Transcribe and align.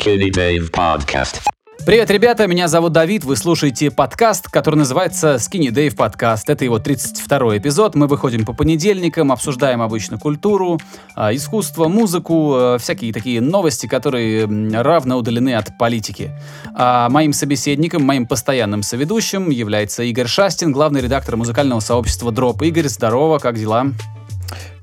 Skinny 0.00 0.30
Dave 0.30 0.70
Podcast. 0.70 1.40
Привет, 1.84 2.10
ребята, 2.10 2.46
меня 2.46 2.68
зовут 2.68 2.92
Давид, 2.92 3.24
вы 3.24 3.36
слушаете 3.36 3.90
подкаст, 3.90 4.48
который 4.48 4.76
называется 4.76 5.34
Skinny 5.34 5.68
Dave 5.68 5.94
Podcast. 5.94 6.44
Это 6.46 6.64
его 6.64 6.78
32-й 6.78 7.58
эпизод, 7.58 7.94
мы 7.94 8.06
выходим 8.06 8.46
по 8.46 8.54
понедельникам, 8.54 9.30
обсуждаем 9.30 9.82
обычно 9.82 10.18
культуру, 10.18 10.78
а, 11.14 11.34
искусство, 11.34 11.88
музыку, 11.88 12.54
а, 12.54 12.78
всякие 12.78 13.12
такие 13.12 13.42
новости, 13.42 13.86
которые 13.86 14.46
равно 14.72 15.18
удалены 15.18 15.54
от 15.54 15.76
политики. 15.76 16.30
А 16.74 17.10
моим 17.10 17.34
собеседником, 17.34 18.02
моим 18.02 18.26
постоянным 18.26 18.82
соведущим 18.82 19.50
является 19.50 20.02
Игорь 20.02 20.28
Шастин, 20.28 20.72
главный 20.72 21.02
редактор 21.02 21.36
музыкального 21.36 21.80
сообщества 21.80 22.32
Дроп. 22.32 22.62
Игорь, 22.62 22.88
здорово, 22.88 23.38
как 23.38 23.58
дела? 23.58 23.88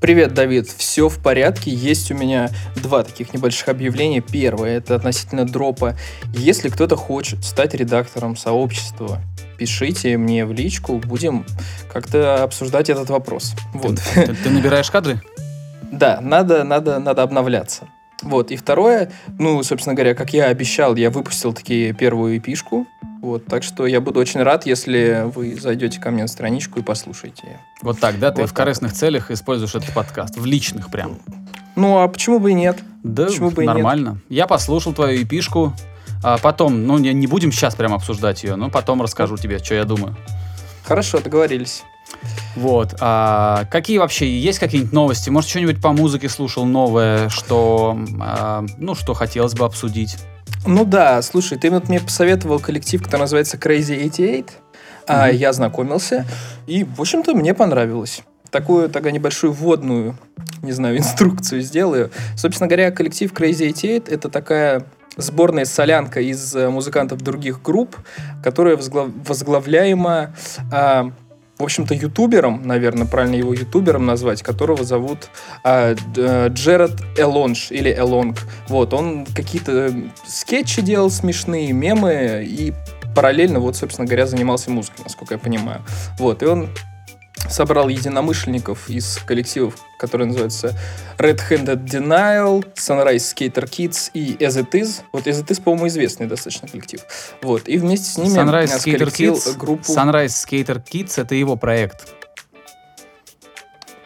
Привет, 0.00 0.34
Давид. 0.34 0.68
Все 0.68 1.08
в 1.08 1.18
порядке. 1.18 1.70
Есть 1.70 2.10
у 2.10 2.14
меня 2.14 2.50
два 2.76 3.02
таких 3.02 3.34
небольших 3.34 3.68
объявления. 3.68 4.20
Первое 4.20 4.78
это 4.78 4.94
относительно 4.94 5.44
дропа. 5.44 5.96
Если 6.34 6.68
кто-то 6.68 6.96
хочет 6.96 7.44
стать 7.44 7.74
редактором 7.74 8.36
сообщества, 8.36 9.20
пишите 9.58 10.16
мне 10.16 10.46
в 10.46 10.52
личку, 10.52 10.98
будем 10.98 11.44
как-то 11.92 12.42
обсуждать 12.44 12.90
этот 12.90 13.10
вопрос. 13.10 13.54
Вот. 13.74 14.00
Ты, 14.14 14.34
ты- 14.34 14.50
набираешь 14.50 14.90
кадры? 14.90 15.20
Да, 15.90 16.20
надо, 16.20 16.64
надо, 16.64 16.98
надо 16.98 17.22
обновляться. 17.22 17.88
Вот, 18.20 18.50
и 18.50 18.56
второе, 18.56 19.10
ну, 19.38 19.62
собственно 19.62 19.94
говоря, 19.94 20.14
как 20.14 20.34
я 20.34 20.46
обещал, 20.46 20.96
я 20.96 21.08
выпустил 21.08 21.54
таки 21.54 21.94
первую 21.94 22.36
эпишку, 22.36 22.86
вот, 23.20 23.46
так 23.46 23.62
что 23.62 23.86
я 23.86 24.00
буду 24.00 24.20
очень 24.20 24.42
рад, 24.42 24.66
если 24.66 25.24
вы 25.34 25.58
зайдете 25.60 26.00
ко 26.00 26.10
мне 26.10 26.22
на 26.22 26.28
страничку 26.28 26.78
и 26.78 26.82
послушаете. 26.82 27.60
Вот 27.82 27.98
так, 27.98 28.18
да? 28.18 28.30
Ты 28.30 28.42
Вот 28.42 28.50
в 28.50 28.54
корыстных 28.54 28.92
целях 28.92 29.30
используешь 29.30 29.74
этот 29.74 29.92
подкаст, 29.92 30.36
в 30.36 30.46
личных 30.46 30.90
прям. 30.90 31.18
Ну, 31.76 31.98
а 31.98 32.08
почему 32.08 32.38
бы 32.38 32.50
и 32.50 32.54
нет? 32.54 32.78
Да, 33.02 33.26
Почему 33.26 33.50
бы 33.50 33.62
и 33.62 33.66
нет? 33.66 33.74
нормально. 33.74 34.20
Я 34.28 34.46
послушал 34.46 34.92
твою 34.92 35.22
эпишку. 35.22 35.72
А 36.22 36.38
потом, 36.38 36.84
ну, 36.86 36.98
не, 36.98 37.12
не 37.12 37.28
будем 37.28 37.52
сейчас 37.52 37.76
прям 37.76 37.94
обсуждать 37.94 38.42
ее, 38.42 38.56
но 38.56 38.70
потом 38.70 39.00
расскажу 39.02 39.36
тебе, 39.36 39.58
что 39.58 39.74
я 39.74 39.84
думаю. 39.84 40.16
Хорошо, 40.82 41.20
договорились. 41.20 41.84
Вот. 42.56 42.96
А 43.00 43.66
какие 43.70 43.98
вообще 43.98 44.38
есть 44.40 44.58
какие-нибудь 44.58 44.92
новости? 44.92 45.30
Может, 45.30 45.50
что-нибудь 45.50 45.80
по 45.80 45.92
музыке 45.92 46.28
слушал 46.28 46.64
новое, 46.64 47.28
что, 47.28 47.96
а, 48.20 48.64
ну, 48.78 48.94
что 48.94 49.14
хотелось 49.14 49.54
бы 49.54 49.64
обсудить? 49.64 50.16
Ну 50.70 50.84
да, 50.84 51.22
слушай, 51.22 51.56
ты 51.56 51.70
вот 51.70 51.88
мне 51.88 51.98
посоветовал 51.98 52.58
коллектив, 52.60 53.02
который 53.02 53.22
называется 53.22 53.56
Crazy 53.56 53.96
88. 53.96 54.44
А, 55.06 55.28
Мгм. 55.28 55.36
я 55.36 55.52
знакомился, 55.54 56.26
и, 56.66 56.84
в 56.84 57.00
общем-то, 57.00 57.34
мне 57.34 57.54
понравилось. 57.54 58.20
Такую, 58.50 58.90
такую 58.90 59.14
небольшую 59.14 59.54
вводную, 59.54 60.14
не 60.60 60.72
знаю, 60.72 60.98
инструкцию 60.98 61.62
сделаю. 61.62 62.10
Собственно 62.36 62.68
говоря, 62.68 62.90
коллектив 62.90 63.32
Crazy 63.32 63.68
88 63.68 64.02
это 64.14 64.28
такая 64.28 64.84
сборная 65.16 65.64
солянка 65.64 66.20
из 66.20 66.54
э, 66.54 66.68
музыкантов 66.68 67.22
других 67.22 67.62
групп, 67.62 67.96
которая 68.44 68.76
возглав- 68.76 69.10
возглавляема, 69.26 70.34
а, 70.70 71.10
в 71.58 71.62
общем-то, 71.62 71.94
ютубером, 71.94 72.62
наверное, 72.64 73.06
правильно 73.06 73.34
его 73.34 73.52
ютубером 73.52 74.06
назвать, 74.06 74.42
которого 74.42 74.84
зовут 74.84 75.28
а, 75.64 75.94
э, 76.16 76.48
Джеред 76.50 76.92
Элонж 77.18 77.72
или 77.72 77.92
Элонг. 77.92 78.38
Вот, 78.68 78.94
он 78.94 79.26
какие-то 79.26 79.92
скетчи 80.24 80.82
делал 80.82 81.10
смешные, 81.10 81.72
мемы 81.72 82.44
и 82.46 82.72
параллельно, 83.14 83.58
вот, 83.58 83.76
собственно 83.76 84.06
говоря, 84.06 84.26
занимался 84.26 84.70
музыкой, 84.70 85.02
насколько 85.04 85.34
я 85.34 85.38
понимаю. 85.38 85.82
Вот, 86.18 86.42
и 86.42 86.46
он 86.46 86.68
собрал 87.48 87.88
единомышленников 87.88 88.88
из 88.88 89.18
коллективов, 89.18 89.76
которые 89.98 90.28
называются 90.28 90.76
Red 91.18 91.40
Handed 91.50 91.84
Denial, 91.84 92.64
Sunrise 92.74 93.16
Skater 93.16 93.68
Kids 93.68 94.10
и 94.14 94.36
As 94.36 94.62
It 94.62 94.70
Is. 94.72 95.02
Вот 95.12 95.26
As 95.26 95.42
It 95.42 95.48
Is, 95.48 95.62
по-моему, 95.62 95.88
известный 95.88 96.26
достаточно 96.26 96.68
коллектив. 96.68 97.00
Вот, 97.42 97.68
и 97.68 97.78
вместе 97.78 98.06
с 98.06 98.18
ними 98.18 98.36
Sunrise 98.36 98.78
Skater 98.78 99.08
Kids. 99.08 99.56
группу... 99.56 99.92
Sunrise 99.92 100.26
Skater 100.26 100.82
Kids 100.84 101.20
это 101.20 101.34
его 101.34 101.56
проект. 101.56 102.14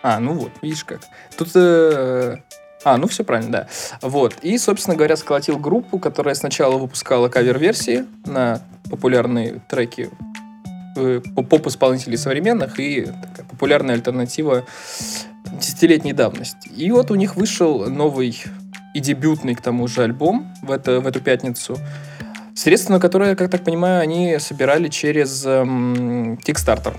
А, 0.02 0.18
ну 0.18 0.34
вот, 0.34 0.50
видишь 0.62 0.84
как. 0.84 1.00
Тут... 1.36 1.50
э, 1.54 2.36
А, 2.84 2.96
ну 2.96 3.06
все 3.06 3.22
правильно, 3.22 3.52
да. 3.52 3.68
Вот. 4.00 4.34
И, 4.42 4.58
собственно 4.58 4.96
говоря, 4.96 5.16
сколотил 5.16 5.58
группу, 5.58 6.00
которая 6.00 6.34
сначала 6.34 6.76
выпускала 6.76 7.28
кавер-версии 7.28 8.04
на 8.26 8.60
популярные 8.90 9.62
треки 9.68 10.10
поп-исполнителей 10.94 12.18
современных 12.18 12.78
и 12.78 13.02
такая 13.02 13.46
популярная 13.48 13.94
альтернатива 13.94 14.64
десятилетней 15.52 16.12
давности. 16.12 16.68
И 16.68 16.90
вот 16.90 17.10
у 17.10 17.14
них 17.14 17.36
вышел 17.36 17.88
новый 17.88 18.42
и 18.94 19.00
дебютный, 19.00 19.54
к 19.54 19.60
тому 19.60 19.88
же, 19.88 20.02
альбом 20.02 20.52
в, 20.62 20.70
это, 20.70 21.00
в 21.00 21.06
эту 21.06 21.20
пятницу. 21.20 21.78
Средства, 22.54 22.94
на 22.94 23.00
которые, 23.00 23.34
как 23.36 23.50
так 23.50 23.64
понимаю, 23.64 24.02
они 24.02 24.38
собирали 24.38 24.88
через 24.88 25.44
эм, 25.46 26.34
Kickstarter. 26.34 26.94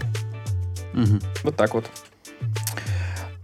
Мгм. 0.94 1.22
Вот 1.44 1.56
так 1.56 1.74
вот. 1.76 1.86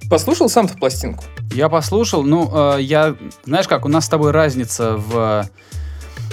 Послушал 0.10 0.50
сам-то 0.50 0.76
пластинку? 0.76 1.24
Я 1.54 1.70
послушал, 1.70 2.24
ну, 2.24 2.78
э, 2.78 2.82
я, 2.82 3.16
знаешь 3.46 3.68
как, 3.68 3.86
у 3.86 3.90
нас 3.90 4.06
с 4.06 4.10
тобой 4.10 4.32
разница 4.32 4.96
в 4.98 5.48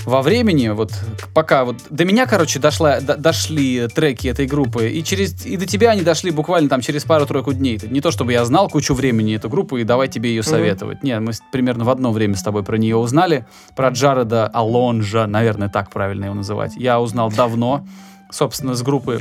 во 0.07 0.23
времени, 0.23 0.69
вот 0.69 0.93
пока 1.35 1.65
вот 1.65 1.77
до 1.91 2.05
меня, 2.05 2.27
короче, 2.27 2.59
дошла, 2.59 3.01
д- 3.01 3.17
дошли 3.17 3.89
треки 3.89 4.29
этой 4.29 4.47
группы, 4.47 4.89
и 4.89 5.03
через 5.03 5.45
и 5.45 5.57
до 5.57 5.67
тебя 5.67 5.91
они 5.91 6.03
дошли 6.03 6.31
буквально 6.31 6.69
там 6.69 6.81
через 6.81 7.05
пару-тройку 7.05 7.53
дней. 7.53 7.77
Это 7.77 7.89
не 7.89 8.01
то, 8.01 8.11
чтобы 8.11 8.33
я 8.33 8.45
знал 8.45 8.69
кучу 8.69 8.95
времени 8.95 9.35
эту 9.37 9.49
группу 9.51 9.77
и 9.77 9.85
давай 9.85 10.09
тебе 10.09 10.31
ее 10.31 10.43
советовать. 10.43 11.03
Нет, 11.03 11.21
мы 11.21 11.33
примерно 11.53 11.85
в 11.85 11.91
одно 11.91 12.13
время 12.13 12.37
с 12.37 12.43
тобой 12.43 12.63
про 12.63 12.79
нее 12.79 12.97
узнали. 12.97 13.47
Про 13.77 13.89
Джареда 13.89 14.47
Алонжа, 14.47 15.27
наверное, 15.27 15.69
так 15.69 15.91
правильно 15.91 16.27
его 16.27 16.35
называть. 16.35 16.77
Я 16.77 17.01
узнал 17.01 17.31
давно, 17.31 17.85
собственно, 18.31 18.75
с 18.75 18.83
группы 18.83 19.21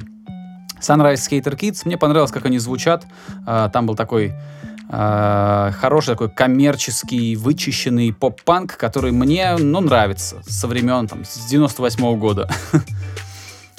Sunrise 0.81 1.15
Skater 1.15 1.57
Kids. 1.57 1.81
Мне 1.85 1.97
понравилось, 1.97 2.31
как 2.31 2.45
они 2.45 2.59
звучат. 2.59 3.05
А, 3.45 3.69
Там 3.69 3.87
был 3.87 3.95
такой 3.95 4.33
а, 4.89 5.71
хороший 5.79 6.11
такой 6.11 6.29
коммерческий, 6.29 7.35
вычищенный 7.35 8.13
поп-панк, 8.13 8.77
который 8.77 9.11
мне, 9.11 9.55
ну, 9.57 9.81
нравится 9.81 10.41
со 10.47 10.67
времен, 10.67 11.07
там, 11.07 11.25
с 11.25 11.47
98 11.47 12.17
года. 12.17 12.49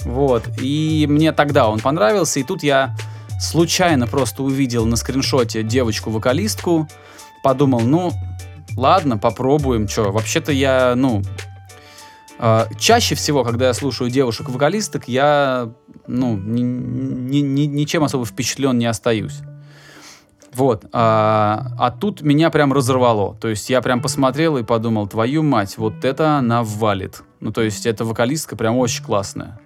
Вот. 0.05 0.45
И 0.61 1.05
мне 1.09 1.33
тогда 1.33 1.69
он 1.69 1.81
понравился, 1.81 2.39
и 2.39 2.45
тут 2.45 2.63
я 2.63 2.95
случайно 3.41 4.07
просто 4.07 4.45
увидел 4.45 4.87
на 4.87 4.95
скриншоте 4.95 5.65
девочку-вокалистку, 5.65 6.87
подумал, 7.43 7.81
ну, 7.81 8.13
ладно, 8.77 9.19
попробуем, 9.19 9.89
что. 9.89 10.13
Вообще-то 10.13 10.53
я, 10.53 10.95
ну, 10.95 11.23
а, 12.39 12.69
чаще 12.79 13.17
всего, 13.17 13.43
когда 13.43 13.67
я 13.67 13.75
слушаю 13.75 14.09
девушек-вокалисток, 14.11 15.09
я, 15.09 15.73
ну, 16.07 16.37
ни- 16.37 16.61
ни- 16.61 17.39
ни- 17.41 17.67
ничем 17.67 18.05
особо 18.05 18.25
впечатлен 18.25 18.79
не 18.79 18.87
остаюсь. 18.87 19.41
Вот. 20.57 20.87
А, 20.93 21.67
а 21.79 21.91
тут 21.91 22.23
меня 22.23 22.49
прям 22.49 22.73
разорвало. 22.73 23.35
То 23.35 23.49
есть 23.49 23.69
я 23.69 23.83
прям 23.83 24.01
посмотрел 24.01 24.57
и 24.57 24.63
подумал, 24.63 25.07
твою 25.07 25.43
мать, 25.43 25.77
вот 25.77 26.03
это 26.03 26.39
она 26.39 26.63
валит. 26.63 27.23
Ну, 27.41 27.53
то 27.53 27.61
есть 27.61 27.85
эта 27.85 28.07
вокалистка 28.07 28.57
прям 28.57 28.79
очень 28.79 29.05
классная. 29.05 29.61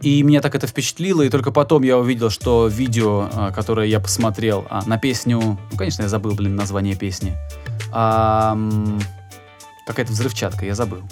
И 0.00 0.22
меня 0.24 0.40
так 0.40 0.56
это 0.56 0.66
впечатлило, 0.66 1.22
и 1.22 1.28
только 1.28 1.52
потом 1.52 1.84
я 1.84 1.98
увидел, 1.98 2.30
что 2.30 2.66
видео, 2.66 3.28
а, 3.32 3.52
которое 3.52 3.86
я 3.86 4.00
посмотрел 4.00 4.66
а, 4.70 4.82
на 4.86 4.98
песню... 4.98 5.38
Ну, 5.40 5.76
конечно, 5.76 6.02
я 6.02 6.08
забыл, 6.08 6.34
блин, 6.34 6.56
название 6.56 6.96
песни. 6.96 7.36
Ам, 7.92 8.98
Какая-то 9.86 10.12
взрывчатка, 10.12 10.66
я 10.66 10.74
забыл. 10.74 11.02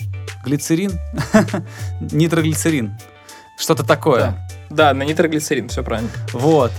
Глицерин? 0.45 0.93
Нитроглицерин. 2.01 2.99
Что-то 3.57 3.85
такое. 3.85 4.21
Да. 4.21 4.47
Да, 4.69 4.95
на 4.95 5.05
нитроглицерин, 5.05 5.69
все 5.69 5.83
правильно. 5.83 6.11
Вот. 6.33 6.73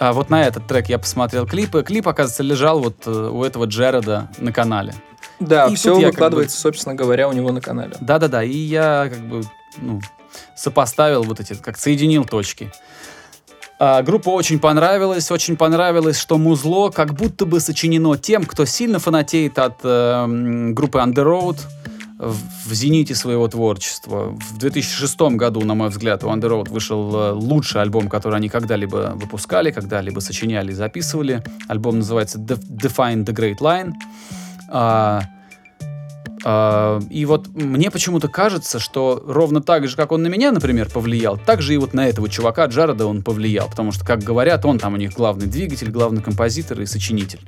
А 0.00 0.14
вот 0.14 0.30
на 0.30 0.42
этот 0.46 0.66
трек 0.66 0.88
я 0.88 0.98
посмотрел 0.98 1.46
клипы. 1.46 1.82
Клип, 1.82 2.08
оказывается, 2.08 2.42
лежал 2.42 2.80
вот 2.80 3.06
э, 3.06 3.10
у 3.10 3.44
этого 3.44 3.66
Джереда 3.66 4.30
на 4.38 4.50
канале. 4.50 4.94
Да, 5.38 5.66
И 5.66 5.74
все 5.74 5.92
тут 5.92 6.00
я 6.00 6.06
как 6.06 6.14
выкладывается, 6.14 6.58
собственно 6.58 6.94
говоря, 6.94 7.28
у 7.28 7.32
него 7.32 7.52
на 7.52 7.60
канале. 7.60 7.92
Да-да-да, 8.00 8.42
и 8.42 8.56
я 8.56 9.10
как 9.12 9.20
бы, 9.20 9.42
ну, 9.76 10.00
сопоставил 10.56 11.22
вот 11.24 11.38
эти, 11.40 11.52
как 11.52 11.76
соединил 11.76 12.24
точки. 12.24 12.72
А, 13.78 14.02
группа 14.02 14.30
очень 14.30 14.58
понравилась, 14.58 15.30
очень 15.30 15.58
понравилось, 15.58 16.18
что 16.18 16.38
музло 16.38 16.88
как 16.88 17.12
будто 17.12 17.44
бы 17.44 17.60
сочинено 17.60 18.16
тем, 18.16 18.46
кто 18.46 18.64
сильно 18.64 18.98
фанатеет 18.98 19.58
от 19.58 19.80
э, 19.82 20.26
группы 20.72 20.98
Underroad 20.98 21.58
в, 21.58 21.66
в 22.20 22.74
зените 22.74 23.14
своего 23.14 23.48
творчества. 23.48 24.36
В 24.38 24.58
2006 24.58 25.20
году, 25.36 25.62
на 25.62 25.74
мой 25.74 25.88
взгляд, 25.88 26.22
у 26.22 26.28
Underoath 26.28 26.68
вышел 26.68 27.16
э, 27.16 27.32
лучший 27.32 27.80
альбом, 27.80 28.08
который 28.08 28.36
они 28.36 28.50
когда-либо 28.50 29.12
выпускали, 29.14 29.70
когда-либо 29.70 30.20
сочиняли 30.20 30.72
и 30.72 30.74
записывали. 30.74 31.42
Альбом 31.66 31.98
называется 31.98 32.38
Def- 32.38 32.60
Define 32.68 33.24
the 33.24 33.34
Great 33.34 33.58
Line. 33.60 33.92
А, 34.68 35.22
а, 36.44 37.00
и 37.08 37.24
вот 37.24 37.48
мне 37.54 37.90
почему-то 37.90 38.28
кажется, 38.28 38.78
что 38.78 39.24
ровно 39.26 39.62
так 39.62 39.88
же, 39.88 39.96
как 39.96 40.12
он 40.12 40.22
на 40.22 40.28
меня, 40.28 40.52
например, 40.52 40.90
повлиял, 40.90 41.38
так 41.38 41.62
же 41.62 41.72
и 41.72 41.78
вот 41.78 41.94
на 41.94 42.06
этого 42.06 42.28
чувака 42.28 42.66
Джареда 42.66 43.06
он 43.06 43.22
повлиял. 43.22 43.70
Потому 43.70 43.92
что, 43.92 44.04
как 44.04 44.22
говорят, 44.22 44.66
он 44.66 44.78
там 44.78 44.92
у 44.92 44.96
них 44.98 45.14
главный 45.14 45.46
двигатель, 45.46 45.90
главный 45.90 46.20
композитор 46.20 46.82
и 46.82 46.86
сочинитель. 46.86 47.40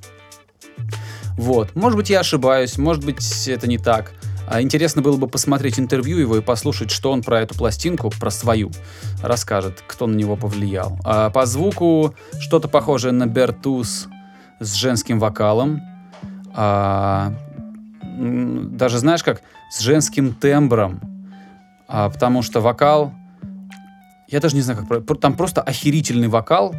Вот. 1.37 1.75
Может 1.77 1.99
быть, 1.99 2.09
я 2.09 2.21
ошибаюсь, 2.21 2.79
может 2.79 3.05
быть, 3.05 3.49
это 3.49 3.67
не 3.67 3.77
так. 3.77 4.15
А 4.53 4.61
Интересно 4.61 5.01
было 5.01 5.17
бы 5.17 5.29
посмотреть 5.29 5.81
интервью 5.81 6.19
его 6.19 6.37
и 6.37 6.43
послушать, 6.43 6.91
что 6.91 7.11
он 7.11 7.23
про 7.23 7.41
эту 7.41 7.55
пластинку, 7.55 8.11
про 8.11 8.31
свою, 8.31 8.71
расскажет, 9.23 9.83
кто 9.87 10.07
на 10.07 10.15
него 10.15 10.37
повлиял. 10.37 10.99
А 11.05 11.31
по 11.31 11.47
звуку 11.47 12.15
что-то 12.39 12.69
похожее 12.69 13.13
на 13.13 13.27
Бертус 13.27 14.09
с 14.61 14.75
женским 14.75 15.19
вокалом. 15.19 15.81
А, 16.55 17.33
даже 18.03 18.99
знаешь 18.99 19.23
как? 19.23 19.41
С 19.71 19.81
женским 19.81 20.35
тембром. 20.35 21.01
А, 21.89 22.11
потому 22.11 22.43
что 22.43 22.61
вокал... 22.61 23.15
Я 24.29 24.41
даже 24.41 24.55
не 24.55 24.61
знаю, 24.61 24.87
как... 24.87 25.19
Там 25.19 25.33
просто 25.33 25.63
охерительный 25.63 26.29
вокал 26.29 26.75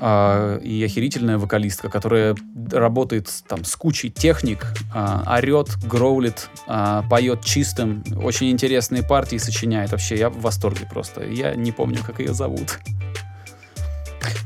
а, 0.00 0.58
и 0.58 0.82
охерительная 0.84 1.38
вокалистка, 1.38 1.88
которая 1.88 2.36
работает 2.70 3.28
там 3.48 3.64
с 3.64 3.74
кучей 3.76 4.10
техник, 4.10 4.66
а, 4.94 5.22
орет, 5.38 5.68
гроулит, 5.84 6.48
а, 6.66 7.02
поет 7.08 7.44
чистым, 7.44 8.04
очень 8.22 8.50
интересные 8.50 9.02
партии 9.02 9.36
сочиняет. 9.38 9.92
Вообще, 9.92 10.16
я 10.16 10.30
в 10.30 10.40
восторге 10.40 10.86
просто. 10.90 11.24
Я 11.24 11.54
не 11.54 11.72
помню, 11.72 12.02
как 12.04 12.20
ее 12.20 12.34
зовут. 12.34 12.78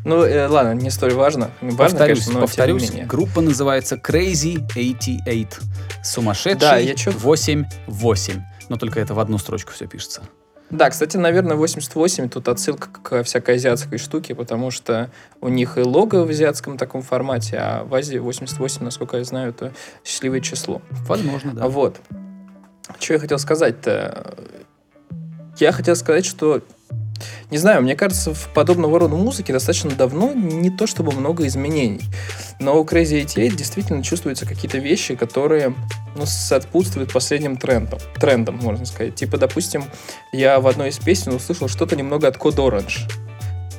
Ну, 0.04 0.22
э, 0.22 0.46
ладно, 0.46 0.72
не 0.72 0.90
столь 0.90 1.12
важно. 1.14 1.50
Важно, 1.60 1.76
повторюсь, 1.76 2.18
конечно, 2.20 2.32
но 2.32 2.40
повторюсь, 2.46 2.90
группа 3.06 3.40
называется 3.40 3.96
Crazy 3.96 4.58
88. 4.74 5.46
Сумасшедший 6.02 6.60
Да, 6.60 6.76
я 6.78 6.94
чё- 6.94 7.10
88. 7.12 8.42
Но 8.68 8.76
только 8.76 9.00
это 9.00 9.14
в 9.14 9.20
одну 9.20 9.36
строчку 9.38 9.72
все 9.72 9.86
пишется. 9.86 10.22
Да, 10.70 10.88
кстати, 10.88 11.16
наверное, 11.16 11.56
88 11.56 12.28
тут 12.28 12.46
отсылка 12.48 12.88
к 12.90 13.22
всякой 13.24 13.56
азиатской 13.56 13.98
штуке, 13.98 14.36
потому 14.36 14.70
что 14.70 15.10
у 15.40 15.48
них 15.48 15.76
и 15.76 15.80
лого 15.80 16.24
в 16.24 16.30
азиатском 16.30 16.78
таком 16.78 17.02
формате, 17.02 17.56
а 17.58 17.84
в 17.84 17.94
Азии 17.94 18.18
88, 18.18 18.84
насколько 18.84 19.16
я 19.16 19.24
знаю, 19.24 19.50
это 19.50 19.72
счастливое 20.04 20.40
число. 20.40 20.80
Возможно, 21.08 21.52
да. 21.54 21.66
Вот. 21.68 22.00
Что 23.00 23.14
я 23.14 23.20
хотел 23.20 23.38
сказать-то? 23.38 24.34
Я 25.58 25.72
хотел 25.72 25.96
сказать, 25.96 26.24
что 26.24 26.62
не 27.50 27.58
знаю, 27.58 27.82
мне 27.82 27.96
кажется, 27.96 28.34
в 28.34 28.48
подобного 28.54 28.98
рода 28.98 29.16
музыке 29.16 29.52
достаточно 29.52 29.90
давно 29.90 30.32
не 30.32 30.70
то 30.70 30.86
чтобы 30.86 31.12
много 31.12 31.46
изменений. 31.46 32.02
Но 32.58 32.80
у 32.80 32.84
Crazy 32.84 33.20
88 33.20 33.56
действительно 33.56 34.02
чувствуются 34.02 34.46
какие-то 34.46 34.78
вещи, 34.78 35.14
которые 35.14 35.74
ну, 36.16 36.24
соответствуют 36.26 37.12
последним 37.12 37.56
трендам, 37.56 37.98
трендам, 38.20 38.56
можно 38.56 38.84
сказать. 38.84 39.14
Типа, 39.14 39.38
допустим, 39.38 39.84
я 40.32 40.60
в 40.60 40.66
одной 40.66 40.90
из 40.90 40.98
песен 40.98 41.34
услышал 41.34 41.68
что-то 41.68 41.96
немного 41.96 42.28
от 42.28 42.36
Code 42.36 42.56
Orange, 42.56 43.10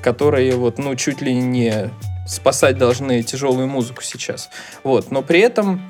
которые 0.01 0.55
вот, 0.55 0.77
ну, 0.77 0.95
чуть 0.95 1.21
ли 1.21 1.33
не 1.33 1.89
спасать 2.27 2.77
должны 2.77 3.23
тяжелую 3.23 3.67
музыку 3.67 4.01
сейчас. 4.03 4.49
Вот, 4.83 5.11
но 5.11 5.21
при 5.21 5.39
этом 5.39 5.81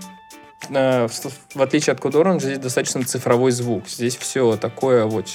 в, 0.69 1.09
в 1.55 1.61
отличие 1.61 1.93
от 1.93 1.99
Orange, 1.99 2.41
здесь 2.41 2.59
достаточно 2.59 3.03
цифровой 3.03 3.51
звук. 3.51 3.89
Здесь 3.89 4.15
все 4.15 4.57
такое 4.57 5.05
вот 5.05 5.27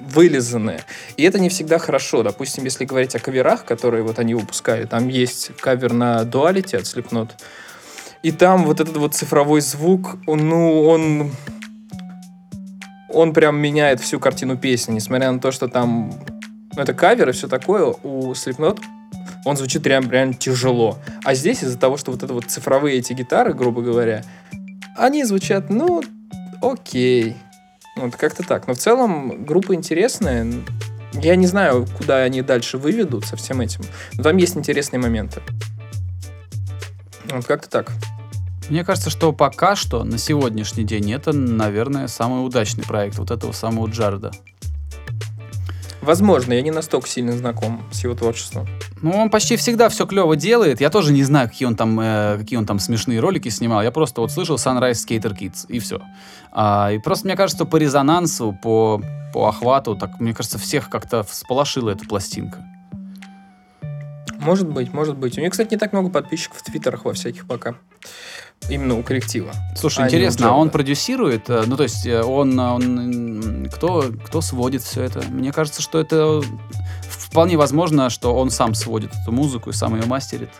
вылизанное. 0.00 0.84
И 1.16 1.22
это 1.24 1.38
не 1.38 1.48
всегда 1.48 1.78
хорошо. 1.78 2.22
Допустим, 2.22 2.64
если 2.64 2.84
говорить 2.84 3.14
о 3.14 3.18
каверах, 3.18 3.64
которые 3.64 4.02
вот 4.02 4.18
они 4.18 4.34
выпускали, 4.34 4.84
там 4.84 5.08
есть 5.08 5.50
кавер 5.60 5.92
на 5.92 6.22
Duality 6.22 6.76
от 6.76 6.84
Slipknot, 6.84 7.30
и 8.22 8.32
там 8.32 8.64
вот 8.64 8.80
этот 8.80 8.96
вот 8.96 9.14
цифровой 9.14 9.60
звук, 9.60 10.16
ну, 10.26 10.82
он... 10.82 11.32
Он 13.10 13.32
прям 13.32 13.56
меняет 13.56 14.00
всю 14.00 14.20
картину 14.20 14.58
песни, 14.58 14.92
несмотря 14.92 15.32
на 15.32 15.40
то, 15.40 15.50
что 15.50 15.66
там... 15.66 16.12
Ну, 16.76 16.82
это 16.82 16.92
кавер 16.92 17.30
и 17.30 17.32
все 17.32 17.48
такое. 17.48 17.86
У 18.02 18.32
Slipknot 18.32 18.80
он 19.44 19.56
звучит 19.56 19.82
прям, 19.82 20.08
прям 20.08 20.34
тяжело. 20.34 20.98
А 21.24 21.34
здесь 21.34 21.62
из-за 21.62 21.78
того, 21.78 21.96
что 21.96 22.10
вот 22.10 22.22
это 22.22 22.34
вот 22.34 22.44
цифровые 22.46 22.98
эти 22.98 23.14
гитары, 23.14 23.54
грубо 23.54 23.80
говоря, 23.80 24.22
они 24.98 25.24
звучат, 25.24 25.70
ну, 25.70 26.02
окей. 26.60 27.36
Вот 27.96 28.16
как-то 28.16 28.42
так. 28.42 28.66
Но 28.66 28.74
в 28.74 28.78
целом 28.78 29.44
группа 29.44 29.74
интересная. 29.74 30.46
Я 31.12 31.36
не 31.36 31.46
знаю, 31.46 31.86
куда 31.96 32.18
они 32.18 32.42
дальше 32.42 32.78
выведут 32.78 33.26
со 33.26 33.36
всем 33.36 33.60
этим. 33.60 33.82
Но 34.14 34.22
там 34.22 34.36
есть 34.36 34.56
интересные 34.56 35.00
моменты. 35.00 35.40
Вот 37.30 37.44
как-то 37.46 37.68
так. 37.68 37.92
Мне 38.68 38.84
кажется, 38.84 39.10
что 39.10 39.32
пока 39.32 39.76
что, 39.76 40.04
на 40.04 40.18
сегодняшний 40.18 40.84
день, 40.84 41.10
это, 41.12 41.32
наверное, 41.32 42.06
самый 42.06 42.44
удачный 42.44 42.84
проект 42.84 43.18
вот 43.18 43.30
этого 43.30 43.52
самого 43.52 43.88
Джареда. 43.88 44.30
Возможно, 46.02 46.52
я 46.52 46.62
не 46.62 46.70
настолько 46.70 47.08
сильно 47.08 47.32
знаком 47.32 47.82
с 47.90 48.04
его 48.04 48.14
творчеством. 48.14 48.68
Ну, 49.02 49.12
он 49.12 49.30
почти 49.30 49.56
всегда 49.56 49.88
все 49.88 50.06
клево 50.06 50.36
делает. 50.36 50.80
Я 50.80 50.90
тоже 50.90 51.12
не 51.12 51.22
знаю, 51.24 51.48
какие 51.48 51.66
он 51.66 51.76
там, 51.76 51.98
э, 52.00 52.38
какие 52.38 52.58
он 52.58 52.66
там 52.66 52.78
смешные 52.78 53.20
ролики 53.20 53.48
снимал. 53.48 53.82
Я 53.82 53.90
просто 53.90 54.20
вот 54.20 54.32
слышал 54.32 54.56
Sunrise 54.56 54.92
Skater 54.92 55.36
Kids, 55.36 55.66
и 55.68 55.78
все. 55.78 56.00
А, 56.52 56.90
и 56.92 56.98
просто, 56.98 57.26
мне 57.26 57.36
кажется, 57.36 57.64
по 57.64 57.76
резонансу, 57.76 58.56
по, 58.62 59.02
по 59.32 59.48
охвату, 59.48 59.96
так, 59.96 60.20
мне 60.20 60.34
кажется, 60.34 60.58
всех 60.58 60.88
как-то 60.88 61.22
всполошила 61.22 61.90
эта 61.90 62.04
пластинка. 62.06 62.64
Может 64.38 64.68
быть, 64.68 64.92
может 64.92 65.16
быть. 65.16 65.36
У 65.36 65.40
них, 65.40 65.50
кстати, 65.50 65.72
не 65.72 65.78
так 65.78 65.92
много 65.92 66.10
подписчиков 66.10 66.58
в 66.58 66.62
твиттерах 66.62 67.04
во 67.04 67.12
всяких 67.12 67.46
пока. 67.46 67.74
Именно 68.68 68.98
у 68.98 69.02
коллектива. 69.02 69.52
Слушай, 69.76 70.04
А 70.04 70.06
интересно, 70.06 70.50
а 70.50 70.52
он 70.52 70.70
продюсирует? 70.70 71.48
Э, 71.48 71.64
Ну, 71.66 71.76
то 71.76 71.84
есть, 71.84 72.06
э, 72.06 72.22
он, 72.22 72.58
он 72.58 73.68
кто, 73.72 74.04
кто 74.24 74.40
сводит 74.40 74.82
все 74.82 75.02
это? 75.02 75.22
Мне 75.28 75.52
кажется, 75.52 75.82
что 75.82 75.98
это 76.00 76.42
вполне 77.28 77.56
возможно, 77.56 78.10
что 78.10 78.34
он 78.34 78.50
сам 78.50 78.74
сводит 78.74 79.12
эту 79.20 79.32
музыку 79.32 79.70
и 79.70 79.72
сам 79.72 79.94
ее 79.94 80.06
мастерит. 80.06 80.50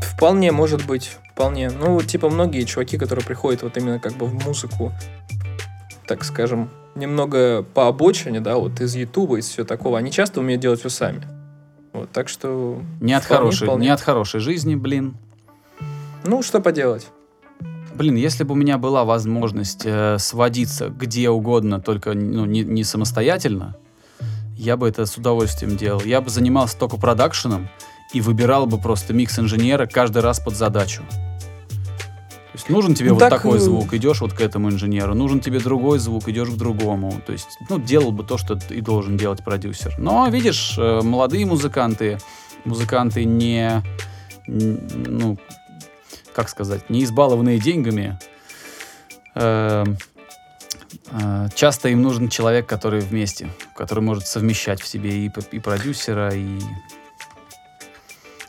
Вполне, 0.00 0.52
может 0.52 0.86
быть, 0.86 1.18
вполне. 1.32 1.70
Ну, 1.70 2.00
типа, 2.00 2.30
многие 2.30 2.64
чуваки, 2.64 2.96
которые 2.96 3.24
приходят 3.24 3.62
вот 3.62 3.76
именно 3.76 3.98
как 3.98 4.14
бы 4.14 4.26
в 4.26 4.46
музыку, 4.46 4.92
так 6.06 6.24
скажем, 6.24 6.70
немного 6.94 7.62
по 7.62 7.88
обочине, 7.88 8.40
да, 8.40 8.56
вот 8.56 8.80
из 8.80 8.94
Ютуба, 8.94 9.38
из 9.38 9.48
всего 9.48 9.66
такого, 9.66 9.98
они 9.98 10.10
часто 10.10 10.40
умеют 10.40 10.62
делать 10.62 10.80
все 10.80 10.88
сами. 10.88 11.22
Вот, 11.92 12.10
так 12.10 12.28
что... 12.28 12.80
Не 13.00 13.14
от, 13.14 13.24
вполне, 13.24 13.40
хорошей, 13.40 13.64
вполне. 13.64 13.86
не 13.86 13.92
от 13.92 14.00
хорошей 14.00 14.40
жизни, 14.40 14.74
блин. 14.74 15.16
Ну, 16.24 16.42
что 16.42 16.60
поделать. 16.60 17.08
Блин, 17.94 18.14
если 18.16 18.44
бы 18.44 18.52
у 18.52 18.56
меня 18.56 18.78
была 18.78 19.04
возможность 19.04 19.82
э, 19.84 20.18
сводиться 20.18 20.90
где 20.90 21.30
угодно, 21.30 21.80
только 21.80 22.12
ну, 22.12 22.44
не, 22.44 22.62
не 22.62 22.84
самостоятельно, 22.84 23.76
я 24.56 24.76
бы 24.76 24.88
это 24.88 25.06
с 25.06 25.16
удовольствием 25.16 25.76
делал. 25.76 26.00
Я 26.04 26.20
бы 26.20 26.30
занимался 26.30 26.78
только 26.78 26.96
продакшеном 26.96 27.68
и 28.12 28.20
выбирал 28.20 28.66
бы 28.66 28.78
просто 28.78 29.12
микс 29.12 29.38
инженера 29.38 29.86
каждый 29.86 30.22
раз 30.22 30.40
под 30.40 30.56
задачу. 30.56 31.02
То 31.08 32.58
есть 32.58 32.70
нужен 32.70 32.94
тебе 32.94 33.10
Ну, 33.10 33.16
вот 33.16 33.20
так, 33.20 33.30
такой 33.30 33.58
э, 33.58 33.60
звук, 33.60 33.92
идешь 33.92 34.22
вот 34.22 34.32
к 34.32 34.40
этому 34.40 34.70
инженеру. 34.70 35.14
Нужен 35.14 35.40
тебе 35.40 35.60
другой 35.60 35.98
звук, 35.98 36.26
идешь 36.28 36.48
к 36.48 36.54
другому. 36.54 37.20
То 37.26 37.32
есть, 37.32 37.58
ну, 37.68 37.78
делал 37.78 38.12
бы 38.12 38.24
то, 38.24 38.38
что 38.38 38.58
и 38.70 38.80
должен 38.80 39.18
делать 39.18 39.44
продюсер. 39.44 39.94
Но, 39.98 40.26
видишь, 40.28 40.74
э, 40.78 41.02
молодые 41.02 41.44
музыканты, 41.44 42.18
музыканты 42.64 43.26
не, 43.26 43.82
ну, 44.46 45.36
как 46.34 46.48
сказать, 46.48 46.88
не 46.88 47.04
избалованные 47.04 47.58
деньгами, 47.58 48.18
э, 49.34 49.84
часто 51.54 51.88
им 51.88 52.02
нужен 52.02 52.28
человек, 52.28 52.66
который 52.66 53.00
вместе, 53.00 53.48
который 53.74 54.00
может 54.00 54.26
совмещать 54.26 54.80
в 54.80 54.86
себе 54.86 55.26
и, 55.26 55.32
и 55.52 55.58
продюсера, 55.58 56.34
и, 56.34 56.60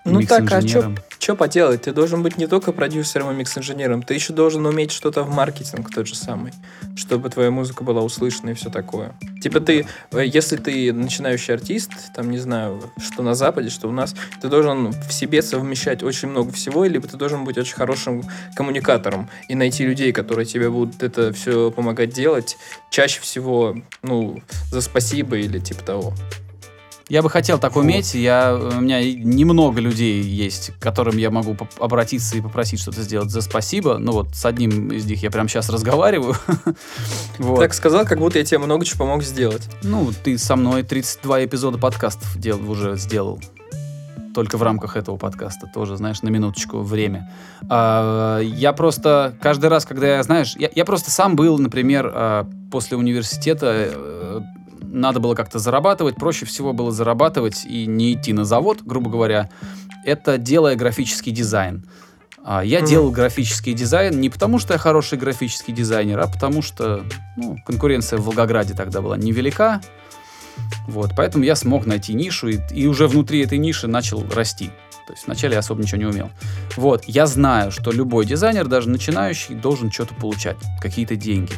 Ну 0.05 0.21
так, 0.21 0.39
а 0.39 0.61
микс-инженером. 0.61 0.97
Что 1.27 1.35
поделать? 1.35 1.81
Ты 1.81 1.91
должен 1.91 2.23
быть 2.23 2.37
не 2.37 2.47
только 2.47 2.71
продюсером 2.71 3.31
и 3.31 3.33
микс-инженером, 3.33 4.01
ты 4.01 4.13
еще 4.13 4.31
должен 4.31 4.65
уметь 4.65 4.93
что-то 4.93 5.23
в 5.23 5.29
маркетинг 5.29 5.93
тот 5.93 6.07
же 6.07 6.15
самый, 6.15 6.53
чтобы 6.95 7.29
твоя 7.29 7.51
музыка 7.51 7.83
была 7.83 8.01
услышана 8.01 8.51
и 8.51 8.53
все 8.53 8.69
такое. 8.69 9.13
Типа 9.43 9.59
ты, 9.59 9.85
э, 10.13 10.25
если 10.25 10.55
ты 10.55 10.93
начинающий 10.93 11.53
артист, 11.53 11.91
там, 12.15 12.31
не 12.31 12.37
знаю, 12.37 12.81
что 12.97 13.23
на 13.23 13.35
Западе, 13.35 13.69
что 13.69 13.89
у 13.89 13.91
нас, 13.91 14.15
ты 14.41 14.47
должен 14.47 14.91
в 14.91 15.11
себе 15.11 15.41
совмещать 15.41 16.01
очень 16.01 16.29
много 16.29 16.53
всего, 16.53 16.85
либо 16.85 17.09
ты 17.09 17.17
должен 17.17 17.43
быть 17.43 17.57
очень 17.57 17.75
хорошим 17.75 18.23
коммуникатором 18.55 19.29
и 19.49 19.55
найти 19.55 19.85
людей, 19.85 20.13
которые 20.13 20.45
тебе 20.45 20.69
будут 20.69 21.03
это 21.03 21.33
все 21.33 21.71
помогать 21.71 22.11
делать, 22.11 22.55
чаще 22.89 23.19
всего, 23.19 23.75
ну, 24.01 24.41
за 24.71 24.79
спасибо 24.79 25.35
или 25.35 25.59
типа 25.59 25.83
того. 25.83 26.13
Я 27.09 27.21
бы 27.21 27.29
хотел 27.29 27.57
так 27.57 27.75
Вот. 27.75 27.81
уметь. 27.81 28.13
Я, 28.13 28.55
у 28.55 28.81
меня 28.81 29.01
немного 29.01 29.79
людей 29.79 30.21
есть, 30.21 30.71
к 30.77 30.81
которым 30.81 31.17
я 31.17 31.31
могу 31.31 31.55
обратиться 31.79 32.37
и 32.37 32.41
попросить 32.41 32.81
что-то 32.81 33.01
сделать 33.01 33.29
за 33.29 33.41
спасибо. 33.41 33.97
Ну 33.97 34.11
вот 34.11 34.35
с 34.35 34.45
одним 34.45 34.91
из 34.91 35.05
них 35.05 35.23
я 35.23 35.31
прямо 35.31 35.47
сейчас 35.47 35.69
разговариваю. 35.69 36.35
Вот. 37.37 37.59
Так 37.59 37.73
сказал, 37.73 38.05
как 38.05 38.19
будто 38.19 38.39
я 38.39 38.45
тебе 38.45 38.57
много 38.57 38.83
чего 38.83 39.05
помог 39.05 39.23
сделать. 39.23 39.61
Ну, 39.83 40.11
ты 40.23 40.37
со 40.37 40.55
мной 40.55 40.83
32 40.83 41.45
эпизода 41.45 41.77
подкастов 41.77 42.35
дел, 42.37 42.59
уже 42.69 42.97
сделал. 42.97 43.39
Только 44.33 44.57
в 44.57 44.63
рамках 44.63 44.97
этого 44.97 45.17
подкаста 45.17 45.67
тоже, 45.71 45.97
знаешь, 45.97 46.21
на 46.21 46.29
минуточку 46.29 46.81
время. 46.81 47.29
А, 47.69 48.39
я 48.39 48.73
просто 48.73 49.35
каждый 49.41 49.69
раз, 49.69 49.85
когда 49.85 50.17
я, 50.17 50.23
знаешь, 50.23 50.55
я, 50.57 50.69
я 50.73 50.85
просто 50.85 51.11
сам 51.11 51.35
был, 51.35 51.57
например, 51.57 52.11
а, 52.13 52.47
после 52.71 52.97
университета, 52.97 53.71
э, 53.73 54.41
надо 54.99 55.19
было 55.19 55.35
как-то 55.35 55.59
зарабатывать, 55.59 56.15
проще 56.15 56.45
всего 56.45 56.73
было 56.73 56.91
зарабатывать 56.91 57.65
и 57.65 57.85
не 57.85 58.13
идти 58.13 58.33
на 58.33 58.45
завод, 58.45 58.79
грубо 58.83 59.09
говоря, 59.09 59.49
это 60.05 60.37
делая 60.37 60.75
графический 60.75 61.31
дизайн. 61.31 61.85
А 62.43 62.63
я 62.63 62.79
делал 62.81 63.11
графический 63.11 63.73
дизайн 63.73 64.21
не 64.21 64.29
потому, 64.29 64.57
что 64.57 64.73
я 64.73 64.79
хороший 64.79 65.17
графический 65.17 65.73
дизайнер, 65.73 66.17
а 66.19 66.27
потому 66.27 66.61
что 66.61 67.03
ну, 67.35 67.57
конкуренция 67.65 68.19
в 68.19 68.23
Волгограде 68.23 68.73
тогда 68.73 69.01
была 69.01 69.17
невелика. 69.17 69.81
Вот, 70.87 71.11
поэтому 71.15 71.43
я 71.43 71.55
смог 71.55 71.85
найти 71.85 72.13
нишу 72.13 72.47
и, 72.47 72.59
и 72.71 72.87
уже 72.87 73.07
внутри 73.07 73.43
этой 73.43 73.57
ниши 73.57 73.87
начал 73.87 74.25
расти. 74.33 74.71
То 75.07 75.13
есть 75.13 75.25
вначале 75.25 75.53
я 75.53 75.59
особо 75.59 75.81
ничего 75.81 75.97
не 75.97 76.05
умел. 76.05 76.29
Вот, 76.75 77.03
я 77.05 77.27
знаю, 77.27 77.71
что 77.71 77.91
любой 77.91 78.25
дизайнер, 78.25 78.67
даже 78.67 78.89
начинающий, 78.89 79.55
должен 79.55 79.91
что-то 79.91 80.15
получать, 80.15 80.57
какие-то 80.81 81.15
деньги. 81.15 81.53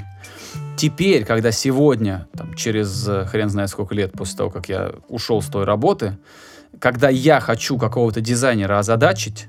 Теперь, 0.79 1.25
когда 1.25 1.51
сегодня, 1.51 2.29
там, 2.38 2.53
через 2.53 3.05
э, 3.05 3.25
хрен 3.25 3.50
знает 3.50 3.69
сколько 3.69 3.93
лет 3.93 4.13
после 4.13 4.38
того, 4.38 4.50
как 4.50 4.69
я 4.69 4.93
ушел 5.09 5.41
с 5.41 5.48
той 5.48 5.65
работы, 5.65 6.17
когда 6.79 7.09
я 7.09 7.41
хочу 7.41 7.77
какого-то 7.77 8.21
дизайнера 8.21 8.79
озадачить, 8.79 9.48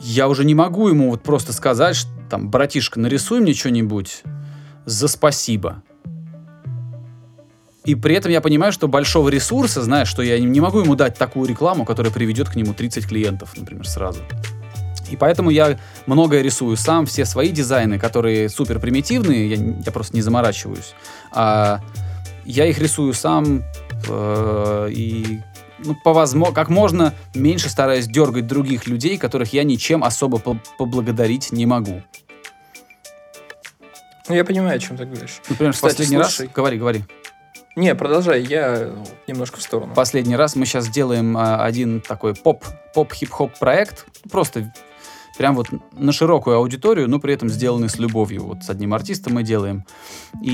я 0.00 0.26
уже 0.26 0.44
не 0.44 0.56
могу 0.56 0.88
ему 0.88 1.10
вот 1.10 1.22
просто 1.22 1.52
сказать, 1.52 1.94
что, 1.94 2.10
там, 2.28 2.50
братишка, 2.50 2.98
нарисуй 2.98 3.38
мне 3.38 3.54
что-нибудь 3.54 4.24
за 4.84 5.06
спасибо. 5.06 5.84
И 7.84 7.94
при 7.94 8.16
этом 8.16 8.32
я 8.32 8.40
понимаю, 8.40 8.72
что 8.72 8.88
большого 8.88 9.28
ресурса, 9.28 9.80
знаешь, 9.80 10.08
что 10.08 10.22
я 10.22 10.40
не- 10.40 10.60
могу 10.60 10.80
ему 10.80 10.96
дать 10.96 11.18
такую 11.18 11.48
рекламу, 11.48 11.84
которая 11.84 12.12
приведет 12.12 12.48
к 12.48 12.56
нему 12.56 12.74
30 12.74 13.06
клиентов, 13.06 13.56
например, 13.56 13.86
сразу. 13.86 14.18
И 15.10 15.16
поэтому 15.16 15.50
я 15.50 15.78
многое 16.06 16.42
рисую 16.42 16.76
сам, 16.76 17.06
все 17.06 17.24
свои 17.24 17.50
дизайны, 17.50 17.98
которые 17.98 18.48
супер 18.48 18.78
примитивные, 18.78 19.48
я, 19.48 19.56
я 19.84 19.92
просто 19.92 20.14
не 20.14 20.22
заморачиваюсь. 20.22 20.94
А 21.32 21.80
я 22.44 22.66
их 22.66 22.78
рисую 22.78 23.14
сам 23.14 23.62
э, 24.08 24.88
и 24.92 25.40
ну, 25.84 25.96
по 26.04 26.12
возможно, 26.12 26.54
как 26.54 26.68
можно 26.68 27.14
меньше 27.34 27.68
стараюсь 27.68 28.06
дергать 28.06 28.46
других 28.46 28.86
людей, 28.86 29.16
которых 29.18 29.52
я 29.52 29.64
ничем 29.64 30.04
особо 30.04 30.38
по- 30.38 30.58
поблагодарить 30.78 31.52
не 31.52 31.66
могу. 31.66 32.02
Ну, 34.28 34.34
я 34.34 34.44
понимаю, 34.44 34.76
о 34.76 34.78
чем 34.78 34.96
ты 34.96 35.06
говоришь. 35.06 35.40
Например, 35.48 35.72
в 35.72 35.76
Кстати, 35.76 35.92
последний 35.92 36.18
раз... 36.18 36.34
слушай. 36.34 36.50
Говори, 36.54 36.78
говори. 36.78 37.04
Не, 37.76 37.94
продолжай, 37.94 38.42
я 38.42 38.90
ну, 38.94 39.06
немножко 39.26 39.58
в 39.58 39.62
сторону. 39.62 39.94
Последний 39.94 40.36
раз 40.36 40.56
мы 40.56 40.66
сейчас 40.66 40.88
делаем 40.88 41.36
а, 41.36 41.64
один 41.64 42.00
такой 42.00 42.34
поп, 42.34 42.64
поп-хип-хоп 42.94 43.58
проект. 43.58 44.06
Просто 44.30 44.72
прям 45.40 45.54
вот 45.54 45.68
на 45.96 46.12
широкую 46.12 46.56
аудиторию, 46.56 47.08
но 47.08 47.18
при 47.18 47.32
этом 47.32 47.48
сделанный 47.48 47.88
с 47.88 47.98
любовью. 47.98 48.44
Вот 48.44 48.62
с 48.62 48.68
одним 48.68 48.92
артистом 48.92 49.32
мы 49.32 49.42
делаем. 49.42 49.86
И 50.42 50.52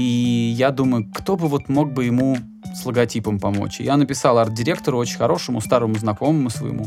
я 0.57 0.71
думаю, 0.71 1.11
кто 1.13 1.35
бы 1.37 1.49
вот 1.49 1.69
мог 1.69 1.93
бы 1.93 2.05
ему 2.05 2.39
с 2.73 2.87
логотипом 2.87 3.41
помочь. 3.41 3.81
Я 3.81 3.97
написал 3.97 4.39
арт-директору 4.39 4.97
очень 4.97 5.17
хорошему, 5.17 5.61
старому 5.61 5.97
знакомому 5.97 6.51
своему. 6.51 6.87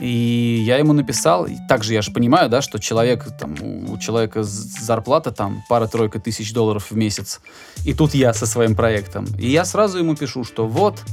И 0.00 0.62
я 0.66 0.78
ему 0.78 0.94
написал, 0.94 1.44
и 1.44 1.56
также 1.68 1.92
я 1.92 2.00
же 2.00 2.12
понимаю, 2.12 2.48
да, 2.48 2.62
что 2.62 2.78
человек, 2.78 3.26
там, 3.38 3.54
у 3.86 3.98
человека 3.98 4.42
зарплата 4.42 5.32
там 5.32 5.62
пара-тройка 5.68 6.18
тысяч 6.18 6.54
долларов 6.54 6.90
в 6.90 6.96
месяц, 6.96 7.42
и 7.84 7.92
тут 7.92 8.14
я 8.14 8.32
со 8.32 8.46
своим 8.46 8.74
проектом. 8.74 9.26
И 9.38 9.50
я 9.50 9.66
сразу 9.66 9.98
ему 9.98 10.16
пишу, 10.16 10.44
что 10.44 10.66
вот, 10.66 11.04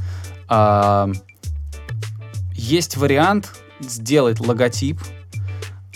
а, 0.47 1.09
есть 2.53 2.95
вариант 2.95 3.51
сделать 3.81 4.39
логотип, 4.39 5.01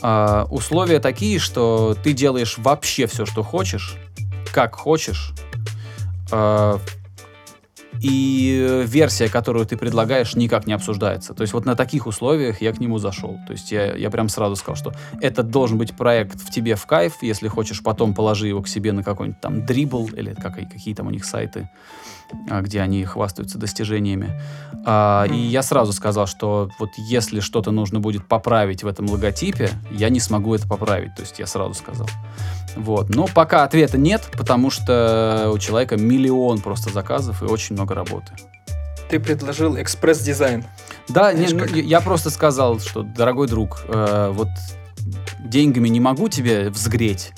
а, 0.01 0.47
условия 0.49 0.99
такие, 0.99 1.39
что 1.39 1.95
ты 2.01 2.13
делаешь 2.13 2.55
вообще 2.57 3.07
все, 3.07 3.25
что 3.25 3.43
хочешь, 3.43 3.95
как 4.51 4.75
хочешь, 4.75 5.33
а, 6.31 6.79
и 8.01 8.83
версия, 8.85 9.29
которую 9.29 9.65
ты 9.65 9.77
предлагаешь, 9.77 10.35
никак 10.35 10.67
не 10.67 10.73
обсуждается. 10.73 11.33
То 11.33 11.41
есть 11.41 11.53
вот 11.53 11.65
на 11.65 11.75
таких 11.75 12.07
условиях 12.07 12.61
я 12.61 12.71
к 12.71 12.79
нему 12.79 12.97
зашел. 12.97 13.37
То 13.47 13.53
есть 13.53 13.71
я, 13.71 13.95
я 13.95 14.09
прям 14.09 14.29
сразу 14.29 14.55
сказал, 14.55 14.75
что 14.75 14.93
это 15.21 15.43
должен 15.43 15.77
быть 15.77 15.95
проект 15.95 16.41
в 16.41 16.49
тебе 16.51 16.75
в 16.75 16.85
кайф, 16.85 17.15
если 17.21 17.47
хочешь, 17.47 17.83
потом 17.83 18.13
положи 18.13 18.47
его 18.47 18.61
к 18.61 18.67
себе 18.67 18.93
на 18.93 19.03
какой-нибудь 19.03 19.41
там 19.41 19.65
дрибл 19.65 20.07
или 20.07 20.33
как, 20.33 20.55
какие 20.55 20.93
там 20.93 21.07
у 21.07 21.11
них 21.11 21.25
сайты, 21.25 21.69
а, 22.49 22.61
где 22.61 22.81
они 22.81 23.03
хвастаются 23.05 23.57
достижениями. 23.57 24.39
А, 24.85 25.25
и 25.25 25.35
я 25.35 25.61
сразу 25.61 25.93
сказал, 25.93 26.27
что 26.27 26.69
вот 26.79 26.89
если 26.97 27.39
что-то 27.39 27.71
нужно 27.71 27.99
будет 27.99 28.27
поправить 28.27 28.83
в 28.83 28.87
этом 28.87 29.09
логотипе, 29.09 29.71
я 29.91 30.09
не 30.09 30.19
смогу 30.19 30.55
это 30.55 30.67
поправить. 30.67 31.15
То 31.15 31.21
есть 31.21 31.39
я 31.39 31.47
сразу 31.47 31.73
сказал. 31.73 32.07
Вот. 32.75 33.09
Но 33.09 33.27
пока 33.27 33.63
ответа 33.63 33.97
нет, 33.97 34.29
потому 34.37 34.69
что 34.69 35.51
у 35.53 35.57
человека 35.57 35.97
миллион 35.97 36.59
просто 36.59 36.91
заказов 36.91 37.41
и 37.41 37.45
очень 37.45 37.75
много 37.75 37.88
работы. 37.95 38.33
Ты 39.09 39.19
предложил 39.19 39.79
экспресс-дизайн. 39.79 40.63
Да, 41.07 41.33
не, 41.33 41.47
Знаешь, 41.47 41.69
ну, 41.71 41.75
как? 41.75 41.83
я 41.83 42.01
просто 42.01 42.29
сказал, 42.29 42.79
что, 42.79 43.01
дорогой 43.01 43.47
друг, 43.47 43.81
э, 43.87 44.29
вот 44.31 44.49
деньгами 45.39 45.87
не 45.87 45.99
могу 45.99 46.29
тебе 46.29 46.69
взгреть, 46.69 47.33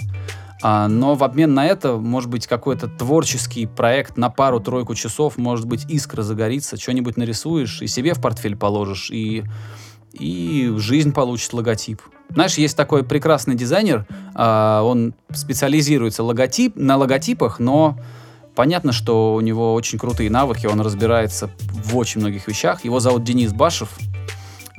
а, 0.61 0.87
но 0.87 1.15
в 1.15 1.23
обмен 1.23 1.53
на 1.53 1.65
это, 1.65 1.97
может 1.97 2.29
быть, 2.29 2.45
какой-то 2.45 2.87
творческий 2.87 3.65
проект 3.65 4.17
на 4.17 4.29
пару-тройку 4.29 4.93
часов, 4.95 5.37
может 5.37 5.65
быть, 5.65 5.85
искра 5.89 6.21
загорится, 6.21 6.77
что-нибудь 6.77 7.17
нарисуешь 7.17 7.81
и 7.81 7.87
себе 7.87 8.13
в 8.13 8.21
портфель 8.21 8.55
положишь, 8.55 9.09
и, 9.09 9.43
и 10.13 10.71
жизнь 10.77 11.13
получит 11.13 11.53
логотип. 11.53 12.01
Знаешь, 12.29 12.55
есть 12.55 12.77
такой 12.77 13.03
прекрасный 13.03 13.55
дизайнер, 13.55 14.05
а, 14.35 14.83
он 14.83 15.15
специализируется 15.33 16.23
логотип, 16.23 16.75
на 16.75 16.97
логотипах, 16.97 17.59
но 17.59 17.97
понятно, 18.55 18.91
что 18.91 19.35
у 19.35 19.41
него 19.41 19.73
очень 19.73 19.97
крутые 19.97 20.29
навыки, 20.29 20.65
он 20.65 20.81
разбирается 20.81 21.49
в 21.69 21.97
очень 21.97 22.21
многих 22.21 22.47
вещах. 22.47 22.83
Его 22.85 22.99
зовут 22.99 23.23
Денис 23.23 23.53
Башев. 23.53 23.89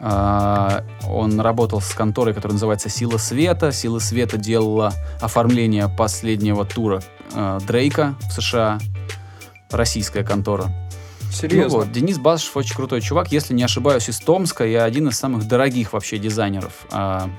А, 0.05 0.85
Он 1.07 1.41
работал 1.41 1.81
с 1.81 1.95
конторой, 1.95 2.35
которая 2.35 2.55
называется 2.55 2.89
«Сила 2.89 3.19
света». 3.19 3.71
«Сила 3.71 4.01
света» 4.01 4.37
делала 4.37 4.93
оформление 5.21 5.89
последнего 5.89 6.65
тура 6.65 7.03
э, 7.33 7.61
Дрейка 7.67 8.17
в 8.29 8.33
США. 8.33 8.81
Российская 9.71 10.25
контора. 10.25 10.73
Серьезно. 11.33 11.79
Ну 11.79 11.85
вот, 11.85 11.93
Денис 11.93 12.19
Башев 12.19 12.57
очень 12.57 12.75
крутой 12.75 13.01
чувак. 13.01 13.33
Если 13.33 13.55
не 13.55 13.63
ошибаюсь, 13.63 14.09
из 14.09 14.19
Томска 14.19 14.67
и 14.67 14.75
один 14.75 15.09
из 15.09 15.19
самых 15.19 15.49
дорогих 15.49 15.93
вообще 15.93 16.19
дизайнеров 16.19 16.87
а, 16.91 17.31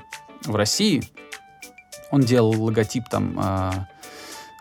в 0.44 0.56
России. 0.56 1.04
Он 2.10 2.22
делал 2.22 2.60
логотип 2.60 3.08
там 3.08 3.34
а, 3.38 3.88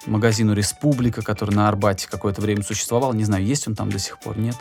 магазину 0.06 0.54
«Республика», 0.54 1.22
который 1.22 1.56
на 1.56 1.68
Арбате 1.68 2.08
какое-то 2.10 2.42
время 2.42 2.64
существовал. 2.64 3.14
Не 3.14 3.24
знаю, 3.24 3.46
есть 3.46 3.68
он 3.68 3.76
там 3.76 3.92
до 3.92 4.00
сих 4.00 4.20
пор, 4.20 4.38
нет. 4.38 4.56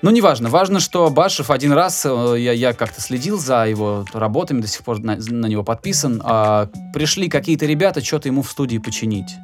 Ну, 0.00 0.10
неважно. 0.10 0.48
Важно, 0.48 0.78
что 0.78 1.10
Башев 1.10 1.50
один 1.50 1.72
раз, 1.72 2.06
э, 2.06 2.36
я, 2.38 2.52
я 2.52 2.72
как-то 2.72 3.00
следил 3.00 3.38
за 3.38 3.66
его 3.66 4.04
работами, 4.12 4.60
до 4.60 4.68
сих 4.68 4.84
пор 4.84 5.00
на, 5.00 5.16
на 5.16 5.46
него 5.46 5.64
подписан. 5.64 6.22
а, 6.24 6.68
пришли 6.94 7.28
какие-то 7.28 7.66
ребята 7.66 8.04
что-то 8.04 8.28
ему 8.28 8.42
в 8.42 8.50
студии 8.50 8.78
починить. 8.78 9.36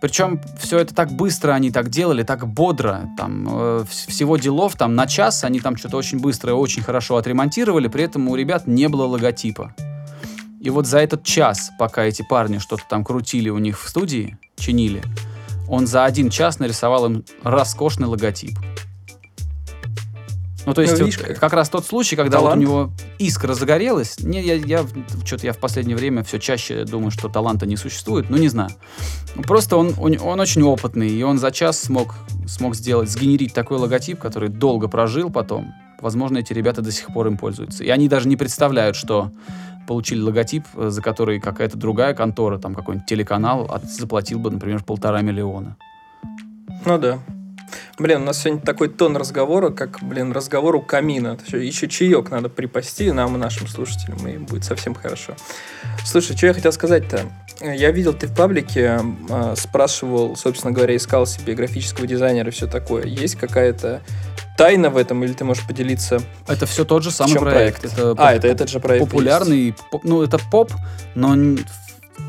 Причем 0.00 0.40
все 0.58 0.78
это 0.78 0.94
так 0.94 1.12
быстро 1.12 1.52
они 1.52 1.70
так 1.70 1.90
делали, 1.90 2.22
так 2.22 2.48
бодро. 2.48 3.08
Там 3.16 3.46
э, 3.46 3.84
вс- 3.88 4.10
всего 4.10 4.38
делов 4.38 4.74
там 4.76 4.94
на 4.94 5.06
час 5.06 5.44
они 5.44 5.60
там 5.60 5.76
что-то 5.76 5.98
очень 5.98 6.18
быстро 6.18 6.50
и 6.50 6.54
очень 6.54 6.82
хорошо 6.82 7.18
отремонтировали, 7.18 7.88
при 7.88 8.04
этом 8.04 8.28
у 8.28 8.34
ребят 8.34 8.66
не 8.66 8.88
было 8.88 9.04
логотипа. 9.04 9.74
И 10.62 10.70
вот 10.70 10.86
за 10.86 11.00
этот 11.00 11.24
час, 11.24 11.72
пока 11.76 12.04
эти 12.04 12.22
парни 12.22 12.58
что-то 12.58 12.84
там 12.88 13.04
крутили 13.04 13.48
у 13.48 13.58
них 13.58 13.82
в 13.82 13.88
студии, 13.88 14.38
чинили, 14.56 15.02
он 15.68 15.88
за 15.88 16.04
один 16.04 16.30
час 16.30 16.60
нарисовал 16.60 17.06
им 17.06 17.24
роскошный 17.42 18.06
логотип. 18.06 18.56
Ну, 20.64 20.74
то 20.74 20.82
есть, 20.82 20.92
Ну, 20.96 21.06
видишь, 21.06 21.18
вот 21.18 21.26
как. 21.26 21.40
как 21.40 21.52
раз 21.54 21.68
тот 21.68 21.84
случай, 21.84 22.14
когда 22.14 22.38
вот 22.38 22.44
у 22.44 22.46
Талант. 22.50 22.62
него 22.62 22.92
искра 23.18 23.54
загорелась. 23.54 24.20
Не, 24.20 24.40
я, 24.40 24.54
я 24.54 24.86
что-то 25.24 25.46
я 25.46 25.52
в 25.52 25.58
последнее 25.58 25.96
время 25.96 26.22
все 26.22 26.38
чаще 26.38 26.84
думаю, 26.84 27.10
что 27.10 27.28
таланта 27.28 27.66
не 27.66 27.76
существует. 27.76 28.30
Ну, 28.30 28.36
не 28.36 28.46
знаю. 28.46 28.70
Просто 29.42 29.76
он, 29.76 29.94
он, 29.98 30.16
он 30.22 30.38
очень 30.38 30.62
опытный, 30.62 31.08
и 31.10 31.22
он 31.24 31.38
за 31.38 31.50
час 31.50 31.80
смог, 31.80 32.14
смог 32.46 32.76
сделать, 32.76 33.10
сгенерить 33.10 33.52
такой 33.52 33.78
логотип, 33.78 34.20
который 34.20 34.50
долго 34.50 34.86
прожил 34.86 35.30
потом. 35.30 35.74
Возможно, 36.00 36.38
эти 36.38 36.52
ребята 36.52 36.80
до 36.80 36.92
сих 36.92 37.08
пор 37.12 37.26
им 37.26 37.38
пользуются. 37.38 37.82
И 37.82 37.88
они 37.88 38.08
даже 38.08 38.28
не 38.28 38.36
представляют, 38.36 38.94
что 38.94 39.32
получили 39.86 40.20
логотип, 40.20 40.64
э, 40.76 40.88
за 40.90 41.02
который 41.02 41.40
какая-то 41.40 41.76
другая 41.76 42.14
контора, 42.14 42.58
там 42.58 42.74
какой-нибудь 42.74 43.06
телеканал 43.06 43.66
от- 43.70 43.84
заплатил 43.84 44.38
бы, 44.38 44.50
например, 44.50 44.82
полтора 44.84 45.20
миллиона. 45.22 45.76
Ну 46.84 46.98
да. 46.98 47.18
Блин, 47.98 48.22
у 48.22 48.24
нас 48.24 48.42
сегодня 48.42 48.60
такой 48.62 48.88
тон 48.88 49.16
разговора, 49.16 49.70
как, 49.70 49.98
блин, 50.02 50.32
разговор 50.32 50.74
у 50.76 50.82
камина. 50.82 51.38
Еще 51.52 51.88
чаек 51.88 52.30
надо 52.30 52.48
припасти 52.48 53.10
нам 53.12 53.34
и 53.36 53.38
нашим 53.38 53.66
слушателям, 53.66 54.26
и 54.26 54.38
будет 54.38 54.64
совсем 54.64 54.94
хорошо. 54.94 55.34
Слушай, 56.04 56.36
что 56.36 56.46
я 56.46 56.54
хотел 56.54 56.72
сказать-то? 56.72 57.26
Я 57.62 57.90
видел, 57.90 58.12
ты 58.12 58.26
в 58.26 58.34
паблике 58.34 59.00
э, 59.28 59.54
спрашивал, 59.56 60.36
собственно 60.36 60.72
говоря, 60.72 60.96
искал 60.96 61.26
себе 61.26 61.54
графического 61.54 62.06
дизайнера 62.06 62.48
и 62.48 62.50
все 62.50 62.66
такое. 62.66 63.04
Есть 63.04 63.36
какая-то 63.36 64.02
тайна 64.56 64.90
в 64.90 64.96
этом, 64.96 65.22
или 65.24 65.32
ты 65.32 65.44
можешь 65.44 65.66
поделиться? 65.66 66.20
Это 66.48 66.66
все 66.66 66.84
тот 66.84 67.02
же 67.02 67.10
самый 67.10 67.32
чем 67.32 67.42
проект. 67.42 67.84
Это 67.84 68.14
а, 68.18 68.34
это 68.34 68.48
этот 68.48 68.68
же 68.68 68.80
проект. 68.80 69.04
популярный, 69.04 69.74
поп- 69.90 70.04
ну 70.04 70.22
это 70.22 70.38
поп, 70.50 70.72
но 71.14 71.56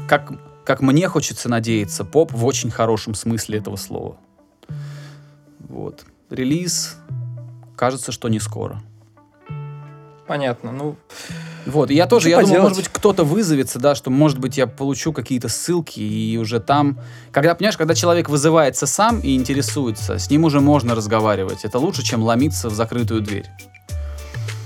как, 0.07 0.31
как 0.65 0.81
мне 0.81 1.07
хочется 1.07 1.49
надеяться, 1.49 2.05
поп 2.05 2.31
в 2.31 2.45
очень 2.45 2.71
хорошем 2.71 3.15
смысле 3.15 3.57
этого 3.57 3.75
слова. 3.75 4.17
Вот. 5.59 6.05
Релиз, 6.29 6.97
кажется, 7.75 8.11
что 8.11 8.29
не 8.29 8.39
скоро. 8.39 8.81
понятно. 10.27 10.71
Ну, 10.71 10.95
Вот, 11.65 11.89
и 11.91 11.95
я 11.95 12.07
тоже, 12.07 12.23
Что 12.23 12.29
я 12.29 12.35
думал, 12.37 12.47
поделать? 12.49 12.69
может 12.69 12.77
быть, 12.83 12.89
кто-то 12.93 13.23
вызовется, 13.23 13.79
да, 13.79 13.95
что, 13.95 14.09
может 14.09 14.39
быть, 14.39 14.57
я 14.57 14.67
получу 14.67 15.13
какие-то 15.13 15.47
ссылки, 15.49 15.99
и 15.99 16.37
уже 16.37 16.59
там... 16.59 16.99
Когда, 17.31 17.55
понимаешь, 17.55 17.77
когда 17.77 17.95
человек 17.95 18.27
вызывается 18.29 18.85
сам 18.85 19.19
и 19.19 19.35
интересуется, 19.35 20.19
с 20.19 20.29
ним 20.29 20.43
уже 20.43 20.59
можно 20.59 20.93
разговаривать. 20.95 21.63
Это 21.63 21.79
лучше, 21.79 22.03
чем 22.03 22.21
ломиться 22.23 22.69
в 22.69 22.73
закрытую 22.73 23.21
дверь. 23.21 23.45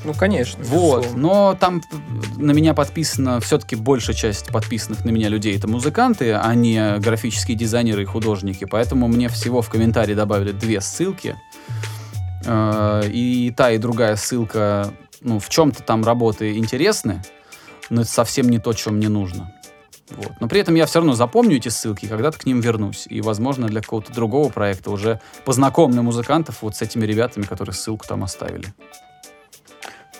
ну 0.05 0.13
конечно. 0.13 0.63
Вот, 0.63 1.01
безусловно. 1.03 1.21
но 1.21 1.57
там 1.59 1.81
на 2.37 2.51
меня 2.53 2.73
подписано, 2.73 3.39
все-таки 3.41 3.75
большая 3.75 4.15
часть 4.15 4.47
подписанных 4.47 5.05
на 5.05 5.09
меня 5.11 5.29
людей 5.29 5.55
это 5.55 5.67
музыканты, 5.67 6.33
а 6.33 6.55
не 6.55 6.97
графические 6.99 7.57
дизайнеры 7.57 8.03
и 8.03 8.05
художники. 8.05 8.65
Поэтому 8.65 9.07
мне 9.07 9.29
всего 9.29 9.61
в 9.61 9.69
комментарии 9.69 10.13
добавили 10.15 10.51
две 10.51 10.81
ссылки. 10.81 11.35
Э, 12.45 13.03
И 13.07 13.53
та, 13.55 13.71
и 13.71 13.77
другая 13.77 14.15
ссылка, 14.15 14.91
ну, 15.27 15.39
в 15.39 15.49
чем-то 15.49 15.83
там 15.83 16.03
работы 16.05 16.57
интересны, 16.57 17.21
но 17.89 18.01
это 18.01 18.09
совсем 18.09 18.49
не 18.49 18.59
то, 18.59 18.73
что 18.73 18.91
мне 18.91 19.09
нужно. 19.09 19.53
Вот. 20.09 20.31
Но 20.39 20.47
при 20.47 20.61
этом 20.61 20.75
я 20.75 20.85
все 20.85 20.99
равно 20.99 21.13
запомню 21.13 21.57
эти 21.57 21.67
ссылки, 21.67 22.05
когда-то 22.05 22.39
к 22.39 22.45
ним 22.45 22.61
вернусь. 22.61 23.07
И, 23.09 23.19
возможно, 23.19 23.67
для 23.67 23.81
какого-то 23.81 24.13
другого 24.13 24.49
проекта 24.49 24.89
уже 24.89 25.19
познакомлю 25.43 26.01
музыкантов 26.01 26.61
вот 26.61 26.77
с 26.77 26.81
этими 26.81 27.05
ребятами, 27.05 27.43
которые 27.43 27.75
ссылку 27.75 28.07
там 28.07 28.23
оставили. 28.23 28.73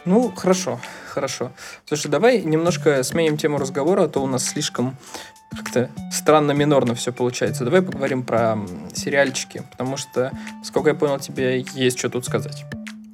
Ну, 0.04 0.34
хорошо, 0.36 0.80
хорошо. 1.08 1.54
Слушай, 1.86 2.12
давай 2.12 2.42
немножко 2.42 3.02
сменим 3.04 3.38
тему 3.38 3.60
разговора, 3.60 4.04
а 4.04 4.08
то 4.10 4.22
у 4.22 4.28
нас 4.28 4.44
слишком 4.46 4.98
как-то 5.56 5.90
странно 6.12 6.52
минорно 6.52 6.96
все 6.96 7.14
получается. 7.14 7.64
Давай 7.64 7.82
поговорим 7.82 8.24
про 8.24 8.58
сериальчики, 8.94 9.64
потому 9.72 9.96
что, 9.96 10.32
сколько 10.64 10.90
я 10.90 10.96
понял, 10.96 11.18
тебе 11.20 11.66
есть 11.74 11.98
что 11.98 12.10
тут 12.10 12.26
сказать. 12.26 12.66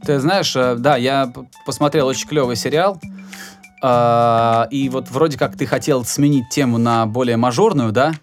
Ты 0.05 0.19
знаешь, 0.19 0.55
э, 0.55 0.75
да, 0.77 0.98
я 0.98 1.31
посмотрел 1.65 2.07
очень 2.07 2.27
клевый 2.27 2.55
сериал. 2.55 3.00
А, 3.81 4.67
И 4.72 4.89
вот 4.89 5.10
вроде 5.12 5.38
как 5.38 5.57
ты 5.57 5.65
хотел 5.65 6.05
сменить 6.05 6.50
тему 6.50 6.77
на 6.77 7.05
более 7.05 7.38
мажорную, 7.38 7.91
да? 7.91 8.13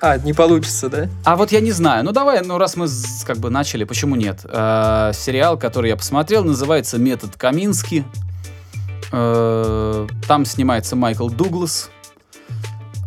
А, 0.00 0.18
не 0.18 0.32
получится, 0.32 0.88
да? 0.90 1.08
А 1.24 1.36
вот 1.36 1.50
я 1.52 1.60
не 1.60 1.72
знаю. 1.72 2.04
Ну 2.04 2.12
давай, 2.12 2.42
ну 2.44 2.58
раз 2.58 2.76
мы 2.76 2.86
как 3.26 3.38
бы 3.38 3.48
начали, 3.50 3.84
почему 3.84 4.16
нет? 4.16 4.40
Э, 4.44 5.12
Сериал, 5.14 5.58
который 5.58 5.90
я 5.90 5.96
посмотрел, 5.96 6.44
называется 6.44 6.98
«Метод 6.98 7.36
Камински». 7.36 8.04
Э, 9.12 10.06
Там 10.26 10.44
снимается 10.44 10.96
Майкл 10.96 11.28
Дуглас. 11.28 11.90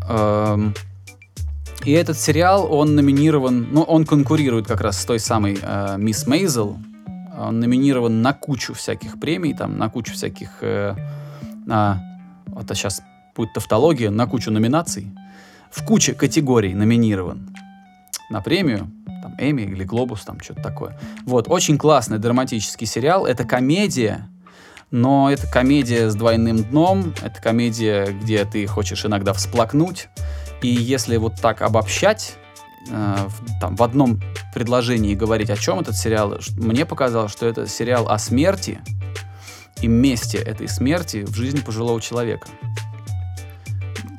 Эм, 0.10 0.74
И 1.84 1.91
этот 1.91 2.17
сериал, 2.17 2.67
он 2.74 2.96
номинирован, 2.96 3.67
ну, 3.72 3.81
он 3.84 4.05
конкурирует 4.05 4.67
как 4.67 4.81
раз 4.81 5.01
с 5.01 5.05
той 5.05 5.19
самой 5.19 5.60
э, 5.62 5.96
Мисс 5.98 6.25
Мейзел. 6.27 6.77
Он 7.38 7.60
номинирован 7.60 8.22
на 8.22 8.34
кучу 8.34 8.74
всяких 8.74 9.20
премий, 9.20 9.53
там, 9.53 9.77
на 9.77 9.89
кучу 9.89 10.13
всяких... 10.13 10.50
э, 10.62 10.96
а, 11.70 12.00
вот 12.48 12.67
сейчас 12.70 13.01
будет 13.36 13.53
тавтология, 13.53 14.10
на 14.10 14.25
кучу 14.25 14.51
номинаций. 14.51 15.12
В 15.70 15.86
куче 15.86 16.13
категорий 16.13 16.74
номинирован 16.74 17.56
на 18.29 18.41
премию, 18.41 18.89
там, 19.22 19.36
Эми 19.38 19.62
или 19.62 19.84
Глобус, 19.84 20.22
там, 20.22 20.39
что-то 20.39 20.63
такое. 20.63 21.00
Вот, 21.25 21.48
очень 21.48 21.77
классный 21.77 22.17
драматический 22.17 22.88
сериал. 22.88 23.25
Это 23.25 23.44
комедия, 23.44 24.27
но 24.89 25.29
это 25.32 25.48
комедия 25.48 26.10
с 26.10 26.15
двойным 26.15 26.63
дном, 26.63 27.13
это 27.22 27.41
комедия, 27.41 28.06
где 28.06 28.46
ты 28.46 28.65
хочешь 28.65 29.06
иногда 29.06 29.34
всплакнуть. 29.34 30.08
И 30.62 30.70
если 30.70 31.17
вот 31.17 31.34
так 31.39 31.62
обобщать, 31.62 32.36
э, 32.89 33.15
в, 33.27 33.60
там, 33.60 33.75
в 33.75 33.84
одном 33.84 34.20
предложении 34.53 35.15
говорить, 35.15 35.50
о 35.50 35.58
чем 35.58 35.79
этот 35.79 35.96
сериал, 35.96 36.38
мне 36.58 36.86
показалось, 36.86 37.32
что 37.32 37.46
это 37.46 37.67
сериал 37.67 38.10
о 38.10 38.17
смерти 38.17 38.79
и 39.82 39.88
месте 39.88 40.38
этой 40.38 40.67
смерти 40.67 41.25
в 41.25 41.36
жизни 41.36 41.60
пожилого 41.60 42.01
человека. 42.01 42.48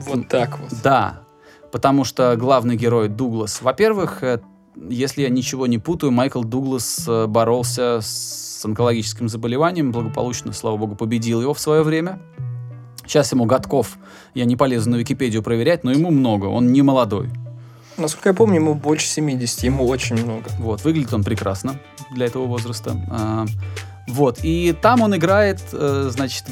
Вот 0.00 0.28
так 0.28 0.58
вот. 0.58 0.72
Да, 0.82 1.20
потому 1.72 2.04
что 2.04 2.36
главный 2.36 2.76
герой 2.76 3.08
Дуглас, 3.08 3.60
во-первых, 3.62 4.22
э, 4.22 4.40
если 4.88 5.22
я 5.22 5.28
ничего 5.28 5.66
не 5.66 5.78
путаю, 5.78 6.12
Майкл 6.12 6.42
Дуглас 6.42 7.04
э, 7.08 7.26
боролся 7.26 8.00
с 8.00 8.64
онкологическим 8.64 9.28
заболеванием, 9.28 9.92
благополучно, 9.92 10.52
слава 10.52 10.76
богу, 10.76 10.96
победил 10.96 11.42
его 11.42 11.54
в 11.54 11.60
свое 11.60 11.82
время. 11.82 12.20
Сейчас 13.04 13.32
ему 13.32 13.46
годков, 13.46 13.96
я 14.34 14.44
не 14.44 14.56
полезу 14.56 14.90
на 14.90 14.96
Википедию 14.96 15.42
проверять, 15.42 15.82
но 15.82 15.92
ему 15.92 16.10
много, 16.10 16.46
он 16.46 16.72
не 16.72 16.82
молодой. 16.82 17.30
Насколько 17.98 18.28
я 18.28 18.34
помню, 18.34 18.56
ему 18.56 18.74
больше 18.74 19.06
70, 19.06 19.64
ему 19.64 19.86
очень 19.86 20.16
много. 20.22 20.48
Вот, 20.58 20.84
выглядит 20.84 21.12
он 21.12 21.24
прекрасно 21.24 21.78
для 22.12 22.26
этого 22.26 22.46
возраста. 22.46 22.96
А, 23.10 23.44
вот, 24.06 24.38
и 24.42 24.72
там 24.72 25.02
он 25.02 25.16
играет, 25.16 25.60
э, 25.72 26.08
значит, 26.10 26.44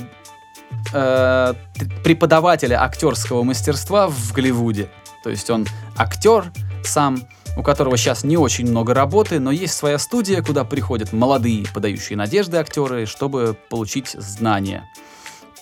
э, 0.92 1.54
преподавателя 2.02 2.82
актерского 2.82 3.44
мастерства 3.44 4.08
в 4.08 4.32
Голливуде. 4.32 4.90
То 5.22 5.30
есть 5.30 5.48
он 5.48 5.66
актер 5.96 6.52
сам, 6.84 7.22
у 7.56 7.62
которого 7.62 7.96
сейчас 7.96 8.24
не 8.24 8.36
очень 8.36 8.68
много 8.68 8.92
работы, 8.92 9.40
но 9.40 9.50
есть 9.50 9.74
своя 9.74 9.98
студия, 9.98 10.42
куда 10.42 10.64
приходят 10.64 11.12
молодые, 11.12 11.64
подающие 11.72 12.16
надежды 12.16 12.58
актеры, 12.58 13.06
чтобы 13.06 13.56
получить 13.70 14.08
знания. 14.08 14.84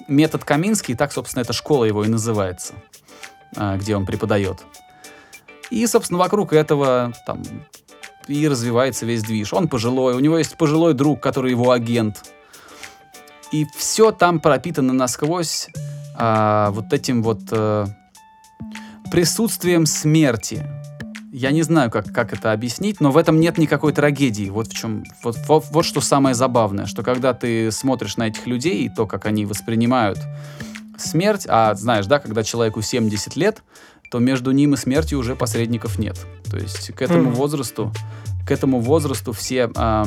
Метод 0.09 0.45
Каминский, 0.45 0.97
так, 0.97 1.13
собственно, 1.13 1.43
эта 1.43 1.53
школа 1.53 1.85
его 1.85 2.05
и 2.05 2.09
называется, 2.09 2.75
а, 3.57 3.77
где 3.77 3.97
он 3.97 4.07
преподает. 4.07 4.65
И, 5.71 5.87
собственно, 5.87 6.19
вокруг 6.19 6.53
этого 6.53 7.13
там 7.27 7.43
и 8.29 8.49
развивается 8.49 9.07
весь 9.07 9.23
движ. 9.23 9.53
Он 9.53 9.69
пожилой, 9.69 10.15
у 10.15 10.21
него 10.21 10.39
есть 10.39 10.57
пожилой 10.57 10.95
друг, 10.95 11.21
который 11.21 11.51
его 11.51 11.71
агент. 11.71 12.23
И 13.53 13.67
все 13.77 14.11
там 14.11 14.41
пропитано 14.41 14.93
насквозь 14.93 15.69
а, 16.17 16.71
вот 16.71 16.93
этим 16.93 17.23
вот 17.23 17.41
э, 17.51 17.87
присутствием 19.11 19.87
смерти. 19.87 20.67
Я 21.33 21.51
не 21.51 21.63
знаю, 21.63 21.91
как, 21.91 22.13
как 22.13 22.33
это 22.33 22.53
объяснить, 22.53 23.01
но 23.01 23.11
в 23.11 23.17
этом 23.17 23.41
нет 23.41 23.59
никакой 23.59 23.93
трагедии. 23.93 24.49
Вот 24.49 24.69
в 24.69 24.75
чем, 24.75 25.05
вот, 25.23 25.37
вот, 25.49 25.65
вот 25.71 25.85
что 25.85 26.01
самое 26.01 26.35
забавное, 26.35 26.87
что 26.87 27.03
когда 27.03 27.35
ты 27.35 27.71
смотришь 27.73 28.17
на 28.17 28.29
этих 28.29 28.47
людей 28.47 28.85
и 28.85 28.89
то, 28.89 29.07
как 29.07 29.27
они 29.27 29.45
воспринимают 29.45 30.19
смерть, 30.97 31.47
а 31.49 31.75
знаешь, 31.75 32.07
да, 32.07 32.21
когда 32.21 32.45
человеку 32.45 32.83
70 32.83 33.35
лет, 33.37 33.63
то 34.15 34.21
между 34.21 34.53
ним 34.53 34.75
и 34.75 34.77
смертью 34.77 35.19
уже 35.19 35.35
посредников 35.35 35.99
нет. 35.99 36.17
То 36.49 36.57
есть 36.57 36.93
к 36.93 37.03
этому 37.03 37.31
Мгм. 37.31 37.35
возрасту, 37.35 37.93
к 38.47 38.53
этому 38.53 38.79
возрасту 38.79 39.33
все 39.33 39.69
а, 39.75 40.07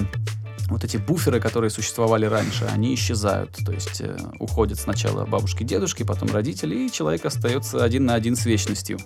вот 0.70 0.86
эти 0.86 0.96
буферы, 0.96 1.41
которые 1.41 1.70
существовали 1.72 2.26
раньше, 2.26 2.63
они 2.74 2.96
исчезают. 2.96 3.52
То 3.65 3.74
есть 3.74 4.00
э, 4.00 4.17
уходят 4.39 4.80
сначала 4.80 5.26
бабушки, 5.26 5.63
дедушки, 5.65 6.04
потом 6.04 6.30
родители, 6.32 6.86
и 6.86 6.89
человек 6.89 7.26
остается 7.26 7.84
один 7.84 8.06
на 8.06 8.13
один 8.13 8.38
с 8.38 8.46
вечностью. 8.46 8.98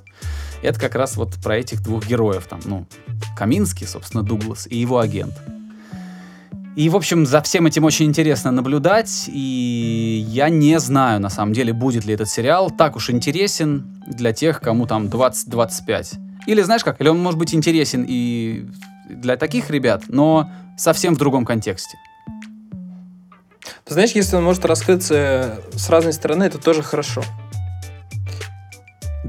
И 0.62 0.68
это 0.68 0.80
как 0.80 0.94
раз 0.94 1.18
вот 1.18 1.34
про 1.42 1.58
этих 1.58 1.82
двух 1.82 2.06
героев, 2.06 2.46
там, 2.48 2.60
ну, 2.66 2.86
Каминский, 3.36 3.88
собственно, 3.88 4.22
Дуглас, 4.22 4.68
и 4.68 4.78
его 4.78 5.00
агент. 5.00 5.34
И, 6.76 6.88
в 6.88 6.96
общем, 6.96 7.26
за 7.26 7.42
всем 7.42 7.66
этим 7.66 7.84
очень 7.84 8.06
интересно 8.06 8.50
наблюдать, 8.52 9.26
и 9.28 10.26
я 10.30 10.48
не 10.48 10.80
знаю, 10.80 11.20
на 11.20 11.30
самом 11.30 11.52
деле, 11.52 11.74
будет 11.74 12.06
ли 12.06 12.14
этот 12.14 12.30
сериал 12.30 12.72
так 12.72 12.96
уж 12.96 13.10
интересен 13.10 14.02
для 14.08 14.32
тех, 14.32 14.62
кому 14.62 14.88
там 14.88 15.08
20-25. 15.08 16.14
Или, 16.48 16.62
знаешь 16.62 16.84
как, 16.84 17.02
или 17.02 17.10
он 17.10 17.22
может 17.22 17.38
быть 17.38 17.54
интересен 17.54 18.06
и 18.08 18.66
для 19.10 19.36
таких 19.36 19.70
ребят, 19.70 20.04
но 20.08 20.50
совсем 20.78 21.16
в 21.16 21.18
другом 21.18 21.46
контексте. 21.46 21.98
Знаешь, 23.86 24.12
если 24.12 24.38
он 24.38 24.44
может 24.46 24.64
раскрыться 24.64 25.62
с 25.74 25.90
разной 25.90 26.14
стороны, 26.14 26.46
это 26.46 26.58
тоже 26.58 26.82
хорошо. 26.84 27.22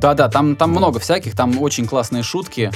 Да-да, 0.02 0.28
там, 0.28 0.56
там 0.56 0.70
много 0.70 0.98
всяких, 0.98 1.36
там 1.36 1.62
очень 1.62 1.86
классные 1.86 2.24
шутки. 2.24 2.72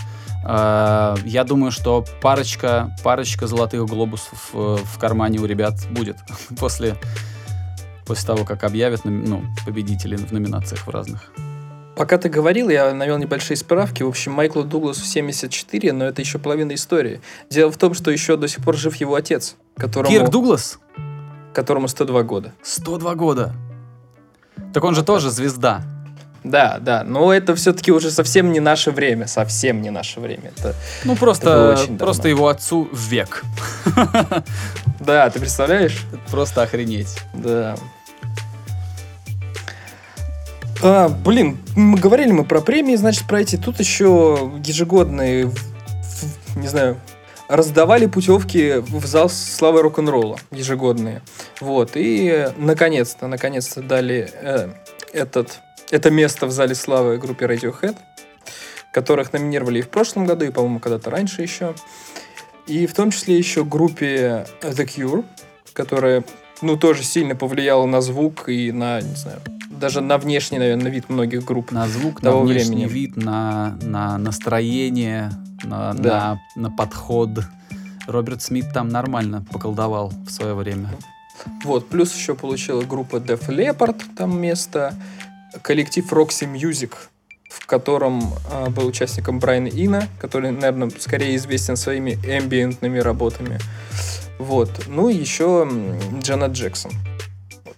Э, 0.47 1.17
Я 1.25 1.43
думаю, 1.43 1.73
что 1.73 2.05
парочка, 2.23 2.95
парочка 3.03 3.49
золотых 3.49 3.85
глобусов 3.85 4.51
э, 4.55 4.77
в 4.85 4.99
кармане 5.01 5.41
у 5.41 5.45
ребят 5.45 5.75
будет 5.91 6.19
после, 6.61 6.97
после 8.07 8.27
того, 8.29 8.45
как 8.45 8.63
объявят 8.63 9.01
ну, 9.05 9.43
победителей 9.67 10.17
в 10.17 10.31
номинациях 10.31 10.87
в 10.87 10.91
разных. 10.91 11.33
Пока 11.97 12.17
ты 12.17 12.29
говорил, 12.29 12.69
я 12.69 12.95
навел 12.95 13.19
небольшие 13.19 13.57
справки. 13.57 14.05
В 14.05 14.09
общем, 14.09 14.31
Майклу 14.31 14.63
Дугласу 14.63 15.05
74, 15.05 15.93
но 15.93 16.05
это 16.05 16.23
еще 16.23 16.39
половина 16.39 16.75
истории. 16.75 17.21
Дело 17.51 17.73
в 17.73 17.77
том, 17.77 17.95
что 17.95 18.13
еще 18.13 18.37
до 18.37 18.47
сих 18.47 18.63
пор 18.63 18.77
жив 18.77 18.95
его 18.97 19.17
отец, 19.17 19.57
которому, 19.77 20.15
Кирк 20.15 20.31
Дуглас? 20.31 20.79
которому 21.53 21.89
102 21.89 22.23
года. 22.23 22.53
102 22.63 23.15
года. 23.17 23.55
Так 24.73 24.85
он 24.85 24.95
же 24.95 25.03
тоже 25.03 25.31
звезда. 25.31 25.83
Да, 26.51 26.79
да, 26.81 27.03
но 27.05 27.33
это 27.33 27.57
все-таки 27.57 27.91
уже 27.91 28.11
совсем 28.11 28.53
не 28.53 28.61
наше 28.61 28.93
время, 28.93 29.27
совсем 29.27 29.83
не 29.83 29.91
наше 29.91 30.21
время. 30.21 30.53
Это... 30.57 30.75
Ну, 31.05 31.13
Это 31.13 31.21
просто, 31.21 31.77
давно. 31.77 31.99
просто 31.99 32.29
его 32.29 32.49
отцу 32.49 32.89
век. 32.93 33.43
Да, 35.01 35.29
ты 35.31 35.41
представляешь? 35.41 36.05
Просто 36.31 36.63
охренеть. 36.63 37.19
Да. 37.35 37.77
А, 40.83 41.09
блин, 41.09 41.59
мы 41.75 41.99
говорили 41.99 42.33
мы 42.33 42.45
про 42.45 42.61
премии, 42.61 42.97
значит, 42.97 43.27
про 43.27 43.41
эти. 43.41 43.57
Тут 43.57 43.81
еще 43.81 44.53
ежегодные, 44.65 45.51
не 46.55 46.69
знаю, 46.69 47.01
раздавали 47.49 48.07
путевки 48.07 48.75
в 48.79 49.05
зал 49.07 49.29
славы 49.29 49.83
рок-н-ролла 49.83 50.39
ежегодные. 50.51 51.23
Вот, 51.61 51.93
и 51.95 52.49
наконец-то, 52.57 53.27
наконец-то 53.27 53.83
дали 53.83 54.31
э, 54.33 54.69
этот, 55.13 55.61
это 55.91 56.11
место 56.11 56.47
в 56.47 56.51
зале 56.51 56.75
славы 56.75 57.19
группе 57.19 57.47
Radiohead, 57.47 57.97
которых 58.93 59.33
номинировали 59.33 59.81
и 59.81 59.83
в 59.83 59.89
прошлом 59.89 60.27
году, 60.27 60.45
и, 60.45 60.51
по-моему, 60.51 60.81
когда-то 60.81 61.11
раньше 61.11 61.43
еще. 61.43 61.75
И 62.67 62.87
в 62.87 62.95
том 62.95 63.11
числе 63.11 63.37
еще 63.39 63.65
группе 63.65 64.47
The 64.63 64.87
Cure, 64.87 65.25
которая, 65.73 66.25
ну, 66.63 66.77
тоже 66.77 67.05
сильно 67.05 67.37
повлияла 67.37 67.87
на 67.87 68.01
звук 68.01 68.49
и 68.49 68.73
на, 68.73 69.01
не 69.01 69.15
знаю, 69.15 69.41
даже 69.71 70.01
на 70.01 70.17
внешний, 70.19 70.59
наверное, 70.59 70.91
вид 70.91 71.09
многих 71.09 71.45
групп. 71.45 71.71
На 71.71 71.87
звук, 71.87 72.21
Того 72.21 72.41
на 72.41 72.47
внешний 72.47 72.87
времени. 72.87 72.89
вид, 72.89 73.17
на, 73.17 73.77
на 73.83 74.17
настроение, 74.19 75.31
на, 75.63 75.93
Да. 75.95 76.39
на, 76.57 76.63
на 76.63 76.71
подход. 76.71 77.31
Роберт 78.07 78.41
Смит 78.41 78.67
там 78.73 78.89
нормально 78.89 79.45
поколдовал 79.53 80.13
в 80.27 80.31
свое 80.31 80.55
время. 80.55 80.89
Вот, 81.65 81.89
плюс 81.89 82.15
еще 82.15 82.35
получила 82.35 82.83
группа 82.83 83.17
Def 83.17 83.49
Leppard 83.49 84.01
там 84.17 84.41
место, 84.41 84.95
коллектив 85.63 86.11
Roxy 86.13 86.53
Music, 86.53 86.93
в 87.49 87.67
котором 87.67 88.35
а, 88.51 88.71
был 88.71 88.87
участником 88.87 89.39
Брайан 89.39 89.67
Ина, 89.67 90.09
который, 90.19 90.51
наверное, 90.51 90.91
скорее 90.99 91.37
известен 91.37 91.77
своими 91.77 92.13
эмбиентными 92.13 92.99
работами. 92.99 93.59
Вот. 94.39 94.71
Ну 94.87 95.09
и 95.09 95.15
еще 95.15 95.69
Джанет 96.21 96.53
Джексон. 96.53 96.93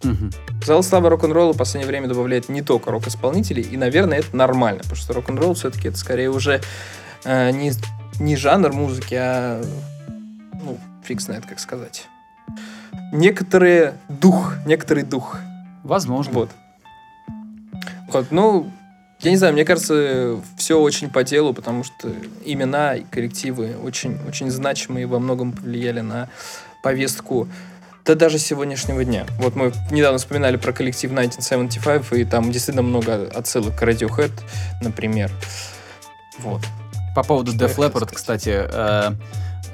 Мгм. 0.02 0.30
Зал 0.64 0.82
славы 0.82 1.08
рок-н-ролла 1.08 1.52
в 1.52 1.56
последнее 1.56 1.88
время 1.88 2.08
добавляет 2.08 2.48
не 2.48 2.62
только 2.62 2.90
рок-исполнителей, 2.90 3.62
и, 3.62 3.76
наверное, 3.76 4.18
это 4.18 4.36
нормально, 4.36 4.80
потому 4.80 4.96
что 4.96 5.12
рок-н-ролл 5.12 5.54
все-таки 5.54 5.88
это 5.88 5.96
скорее 5.96 6.30
уже 6.30 6.60
э, 7.24 7.50
не, 7.50 7.72
не 8.20 8.36
жанр 8.36 8.72
музыки, 8.72 9.16
а, 9.18 9.64
ну, 10.62 10.78
фиг 11.02 11.20
знает, 11.20 11.46
как 11.46 11.58
сказать. 11.58 12.06
Некоторые 13.12 13.94
дух, 14.08 14.54
некоторый 14.66 15.02
дух. 15.02 15.38
Возможно. 15.82 16.32
Вот. 16.32 16.50
Вот, 18.08 18.30
ну, 18.30 18.70
я 19.20 19.30
не 19.30 19.36
знаю, 19.36 19.52
мне 19.52 19.64
кажется, 19.64 20.40
все 20.56 20.80
очень 20.80 21.10
по 21.10 21.24
делу, 21.24 21.52
потому 21.52 21.84
что 21.84 22.12
имена 22.44 22.94
и 22.94 23.04
коллективы 23.04 23.76
очень, 23.82 24.18
очень 24.26 24.50
значимые 24.50 25.06
во 25.06 25.18
многом 25.18 25.52
повлияли 25.52 26.00
на 26.00 26.28
повестку 26.82 27.48
да 28.08 28.14
даже 28.14 28.38
сегодняшнего 28.38 29.04
дня. 29.04 29.26
Вот 29.38 29.54
мы 29.54 29.70
недавно 29.90 30.16
вспоминали 30.16 30.56
про 30.56 30.72
коллектив 30.72 31.10
1975, 31.10 32.18
и 32.18 32.24
там 32.24 32.50
действительно 32.50 32.82
много 32.82 33.28
отсылок 33.34 33.78
к 33.78 33.82
Radiohead, 33.82 34.32
например. 34.80 35.30
Вот. 36.38 36.62
По 37.14 37.22
поводу 37.22 37.52
Что 37.52 37.66
Def 37.66 37.76
Leppard, 37.76 38.14
кстати, 38.14 38.64
э, 38.66 39.12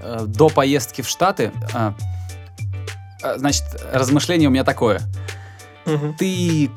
э, 0.02 0.24
до 0.26 0.48
поездки 0.48 1.02
в 1.02 1.08
Штаты, 1.08 1.52
э, 1.72 1.92
э, 3.22 3.38
значит, 3.38 3.64
размышление 3.92 4.48
у 4.48 4.50
меня 4.50 4.64
такое. 4.64 5.00
Мгм. 5.86 6.14
Ты 6.14 6.70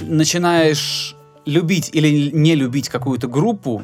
начинаешь 0.00 1.16
любить 1.44 1.90
или 1.92 2.30
не 2.30 2.54
любить 2.54 2.88
какую-то 2.88 3.28
группу 3.28 3.82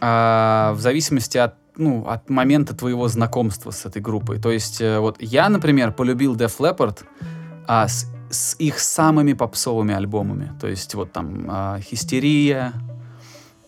а, 0.00 0.72
в 0.74 0.80
зависимости 0.80 1.38
от 1.38 1.54
ну, 1.78 2.06
от 2.06 2.30
момента 2.30 2.74
твоего 2.74 3.06
знакомства 3.08 3.70
с 3.70 3.84
этой 3.84 4.00
группой. 4.00 4.40
То 4.40 4.50
есть, 4.50 4.80
э, 4.80 4.98
вот 4.98 5.16
я, 5.20 5.50
например, 5.50 5.92
полюбил 5.92 6.34
Def 6.34 6.56
Leppard 6.58 7.00
а, 7.66 7.86
с, 7.86 8.06
с 8.30 8.56
их 8.58 8.78
самыми 8.78 9.34
попсовыми 9.34 9.94
альбомами. 9.94 10.52
То 10.58 10.68
есть, 10.68 10.94
вот 10.94 11.12
там 11.12 11.46
а, 11.48 11.78
Хистерия, 11.80 12.72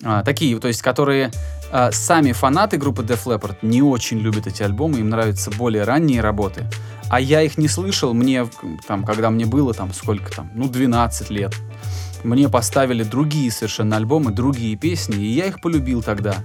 а, 0.03 0.23
такие, 0.23 0.59
то 0.59 0.69
есть, 0.69 0.83
которые 0.83 1.31
а, 1.71 1.91
сами 1.93 2.33
фанаты 2.33 2.77
группы 2.77 3.03
Def 3.03 3.25
Leppard 3.25 3.57
не 3.63 3.83
очень 3.83 4.19
любят 4.19 4.47
эти 4.47 4.63
альбомы, 4.63 4.99
им 4.99 5.09
нравятся 5.09 5.51
более 5.51 5.85
ранние 5.85 6.21
работы. 6.21 6.67
А 7.11 7.21
я 7.21 7.43
их 7.43 7.59
не 7.59 7.69
слышал, 7.69 8.13
мне, 8.15 8.49
там, 8.87 9.05
когда 9.05 9.31
мне 9.31 9.47
было 9.47 9.75
там 9.75 9.93
сколько 9.93 10.31
там, 10.31 10.51
ну, 10.55 10.69
12 10.69 11.31
лет. 11.31 11.55
Мне 12.23 12.49
поставили 12.49 13.03
другие 13.03 13.51
совершенно 13.51 13.97
альбомы, 13.97 14.33
другие 14.33 14.77
песни, 14.77 15.17
и 15.17 15.33
я 15.33 15.47
их 15.47 15.61
полюбил 15.61 16.03
тогда. 16.03 16.37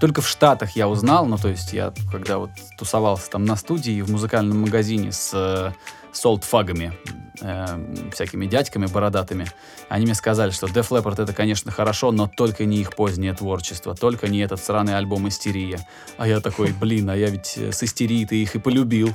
Только 0.00 0.20
в 0.20 0.28
Штатах 0.28 0.76
я 0.76 0.88
узнал, 0.88 1.26
ну, 1.26 1.38
то 1.38 1.48
есть 1.48 1.72
я, 1.72 1.92
когда 2.10 2.38
вот 2.38 2.50
тусовался 2.78 3.30
там 3.30 3.44
на 3.44 3.56
студии 3.56 4.00
в 4.02 4.10
музыкальном 4.10 4.60
магазине 4.62 5.12
с 5.12 5.30
э, 5.32 5.72
солтфагами, 6.12 6.92
э, 7.40 8.10
всякими 8.12 8.46
дядьками 8.46 8.86
бородатыми, 8.86 9.46
они 9.88 10.04
мне 10.04 10.14
сказали, 10.14 10.50
что 10.50 10.66
Def 10.66 10.88
Leppard 10.88 11.22
это, 11.22 11.32
конечно, 11.32 11.70
хорошо, 11.70 12.12
но 12.12 12.28
только 12.28 12.64
не 12.64 12.78
их 12.78 12.94
позднее 12.94 13.34
творчество, 13.34 13.94
только 13.94 14.28
не 14.28 14.40
этот 14.40 14.62
сраный 14.62 14.96
альбом 14.96 15.28
«Истерия». 15.28 15.86
А 16.16 16.28
я 16.28 16.40
такой, 16.40 16.72
блин, 16.72 17.10
а 17.10 17.16
я 17.16 17.28
ведь 17.28 17.54
э, 17.56 17.72
с 17.72 17.82
«Истерией»-то 17.82 18.34
их 18.34 18.54
и 18.54 18.58
полюбил. 18.58 19.14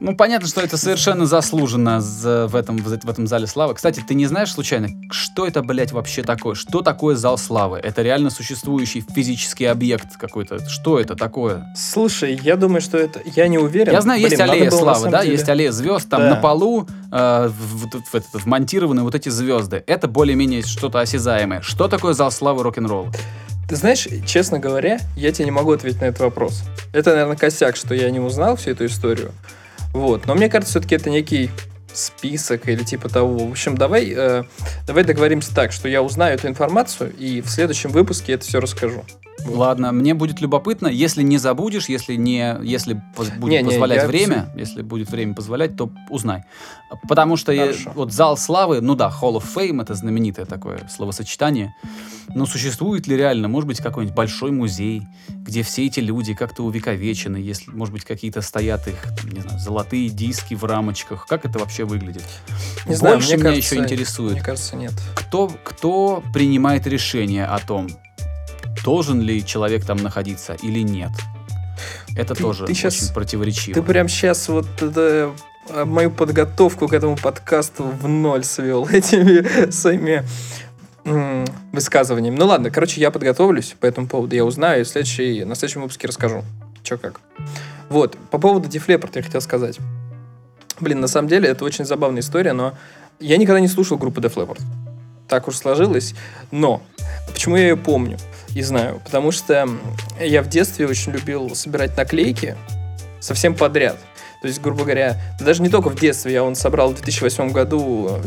Ну, 0.00 0.14
понятно, 0.16 0.46
что 0.48 0.60
это 0.60 0.76
совершенно 0.76 1.26
заслуженно 1.26 2.00
за- 2.00 2.46
в, 2.48 2.56
этом, 2.56 2.76
в 2.78 3.08
этом 3.10 3.26
зале 3.26 3.46
славы. 3.46 3.74
Кстати, 3.74 4.02
ты 4.06 4.14
не 4.14 4.26
знаешь 4.26 4.52
случайно, 4.52 4.88
что 5.10 5.46
это, 5.46 5.62
блядь, 5.62 5.92
вообще 5.92 6.22
такое? 6.22 6.54
Что 6.54 6.82
такое 6.82 7.16
зал 7.16 7.38
славы? 7.38 7.78
Это 7.78 8.02
реально 8.02 8.30
существующий 8.30 9.00
физический 9.14 9.64
объект 9.66 10.16
какой-то. 10.16 10.66
Что 10.68 11.00
это 11.00 11.14
такое? 11.16 11.66
Слушай, 11.76 12.38
я 12.42 12.56
думаю, 12.56 12.80
что 12.80 12.98
это... 12.98 13.20
Я 13.36 13.48
не 13.48 13.58
уверен. 13.58 13.92
Я 13.92 14.00
знаю, 14.00 14.20
есть 14.20 14.36
Блин, 14.36 14.40
надо 14.46 14.52
аллея 14.52 14.70
было, 14.70 14.78
славы, 14.80 15.10
да, 15.10 15.22
деле- 15.22 15.32
есть 15.32 15.48
аллея 15.48 15.72
звезд, 15.72 16.08
там 16.08 16.20
Да. 16.22 16.30
на 16.30 16.36
полу 16.36 16.86
э, 17.12 17.48
в- 17.48 17.86
в- 17.86 18.02
в- 18.10 18.14
этот, 18.14 18.44
вмонтированы 18.44 19.02
вот 19.02 19.14
эти 19.14 19.28
звезды. 19.28 19.82
Это 19.86 20.08
более-менее 20.08 20.62
что-то 20.62 21.00
осязаемое. 21.00 21.60
Что 21.62 21.88
такое 21.88 22.12
зал 22.14 22.30
славы 22.30 22.62
рок-н-ролла? 22.62 23.10
Ты 23.68 23.76
знаешь, 23.76 24.06
честно 24.26 24.58
говоря, 24.58 25.00
я 25.16 25.32
тебе 25.32 25.46
не 25.46 25.50
могу 25.50 25.72
ответить 25.72 26.00
на 26.00 26.06
этот 26.06 26.20
вопрос. 26.20 26.62
Это, 26.92 27.10
наверное, 27.10 27.36
косяк, 27.36 27.74
что 27.76 27.94
я 27.94 28.10
не 28.10 28.20
узнал 28.20 28.56
всю 28.56 28.70
эту 28.70 28.86
историю. 28.86 29.32
Вот. 29.96 30.26
Но 30.26 30.34
мне 30.34 30.50
кажется, 30.50 30.72
все-таки 30.72 30.94
это 30.94 31.08
некий 31.08 31.50
список 31.92 32.68
или 32.68 32.84
типа 32.84 33.08
того. 33.08 33.46
В 33.46 33.50
общем, 33.50 33.76
давай, 33.76 34.12
э, 34.14 34.44
давай 34.86 35.04
договоримся 35.04 35.54
так, 35.54 35.72
что 35.72 35.88
я 35.88 36.02
узнаю 36.02 36.34
эту 36.34 36.48
информацию 36.48 37.14
и 37.16 37.40
в 37.40 37.48
следующем 37.48 37.90
выпуске 37.90 38.34
это 38.34 38.44
все 38.44 38.60
расскажу. 38.60 39.04
Вот. 39.44 39.56
Ладно, 39.56 39.92
мне 39.92 40.12
будет 40.12 40.40
любопытно, 40.40 40.88
если 40.88 41.22
не 41.22 41.38
забудешь, 41.38 41.88
если 41.88 42.14
не, 42.14 42.58
если 42.62 43.00
будет 43.38 43.50
Не, 43.50 43.62
не, 43.62 43.70
позволять 43.70 44.02
я 44.02 44.06
время, 44.06 44.48
если 44.56 44.82
будет 44.82 45.10
время 45.10 45.34
позволять, 45.34 45.76
то 45.76 45.90
узнай. 46.10 46.44
Потому 47.08 47.36
что 47.36 47.52
я- 47.52 47.72
вот 47.94 48.12
зал 48.12 48.36
славы, 48.36 48.80
ну 48.80 48.94
да, 48.94 49.08
Hall 49.08 49.36
of 49.36 49.44
Fame 49.54 49.82
это 49.82 49.94
знаменитое 49.94 50.46
такое 50.46 50.88
словосочетание. 50.88 51.74
Но 52.34 52.46
существует 52.46 53.06
ли 53.06 53.16
реально, 53.16 53.48
может 53.48 53.66
быть, 53.66 53.78
какой-нибудь 53.78 54.14
большой 54.14 54.50
музей, 54.52 55.02
где 55.28 55.62
все 55.62 55.86
эти 55.86 56.00
люди 56.00 56.34
как-то 56.34 56.62
увековечены, 56.64 57.36
если, 57.38 57.70
может 57.72 57.92
быть, 57.92 58.04
какие-то 58.04 58.40
стоят 58.40 58.86
их, 58.88 58.94
не 59.32 59.40
знаю, 59.40 59.58
золотые 59.58 60.08
диски 60.10 60.54
в 60.54 60.64
рамочках. 60.64 61.26
Как 61.26 61.44
это 61.44 61.58
вообще 61.58 61.84
выглядит? 61.84 62.24
Не 62.86 62.94
знаю, 62.94 63.16
Больше 63.16 63.28
мне 63.30 63.36
меня 63.38 63.50
кажется, 63.50 63.74
еще 63.74 63.84
интересует, 63.84 64.32
Мне 64.34 64.42
кажется, 64.42 64.76
нет. 64.76 64.92
кто, 65.14 65.48
кто 65.48 66.22
принимает 66.32 66.86
решение 66.86 67.46
о 67.46 67.58
том, 67.58 67.88
должен 68.84 69.20
ли 69.20 69.44
человек 69.44 69.84
там 69.84 69.96
находиться 69.98 70.54
или 70.54 70.80
нет. 70.80 71.10
Это 72.16 72.34
Ты- 72.34 72.42
тоже 72.42 72.66
ты 72.66 72.74
щас- 72.74 73.02
очень 73.02 73.12
противоречиво. 73.14 73.74
Ты 73.74 73.82
прям 73.82 74.08
сейчас 74.08 74.48
вот 74.48 74.66
это, 74.80 75.32
мою 75.84 76.10
подготовку 76.10 76.88
к 76.88 76.92
этому 76.92 77.16
подкасту 77.16 77.84
в 77.84 78.08
ноль 78.08 78.44
свел 78.44 78.86
этими 78.90 79.70
своими 79.70 80.24
высказываниями. 81.72 82.36
Ну 82.36 82.46
ладно, 82.46 82.70
короче, 82.70 83.00
я 83.00 83.10
подготовлюсь 83.10 83.76
по 83.78 83.86
этому 83.86 84.08
поводу, 84.08 84.34
я 84.34 84.44
узнаю 84.44 84.82
и 84.82 84.84
следующий, 84.84 85.44
на 85.44 85.54
следующем 85.54 85.82
выпуске 85.82 86.08
расскажу. 86.08 86.42
Че 86.82 86.98
как. 86.98 87.20
Вот, 87.88 88.16
по 88.30 88.38
поводу 88.38 88.68
Leppard 88.68 89.10
я 89.14 89.22
хотел 89.22 89.40
сказать. 89.40 89.78
Блин, 90.80 91.00
на 91.00 91.08
самом 91.08 91.28
деле 91.28 91.48
это 91.48 91.64
очень 91.64 91.84
забавная 91.84 92.20
история, 92.20 92.52
но 92.52 92.74
я 93.20 93.36
никогда 93.36 93.60
не 93.60 93.68
слушал 93.68 93.96
группу 93.98 94.20
Def 94.20 94.34
Leppard. 94.34 94.60
Так 95.28 95.48
уж 95.48 95.56
сложилось. 95.56 96.14
Но 96.50 96.82
почему 97.32 97.56
я 97.56 97.68
ее 97.68 97.76
помню 97.76 98.18
и 98.54 98.62
знаю? 98.62 99.00
Потому 99.04 99.30
что 99.30 99.68
я 100.20 100.42
в 100.42 100.48
детстве 100.48 100.86
очень 100.86 101.12
любил 101.12 101.54
собирать 101.54 101.96
наклейки 101.96 102.56
совсем 103.20 103.54
подряд. 103.54 103.96
То 104.42 104.48
есть, 104.48 104.60
грубо 104.60 104.84
говоря, 104.84 105.16
да 105.38 105.44
даже 105.44 105.62
не 105.62 105.68
только 105.68 105.88
в 105.88 105.98
детстве, 105.98 106.32
я 106.32 106.44
он 106.44 106.54
собрал 106.54 106.90
в 106.90 106.94
2008 106.94 107.52
году 107.52 108.20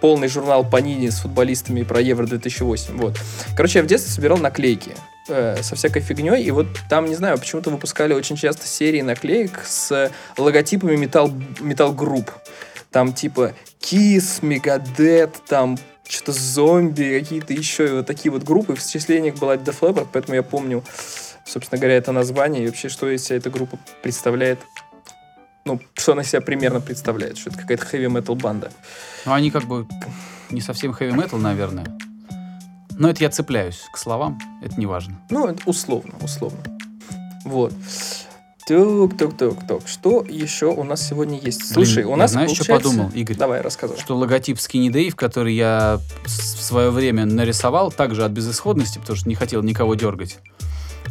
полный 0.00 0.28
журнал 0.28 0.64
Панини 0.64 1.08
с 1.08 1.20
футболистами 1.20 1.82
про 1.82 2.00
Евро 2.00 2.26
2008. 2.26 2.96
Вот. 2.96 3.18
Короче, 3.56 3.78
я 3.78 3.84
в 3.84 3.86
детстве 3.86 4.12
собирал 4.12 4.38
наклейки 4.38 4.94
э, 5.28 5.62
со 5.62 5.76
всякой 5.76 6.02
фигней, 6.02 6.42
и 6.42 6.50
вот 6.50 6.66
там, 6.88 7.06
не 7.06 7.14
знаю, 7.14 7.38
почему-то 7.38 7.70
выпускали 7.70 8.12
очень 8.14 8.36
часто 8.36 8.66
серии 8.66 9.02
наклеек 9.02 9.62
с 9.64 10.10
логотипами 10.36 10.96
металл, 10.96 11.32
металл-групп. 11.60 12.30
Там 12.90 13.12
типа 13.12 13.54
Kiss, 13.80 14.40
Megadeth, 14.40 15.34
там 15.48 15.76
что-то 16.08 16.32
зомби, 16.32 17.18
какие-то 17.18 17.52
еще 17.52 17.86
и 17.86 17.90
вот 17.92 18.06
такие 18.06 18.30
вот 18.30 18.42
группы. 18.42 18.74
В 18.74 18.86
числе 18.86 19.20
них 19.20 19.36
была 19.36 19.56
Def 19.56 19.80
Leppard, 19.80 20.08
поэтому 20.12 20.34
я 20.34 20.42
помню, 20.42 20.84
собственно 21.44 21.78
говоря, 21.80 21.96
это 21.96 22.12
название 22.12 22.64
и 22.64 22.66
вообще, 22.66 22.88
что 22.88 23.08
из 23.08 23.24
себя 23.24 23.38
эта 23.38 23.50
группа 23.50 23.78
представляет. 24.02 24.58
Ну, 25.64 25.80
что 25.94 26.12
она 26.12 26.22
себя 26.24 26.40
примерно 26.42 26.80
представляет, 26.80 27.38
что 27.38 27.50
это 27.50 27.58
какая-то 27.58 27.86
хэви 27.86 28.08
метал 28.08 28.34
банда. 28.34 28.70
Ну, 29.24 29.32
они 29.32 29.50
как 29.50 29.64
бы 29.64 29.86
не 30.50 30.60
совсем 30.60 30.92
heavy 30.92 31.12
metal, 31.14 31.38
наверное. 31.38 31.86
Но 32.98 33.08
это 33.08 33.24
я 33.24 33.30
цепляюсь 33.30 33.80
к 33.92 33.96
словам, 33.96 34.38
это 34.62 34.78
не 34.78 34.86
важно. 34.86 35.18
Ну, 35.30 35.46
это 35.48 35.62
условно, 35.66 36.12
условно. 36.20 36.58
Вот. 37.44 37.72
Тук, 38.66 39.16
тук, 39.18 39.36
тук, 39.36 39.66
тук. 39.66 39.86
Что 39.86 40.22
еще 40.26 40.66
у 40.66 40.84
нас 40.84 41.06
сегодня 41.06 41.38
есть? 41.38 41.66
Слушай, 41.70 41.96
Блин, 41.96 42.06
у 42.06 42.10
я 42.12 42.16
нас 42.16 42.30
знаешь, 42.32 42.50
что 42.50 42.64
получается- 42.64 42.88
подумал, 42.90 43.10
Игорь? 43.14 43.36
Давай, 43.36 43.60
рассказывай. 43.60 44.00
Что 44.00 44.16
логотип 44.16 44.56
Skinny 44.56 44.88
Dave, 44.90 45.12
который 45.12 45.54
я 45.54 45.98
в 46.24 46.28
свое 46.30 46.90
время 46.90 47.26
нарисовал, 47.26 47.90
также 47.92 48.24
от 48.24 48.32
безысходности, 48.32 48.98
потому 48.98 49.16
что 49.16 49.28
не 49.28 49.34
хотел 49.34 49.62
никого 49.62 49.94
дергать, 49.96 50.38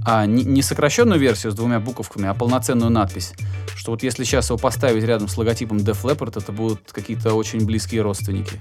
а 0.06 0.26
не, 0.26 0.44
не 0.44 0.62
сокращенную 0.62 1.20
версию 1.20 1.52
с 1.52 1.56
двумя 1.56 1.80
буковками, 1.80 2.28
а 2.28 2.34
полноценную 2.34 2.92
надпись, 2.92 3.34
что 3.76 3.92
вот 3.92 4.04
если 4.04 4.24
сейчас 4.24 4.50
его 4.50 4.58
поставить 4.58 5.04
рядом 5.04 5.28
с 5.28 5.38
логотипом 5.38 5.78
Def 5.78 6.04
Leppard, 6.04 6.42
это 6.42 6.52
будут 6.52 6.92
какие-то 6.92 7.34
очень 7.34 7.66
близкие 7.66 8.02
родственники. 8.02 8.60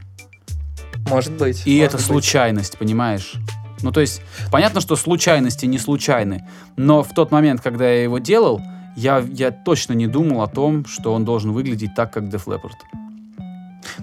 Может 1.08 1.32
быть. 1.32 1.66
И 1.66 1.76
может 1.76 1.88
это 1.88 1.96
быть. 1.96 2.06
случайность, 2.06 2.78
понимаешь? 2.78 3.34
Ну, 3.82 3.90
то 3.90 4.00
есть, 4.00 4.22
понятно, 4.50 4.80
что 4.80 4.94
случайности 4.94 5.66
не 5.66 5.78
случайны, 5.78 6.48
но 6.76 7.02
в 7.02 7.12
тот 7.14 7.32
момент, 7.32 7.60
когда 7.60 7.88
я 7.88 8.04
его 8.04 8.18
делал, 8.18 8.62
я, 8.96 9.18
я 9.32 9.50
точно 9.50 9.94
не 9.94 10.06
думал 10.06 10.42
о 10.42 10.46
том, 10.46 10.84
что 10.86 11.12
он 11.12 11.24
должен 11.24 11.52
выглядеть 11.52 11.94
так, 11.94 12.12
как 12.12 12.24
Def 12.24 12.44
Leppard. 12.46 12.76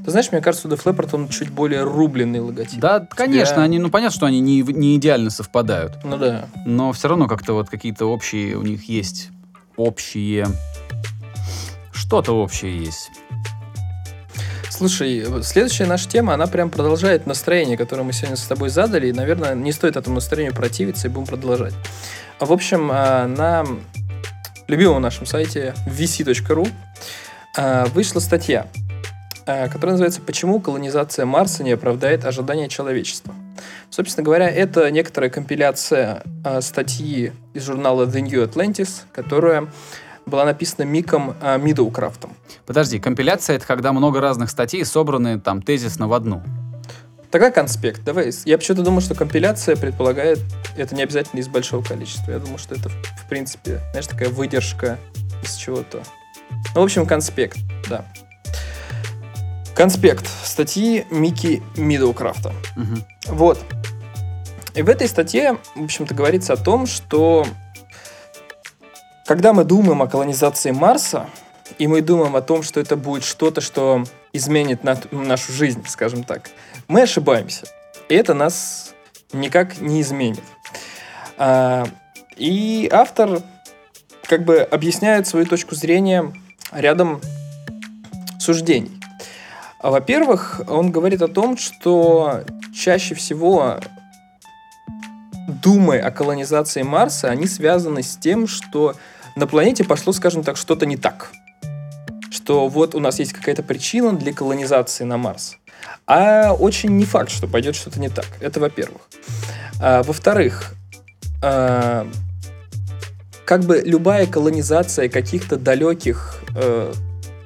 Ты 0.04 0.12
знаешь, 0.12 0.32
мне 0.32 0.42
кажется, 0.42 0.68
у 0.68 0.72
Def 0.72 0.84
Leppard 0.84 1.10
он 1.14 1.28
чуть 1.30 1.50
более 1.50 1.84
рубленный 1.84 2.40
логотип. 2.40 2.80
Да, 2.80 3.00
конечно, 3.10 3.56
тебя- 3.56 3.64
они, 3.64 3.80
ну, 3.80 3.90
понятно, 3.90 4.16
что 4.16 4.26
они 4.26 4.40
не, 4.40 4.62
не 4.62 4.96
идеально 4.98 5.30
совпадают, 5.30 6.04
Ну 6.04 6.18
да. 6.18 6.46
но 6.66 6.92
все 6.94 7.08
равно 7.08 7.28
как-то 7.28 7.54
вот 7.54 7.70
какие-то 7.70 8.06
общие 8.06 8.56
у 8.58 8.62
них 8.62 8.88
есть 8.90 9.30
общие... 9.76 10.48
Что-то 11.92 12.32
общее 12.34 12.78
есть. 12.86 13.12
Слушай, 14.70 15.26
следующая 15.44 15.86
наша 15.86 16.08
тема, 16.08 16.34
она 16.34 16.48
прям 16.48 16.70
продолжает 16.70 17.26
настроение, 17.28 17.78
которое 17.78 18.04
мы 18.04 18.14
сегодня 18.14 18.38
с 18.38 18.44
тобой 18.44 18.70
задали, 18.70 19.08
и, 19.10 19.12
наверное, 19.14 19.54
не 19.54 19.72
стоит 19.72 19.98
этому 19.98 20.16
настроению 20.16 20.56
противиться, 20.56 21.08
и 21.08 21.12
будем 21.12 21.28
продолжать. 21.28 21.74
А, 22.40 22.46
В 22.46 22.54
общем, 22.54 22.90
а, 22.92 23.28
на 23.28 23.66
любимом 24.68 25.02
нашем 25.02 25.26
сайте 25.26 25.74
vc.ru 25.86 26.68
а, 27.58 27.86
вышла 27.88 28.20
статья, 28.22 28.68
а, 29.50 29.68
которая 29.68 29.94
называется 29.94 30.22
«Почему 30.22 30.60
колонизация 30.60 31.26
Марса 31.26 31.64
не 31.64 31.72
оправдает 31.72 32.24
ожидания 32.24 32.70
человечества?». 32.70 33.34
Собственно 33.90 34.24
говоря, 34.24 34.48
это 34.48 34.92
некоторая 34.92 35.32
компиляция 35.32 36.22
а, 36.44 36.62
статьи 36.62 37.32
из 37.56 37.66
журнала 37.66 38.06
The 38.06 38.22
New 38.22 38.44
Atlantis, 38.44 39.02
которая 39.12 39.68
была 40.28 40.46
написана 40.46 40.86
Миком 40.86 41.36
а, 41.42 41.58
Мидоукрафтом. 41.58 42.36
Подожди, 42.68 43.00
компиляция— 43.00 43.56
это 43.58 43.66
когда 43.66 43.92
много 43.92 44.22
разных 44.22 44.52
статей 44.52 44.86
собраны 44.86 45.40
там 45.40 45.64
тезисно 45.64 46.08
в 46.08 46.14
одну. 46.14 46.44
Тогда 47.32 47.50
конспект. 47.50 48.04
Давай. 48.04 48.32
Я 48.46 48.56
почему-то 48.60 48.84
думал, 48.84 49.02
что 49.02 49.16
компиляция 49.16 49.76
предполагает, 49.76 50.40
это 50.78 50.94
не 50.94 51.02
обязательно 51.02 51.40
из 51.40 51.48
большого 51.48 51.84
количества. 51.84 52.34
Я 52.34 52.38
думал, 52.38 52.60
что 52.60 52.76
это, 52.76 52.90
в 52.90 53.28
принципе, 53.28 53.82
знаешь, 53.92 54.06
такая 54.06 54.30
выдержка 54.30 55.00
из 55.42 55.56
чего-то. 55.56 56.04
Ну, 56.76 56.82
в 56.82 56.84
общем, 56.84 57.08
конспект, 57.08 57.58
да. 57.90 58.06
Конспект 59.80 60.28
статьи 60.44 61.06
Микки 61.10 61.64
Мидоукрафта. 61.78 62.52
Мгм. 62.76 63.02
Вот. 63.28 63.58
И 64.76 64.82
в 64.82 64.90
этой 64.90 65.08
статье, 65.08 65.58
в 65.74 65.86
общем-то, 65.86 66.14
говорится 66.14 66.52
о 66.52 66.58
том, 66.58 66.86
что 66.86 67.48
когда 69.26 69.54
мы 69.54 69.64
думаем 69.64 70.02
о 70.02 70.08
колонизации 70.08 70.72
Марса, 70.72 71.28
и 71.78 71.88
мы 71.88 72.02
думаем 72.02 72.36
о 72.36 72.42
том, 72.42 72.62
что 72.62 72.82
это 72.82 72.98
будет 72.98 73.24
что-то, 73.24 73.62
что 73.62 74.04
изменит 74.34 74.84
на- 74.84 75.00
нашу 75.12 75.54
жизнь, 75.54 75.86
скажем 75.88 76.26
так, 76.26 76.50
мы 76.90 77.04
ошибаемся. 77.04 77.66
И 78.10 78.16
это 78.16 78.34
нас 78.34 78.94
никак 79.32 79.80
не 79.80 80.02
изменит. 80.02 80.44
А, 81.38 81.88
и 82.36 82.90
автор 82.92 83.42
как 84.24 84.44
бы 84.44 84.58
объясняет 84.58 85.26
свою 85.26 85.46
точку 85.46 85.74
зрения 85.74 86.34
рядом 86.74 87.22
суждений. 88.42 88.99
А, 89.80 89.92
Во-первых, 89.92 90.62
он 90.68 90.92
говорит 90.92 91.22
о 91.22 91.28
том, 91.28 91.58
что 91.58 92.44
чаще 92.76 93.16
всего 93.16 93.80
думы 95.48 95.98
о 96.00 96.12
колонизации 96.12 96.84
Марса, 96.84 97.30
они 97.30 97.48
связаны 97.48 98.04
с 98.04 98.18
тем, 98.18 98.48
что 98.48 98.96
на 99.36 99.48
планете 99.48 99.84
пошло, 99.84 100.14
скажем 100.14 100.44
так, 100.44 100.58
что-то 100.58 100.86
не 100.86 100.98
так. 100.98 101.32
Что 102.30 102.68
вот 102.68 102.94
у 102.94 103.00
нас 103.00 103.20
есть 103.20 103.34
какая-то 103.34 103.64
причина 103.64 104.14
для 104.14 104.34
колонизации 104.34 105.04
на 105.06 105.18
Марс. 105.18 105.58
А 106.06 106.54
очень 106.54 106.98
не 106.98 107.06
факт, 107.06 107.32
что 107.32 107.48
пойдет 107.48 107.76
что-то 107.76 108.00
не 108.00 108.10
так. 108.10 108.28
Это 108.42 108.60
во-первых. 108.60 109.02
А, 109.82 110.04
во-вторых, 110.04 110.74
а, 111.42 112.08
как 113.46 113.64
бы 113.64 113.82
любая 113.84 114.28
колонизация 114.28 115.10
каких-то 115.10 115.56
далеких 115.56 116.44
э, 116.56 116.94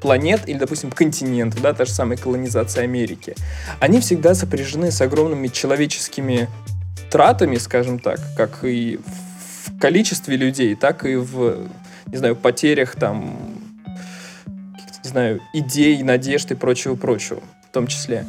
планет 0.03 0.49
или, 0.49 0.57
допустим, 0.57 0.91
континентов, 0.91 1.61
да, 1.61 1.73
та 1.73 1.85
же 1.85 1.91
самая 1.91 2.17
колонизация 2.17 2.83
Америки, 2.83 3.35
они 3.79 4.01
всегда 4.01 4.35
сопряжены 4.35 4.91
с 4.91 5.01
огромными 5.01 5.47
человеческими 5.47 6.49
тратами, 7.09 7.55
скажем 7.55 7.99
так, 7.99 8.19
как 8.35 8.65
и 8.65 8.99
в 9.65 9.79
количестве 9.79 10.35
людей, 10.35 10.75
так 10.75 11.05
и 11.05 11.15
в, 11.15 11.69
не 12.07 12.17
знаю, 12.17 12.35
потерях 12.35 12.95
там, 12.95 13.39
не 15.03 15.09
знаю, 15.09 15.39
идей, 15.53 16.03
надежд 16.03 16.51
и 16.51 16.55
прочего-прочего 16.55 17.39
в 17.69 17.73
том 17.73 17.87
числе. 17.87 18.25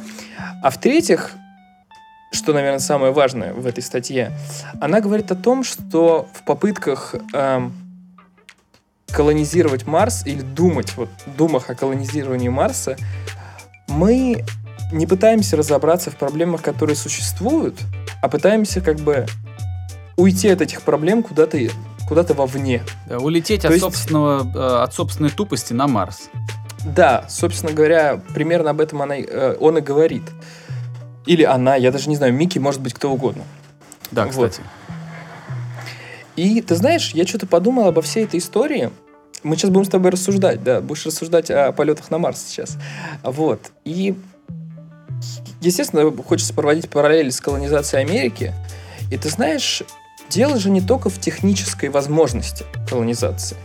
А 0.63 0.69
в-третьих, 0.69 1.31
что, 2.31 2.53
наверное, 2.53 2.79
самое 2.79 3.11
важное 3.11 3.53
в 3.53 3.67
этой 3.67 3.83
статье, 3.83 4.31
она 4.79 5.01
говорит 5.01 5.29
о 5.29 5.35
том, 5.35 5.65
что 5.65 6.29
в 6.33 6.45
попытках 6.45 7.15
эм, 7.33 7.73
колонизировать 9.15 9.87
Марс 9.87 10.25
или 10.25 10.41
думать, 10.41 10.93
вот, 10.97 11.09
думах 11.37 11.69
о 11.69 11.75
колонизировании 11.75 12.49
Марса, 12.49 12.97
мы 13.87 14.43
не 14.91 15.07
пытаемся 15.07 15.55
разобраться 15.55 16.11
в 16.11 16.17
проблемах, 16.17 16.61
которые 16.61 16.95
существуют, 16.97 17.79
а 18.21 18.27
пытаемся 18.27 18.81
как 18.81 18.97
бы 18.97 19.25
уйти 20.17 20.49
от 20.49 20.61
этих 20.61 20.81
проблем 20.81 21.23
куда-то 21.23 21.57
куда-то 22.07 22.33
вовне. 22.35 22.83
Да, 23.07 23.17
улететь 23.17 23.61
То 23.61 23.69
от, 23.69 23.73
есть- 23.75 23.83
собственного, 23.83 24.51
э, 24.53 24.83
от 24.83 24.93
собственной 24.93 25.29
тупости 25.31 25.73
на 25.73 25.87
Марс. 25.87 26.29
Да, 26.85 27.25
собственно 27.29 27.71
говоря, 27.71 28.21
примерно 28.35 28.69
об 28.71 28.79
этом 28.81 29.01
она, 29.01 29.15
э, 29.17 29.55
он 29.59 29.77
и 29.79 29.81
говорит. 29.81 30.23
Или 31.25 31.43
она, 31.43 31.75
я 31.77 31.91
даже 31.91 32.09
не 32.09 32.15
знаю, 32.15 32.33
Микки, 32.33 32.59
может 32.59 32.81
быть, 32.81 32.93
кто 32.93 33.11
угодно. 33.11 33.43
Да, 34.11 34.25
Вот. 34.25 34.31
кстати. 34.31 34.61
И 36.35 36.61
ты 36.61 36.75
знаешь, 36.75 37.11
я 37.15 37.25
что-то 37.25 37.47
подумал 37.47 37.87
обо 37.87 38.01
всей 38.03 38.25
этой 38.25 38.39
истории. 38.39 38.91
Мы 39.45 39.57
сейчас 39.57 39.69
будем 39.69 39.85
с 39.85 39.89
тобой 39.89 40.09
рассуждать, 40.09 40.63
да, 40.63 40.81
будешь 40.81 41.05
рассуждать 41.05 41.51
о 41.51 41.71
полетах 41.71 42.09
на 42.09 42.17
Марс 42.17 42.43
сейчас. 42.47 42.79
Вот. 43.21 43.71
И, 43.83 44.15
естественно, 45.61 46.11
хочется 46.23 46.51
проводить 46.51 46.89
параллели 46.89 47.29
с 47.29 47.39
колонизацией 47.39 48.03
Америки. 48.03 48.55
И 49.11 49.17
ты 49.19 49.29
знаешь, 49.29 49.83
дело 50.31 50.57
же 50.57 50.71
не 50.71 50.81
только 50.81 51.11
в 51.11 51.21
технической 51.21 51.89
возможности 51.89 52.65
колонизации. 52.89 53.55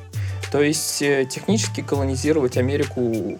То 0.53 0.61
есть 0.61 1.01
э, 1.01 1.25
технически 1.25 1.81
колонизировать 1.81 2.59
Америку, 2.59 3.39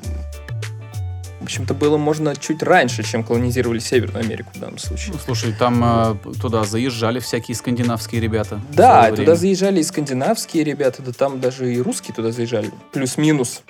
в 1.41 1.45
общем-то, 1.45 1.75
было 1.75 1.97
можно 1.97 2.37
чуть 2.37 2.63
раньше, 2.63 3.03
чем 3.03 3.25
колонизировали 3.25 3.79
Северную 3.79 4.25
Америку 4.25 4.51
в 4.55 4.59
данном 4.61 4.79
случае. 4.79 5.15
Ну, 5.15 5.19
слушай, 5.25 5.53
там 5.59 5.83
э, 5.83 6.15
туда 6.41 6.65
заезжали 6.65 7.19
всякие 7.19 7.55
скандинавские 7.55 8.21
ребята. 8.21 8.61
Да, 8.73 9.05
туда 9.09 9.23
время. 9.23 9.35
заезжали 9.35 9.81
и 9.81 9.83
скандинавские 9.83 10.65
ребята, 10.65 11.03
да 11.03 11.13
там 11.13 11.41
даже 11.41 11.73
и 11.73 11.81
русские 11.81 12.15
туда 12.15 12.31
заезжали. 12.31 12.71
Плюс-минус. 12.93 13.63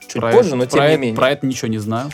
Чуть 0.00 0.20
Про 0.20 0.32
позже, 0.32 0.48
это- 0.48 0.56
но 0.56 0.66
тем 0.66 0.80
не 0.80 0.86
это- 0.88 0.98
менее. 0.98 1.16
Про 1.16 1.30
это 1.30 1.46
ничего 1.46 1.68
не 1.68 1.78
знаю. 1.78 2.10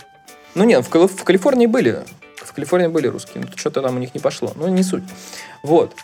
Ну 0.57 0.65
нет, 0.65 0.85
в, 0.85 1.07
в 1.09 1.25
Калифорнии 1.25 1.67
были. 1.67 2.01
В 2.37 2.53
Калифорнии 2.53 2.89
были 2.89 3.07
русские. 3.07 3.45
но 3.45 3.57
что-то 3.57 3.83
там 3.83 3.97
у 3.97 3.99
них 3.99 4.15
не 4.15 4.21
пошло. 4.21 4.53
Но 4.57 4.69
не 4.69 4.83
суть. 4.83 5.05
Вот. 5.63 5.95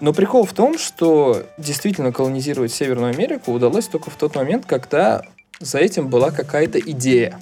Но 0.00 0.12
прикол 0.12 0.44
в 0.44 0.52
том, 0.52 0.78
что 0.78 1.42
действительно 1.58 2.12
колонизировать 2.12 2.72
Северную 2.72 3.12
Америку 3.12 3.52
удалось 3.52 3.86
только 3.88 4.10
в 4.10 4.14
тот 4.14 4.36
момент, 4.36 4.64
когда 4.66 5.22
за 5.58 5.78
этим 5.78 6.08
была 6.08 6.30
какая-то 6.30 6.78
идея. 6.78 7.38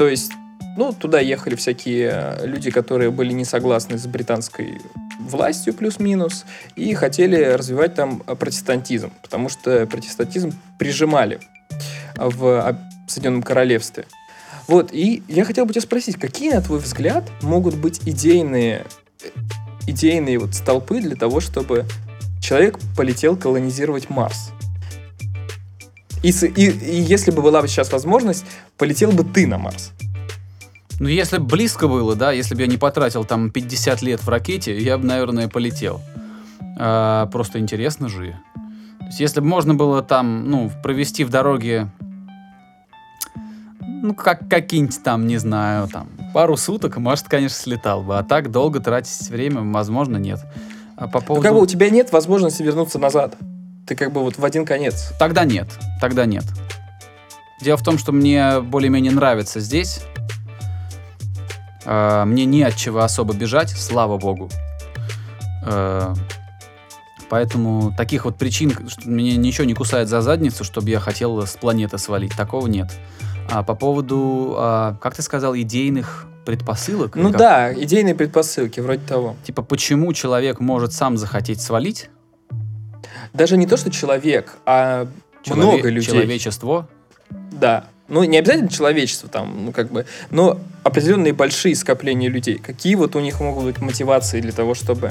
То 0.00 0.08
есть, 0.08 0.32
ну, 0.78 0.94
туда 0.94 1.20
ехали 1.20 1.54
всякие 1.56 2.10
э, 2.10 2.46
люди, 2.46 2.70
которые 2.70 3.10
были 3.10 3.34
не 3.34 3.44
согласны 3.44 3.98
с 3.98 4.06
британской 4.06 4.80
властью 5.18 5.74
плюс-минус 5.74 6.46
и 6.74 6.94
хотели 6.94 7.36
развивать 7.36 7.96
там 7.96 8.22
э, 8.26 8.34
протестантизм, 8.34 9.12
потому 9.20 9.50
что 9.50 9.86
протестантизм 9.86 10.54
прижимали 10.78 11.38
в 12.16 12.46
э, 12.46 12.76
Соединенном 13.08 13.42
Королевстве. 13.42 14.06
Вот, 14.68 14.88
и 14.90 15.22
я 15.28 15.44
хотел 15.44 15.66
бы 15.66 15.74
тебя 15.74 15.82
спросить, 15.82 16.16
какие, 16.16 16.52
на 16.54 16.62
твой 16.62 16.78
взгляд, 16.78 17.30
могут 17.42 17.74
быть 17.74 18.00
идейные, 18.08 18.86
э, 19.22 19.28
идейные 19.86 20.38
вот 20.38 20.54
столпы 20.54 21.02
для 21.02 21.14
того, 21.14 21.40
чтобы 21.40 21.84
человек 22.40 22.78
полетел 22.96 23.36
колонизировать 23.36 24.08
Марс? 24.08 24.52
И, 26.22 26.30
и- 26.30 26.70
и 26.70 27.00
если 27.00 27.30
бы 27.30 27.40
была 27.42 27.62
бы 27.62 27.68
сейчас 27.68 27.92
возможность, 27.92 28.44
полетел 28.76 29.12
бы 29.12 29.24
ты 29.24 29.46
на 29.46 29.58
Марс? 29.58 29.92
Ну, 30.98 31.08
если 31.08 31.38
бы 31.38 31.44
близко 31.44 31.88
было, 31.88 32.14
да, 32.14 32.30
если 32.32 32.54
бы 32.54 32.60
я 32.60 32.66
не 32.66 32.76
потратил 32.76 33.24
там 33.24 33.50
50 33.50 34.02
лет 34.02 34.22
в 34.22 34.28
ракете, 34.28 34.76
я 34.78 34.98
бы, 34.98 35.06
наверное, 35.06 35.48
полетел. 35.48 36.02
А, 36.78 37.26
просто 37.26 37.58
интересно 37.58 38.08
же. 38.10 38.36
То 38.98 39.06
есть, 39.06 39.20
если 39.20 39.40
бы 39.40 39.46
можно 39.46 39.74
было 39.74 40.02
там, 40.02 40.50
ну, 40.50 40.70
провести 40.82 41.24
в 41.24 41.30
дороге, 41.30 41.88
ну, 43.80 44.14
как 44.14 44.48
какие-нибудь 44.48 45.02
там, 45.02 45.26
не 45.26 45.38
знаю, 45.38 45.88
там, 45.88 46.08
пару 46.34 46.56
суток, 46.58 46.98
может, 46.98 47.28
конечно, 47.28 47.56
слетал 47.56 48.02
бы. 48.02 48.18
А 48.18 48.22
так 48.22 48.50
долго 48.50 48.80
тратить 48.80 49.28
время, 49.30 49.62
возможно, 49.62 50.16
нет. 50.18 50.40
А 50.96 51.08
по 51.08 51.20
Ну, 51.20 51.26
поводу... 51.26 51.42
как 51.42 51.54
бы 51.54 51.62
у 51.62 51.66
тебя 51.66 51.88
нет 51.88 52.12
возможности 52.12 52.62
вернуться 52.62 52.98
назад. 52.98 53.36
Ты 53.90 53.96
как 53.96 54.12
бы 54.12 54.20
вот 54.22 54.38
в 54.38 54.44
один 54.44 54.64
конец. 54.64 55.12
Тогда 55.18 55.42
нет, 55.44 55.66
тогда 56.00 56.24
нет. 56.24 56.44
Дело 57.60 57.76
в 57.76 57.82
том, 57.82 57.98
что 57.98 58.12
мне 58.12 58.60
более-менее 58.60 59.10
нравится 59.10 59.58
здесь. 59.58 60.02
Э, 61.84 62.22
Мне 62.24 62.44
не 62.44 62.62
от 62.62 62.76
чего 62.76 63.00
особо 63.00 63.34
бежать, 63.34 63.70
слава 63.70 64.16
богу. 64.16 64.48
Э, 65.66 66.14
Поэтому 67.28 67.92
таких 67.96 68.26
вот 68.26 68.38
причин, 68.38 68.88
что 68.88 69.08
мне 69.08 69.36
ничего 69.36 69.64
не 69.64 69.74
кусает 69.74 70.08
за 70.08 70.20
задницу, 70.20 70.62
чтобы 70.62 70.88
я 70.90 71.00
хотел 71.00 71.44
с 71.44 71.56
планеты 71.56 71.98
свалить, 71.98 72.36
такого 72.36 72.68
нет. 72.68 72.92
А 73.50 73.64
по 73.64 73.74
поводу, 73.74 74.54
а, 74.56 74.96
как 75.00 75.16
ты 75.16 75.22
сказал, 75.22 75.56
идейных 75.56 76.26
предпосылок? 76.46 77.16
Ну 77.16 77.30
да, 77.30 77.72
идейные 77.72 78.14
предпосылки, 78.14 78.78
вроде 78.78 79.04
того. 79.04 79.34
Типа, 79.42 79.62
почему 79.62 80.12
человек 80.12 80.60
может 80.60 80.92
сам 80.92 81.16
захотеть 81.16 81.60
свалить? 81.60 82.08
Даже 83.32 83.56
не 83.56 83.66
то, 83.66 83.76
что 83.76 83.90
человек, 83.90 84.56
а 84.66 85.06
Челове- 85.42 85.56
много 85.56 85.88
людей. 85.88 86.10
Человечество? 86.10 86.88
Да. 87.30 87.84
Ну, 88.08 88.24
не 88.24 88.38
обязательно 88.38 88.68
человечество 88.68 89.28
там, 89.28 89.66
ну, 89.66 89.72
как 89.72 89.92
бы, 89.92 90.04
но 90.30 90.58
определенные 90.82 91.32
большие 91.32 91.76
скопления 91.76 92.28
людей. 92.28 92.58
Какие 92.58 92.96
вот 92.96 93.14
у 93.14 93.20
них 93.20 93.40
могут 93.40 93.64
быть 93.64 93.78
мотивации 93.80 94.40
для 94.40 94.50
того, 94.50 94.74
чтобы, 94.74 95.10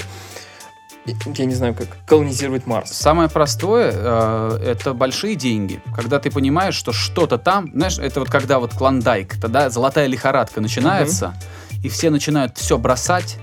я 1.06 1.44
не 1.46 1.54
знаю, 1.54 1.74
как 1.74 1.88
колонизировать 2.06 2.66
Марс? 2.66 2.92
Самое 2.92 3.30
простое 3.30 3.92
э, 3.94 4.60
это 4.66 4.92
большие 4.92 5.34
деньги. 5.34 5.80
Когда 5.96 6.18
ты 6.18 6.30
понимаешь, 6.30 6.74
что 6.74 6.92
что-то 6.92 7.38
там, 7.38 7.70
знаешь, 7.72 7.98
это 7.98 8.20
вот 8.20 8.28
когда 8.28 8.58
вот 8.58 8.74
клондайк, 8.74 9.40
тогда 9.40 9.70
золотая 9.70 10.06
лихорадка 10.06 10.60
начинается, 10.60 11.34
и 11.82 11.88
все 11.88 12.10
начинают 12.10 12.58
все 12.58 12.76
бросать 12.76 13.38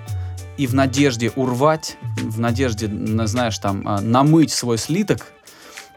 и 0.58 0.67
в 0.67 0.74
надежде 0.74 1.32
урвать, 1.36 1.98
в 2.22 2.39
надежде, 2.39 2.88
на- 2.88 3.28
знаешь, 3.28 3.58
там 3.60 3.88
э, 3.88 4.02
намыть 4.02 4.52
свой 4.52 4.78
слиток 4.78 5.32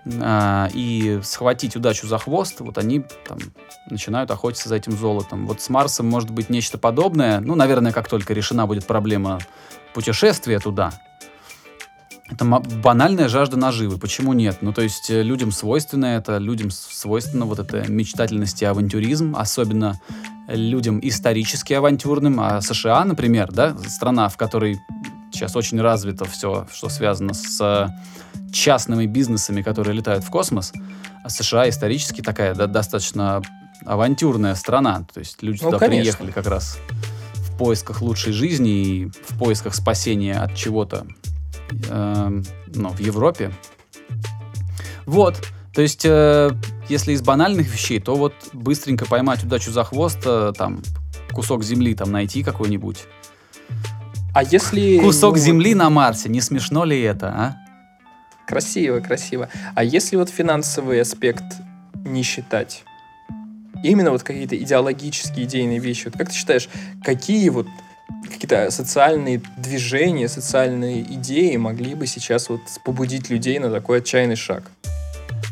э, 0.05 0.68
и 0.75 1.20
схватить 1.23 1.77
удачу 1.77 2.07
за 2.07 2.18
хвост, 2.18 2.61
вот 2.61 2.79
они 2.79 3.05
там 3.27 3.38
начинают 3.88 4.31
охотиться 4.31 4.68
за 4.68 4.77
этим 4.77 4.92
золотом. 4.92 5.46
Вот 5.46 5.61
с 5.61 5.68
Марсом 5.68 6.07
может 6.07 6.31
быть 6.31 6.51
нечто 6.51 6.79
подобное. 6.79 7.40
Ну, 7.40 7.55
наверное, 7.55 7.92
как 7.92 8.09
только 8.09 8.35
решена 8.35 8.66
будет 8.66 8.87
проблема 8.87 9.38
путешествия 9.94 10.59
туда, 10.59 10.92
это 12.40 12.61
банальная 12.83 13.29
жажда 13.29 13.57
наживы. 13.57 13.98
Почему 13.98 14.33
нет? 14.33 14.59
Ну, 14.62 14.72
то 14.72 14.81
есть 14.83 15.11
э, 15.11 15.22
людям 15.22 15.53
свойственно 15.53 16.07
это, 16.07 16.38
людям 16.38 16.70
свойственно 16.70 17.44
вот 17.44 17.59
эта 17.59 17.90
мечтательность 17.90 18.62
и 18.62 18.64
авантюризм, 18.64 19.35
особенно 19.37 20.00
людям 20.48 21.00
исторически 21.03 21.74
авантюрным. 21.74 22.40
А 22.40 22.61
США, 22.61 23.05
например, 23.05 23.53
да, 23.53 23.76
страна, 23.87 24.29
в 24.29 24.37
которой 24.37 24.81
сейчас 25.33 25.55
очень 25.55 25.81
развито 25.81 26.24
все, 26.24 26.66
что 26.72 26.88
связано 26.88 27.35
с 27.35 27.61
э, 27.61 27.88
частными 28.53 29.07
бизнесами, 29.07 29.62
которые 29.62 29.94
летают 29.94 30.24
в 30.24 30.31
космос. 30.31 30.72
А 31.22 31.29
США 31.29 31.68
исторически 31.68 32.22
такая 32.22 32.55
да, 32.55 32.66
достаточно 32.66 33.42
авантюрная 33.85 34.55
страна. 34.55 35.05
То 35.12 35.20
есть 35.20 35.42
люди 35.42 35.61
Ну, 35.62 35.70
туда 35.70 35.79
конечно. 35.79 36.00
приехали 36.00 36.31
как 36.31 36.46
раз 36.46 36.79
в 37.35 37.59
поисках 37.59 38.00
лучшей 38.00 38.33
жизни 38.33 38.83
и 38.83 39.07
в 39.07 39.38
поисках 39.38 39.74
спасения 39.74 40.38
от 40.38 40.55
чего-то 40.55 41.07
эм, 41.89 42.45
ну, 42.67 42.91
в 42.91 42.99
Европе. 43.01 43.53
Вот. 45.07 45.41
То 45.73 45.83
есть, 45.83 46.05
э, 46.05 46.51
если 46.89 47.13
из 47.13 47.23
банальных 47.23 47.73
вещей, 47.73 48.01
то 48.01 48.17
вот 48.17 48.35
быстренько 48.53 49.07
поймать 49.07 49.45
удачу 49.45 49.71
за 49.71 49.85
хвост, 49.85 50.19
э, 50.25 50.53
там, 50.57 50.83
кусок 51.33 51.63
земли 51.63 51.95
там 51.95 52.11
найти 52.11 52.43
какой-нибудь. 52.43 53.05
А 54.35 54.43
если... 54.43 54.99
Кусок 54.99 55.35
ну, 55.35 55.41
земли 55.41 55.75
на 55.75 55.91
Марсе, 55.91 56.29
не 56.29 56.41
смешно 56.41 56.85
ли 56.85 57.01
это, 57.01 57.29
а? 57.29 57.57
Красиво, 58.47 59.01
красиво. 59.01 59.49
А 59.75 59.85
если 59.85 60.17
вот 60.17 60.29
финансовый 60.29 61.01
аспект 61.01 61.45
не 61.95 62.23
считать? 62.23 62.85
Именно 63.83 64.11
вот 64.11 64.23
какие-то 64.23 64.57
идеологические, 64.57 65.47
идейные 65.47 65.79
вещи. 65.79 66.07
Вот 66.07 66.17
как 66.17 66.29
ты 66.29 66.35
считаешь, 66.35 66.69
какие 67.03 67.49
вот 67.49 67.67
какие-то 68.25 68.70
социальные 68.70 69.42
движения, 69.57 70.29
социальные 70.29 71.03
идеи 71.14 71.57
могли 71.57 71.94
бы 71.94 72.07
сейчас 72.07 72.49
вот 72.49 72.61
побудить 72.85 73.31
людей 73.31 73.59
на 73.59 73.70
такой 73.70 73.99
отчаянный 73.99 74.37
шаг? 74.37 74.70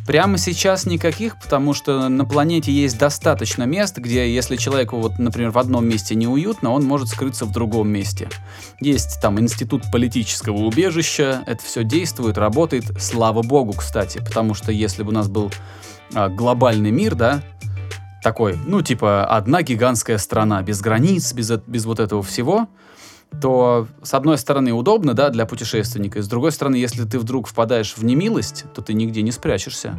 Прямо 0.08 0.38
сейчас 0.38 0.86
никаких, 0.86 1.38
потому 1.38 1.74
что 1.74 2.08
на 2.08 2.24
планете 2.24 2.72
есть 2.72 2.98
достаточно 2.98 3.64
мест, 3.64 3.98
где 3.98 4.32
если 4.34 4.56
человеку, 4.56 4.96
вот, 4.96 5.18
например, 5.18 5.50
в 5.50 5.58
одном 5.58 5.86
месте 5.86 6.14
неуютно, 6.14 6.70
он 6.70 6.82
может 6.84 7.08
скрыться 7.08 7.44
в 7.44 7.52
другом 7.52 7.90
месте. 7.90 8.30
Есть 8.80 9.20
там 9.20 9.38
институт 9.38 9.82
политического 9.92 10.56
убежища, 10.56 11.42
это 11.46 11.62
все 11.62 11.84
действует, 11.84 12.38
работает, 12.38 12.84
слава 12.98 13.42
богу, 13.42 13.74
кстати, 13.74 14.16
потому 14.18 14.54
что 14.54 14.72
если 14.72 15.02
бы 15.02 15.10
у 15.10 15.14
нас 15.14 15.28
был 15.28 15.52
а, 16.14 16.30
глобальный 16.30 16.90
мир, 16.90 17.14
да, 17.14 17.42
такой, 18.22 18.58
ну, 18.66 18.82
типа, 18.82 19.24
одна 19.26 19.62
гигантская 19.62 20.18
страна, 20.18 20.62
без 20.62 20.80
границ, 20.80 21.32
без, 21.32 21.50
без 21.50 21.84
вот 21.84 22.00
этого 22.00 22.22
всего, 22.22 22.68
то, 23.40 23.86
с 24.02 24.14
одной 24.14 24.38
стороны, 24.38 24.72
удобно, 24.72 25.14
да, 25.14 25.28
для 25.30 25.46
путешественника, 25.46 26.18
и 26.18 26.22
с 26.22 26.28
другой 26.28 26.52
стороны, 26.52 26.76
если 26.76 27.04
ты 27.04 27.18
вдруг 27.18 27.46
впадаешь 27.46 27.96
в 27.96 28.04
немилость, 28.04 28.64
то 28.74 28.82
ты 28.82 28.94
нигде 28.94 29.22
не 29.22 29.32
спрячешься. 29.32 29.98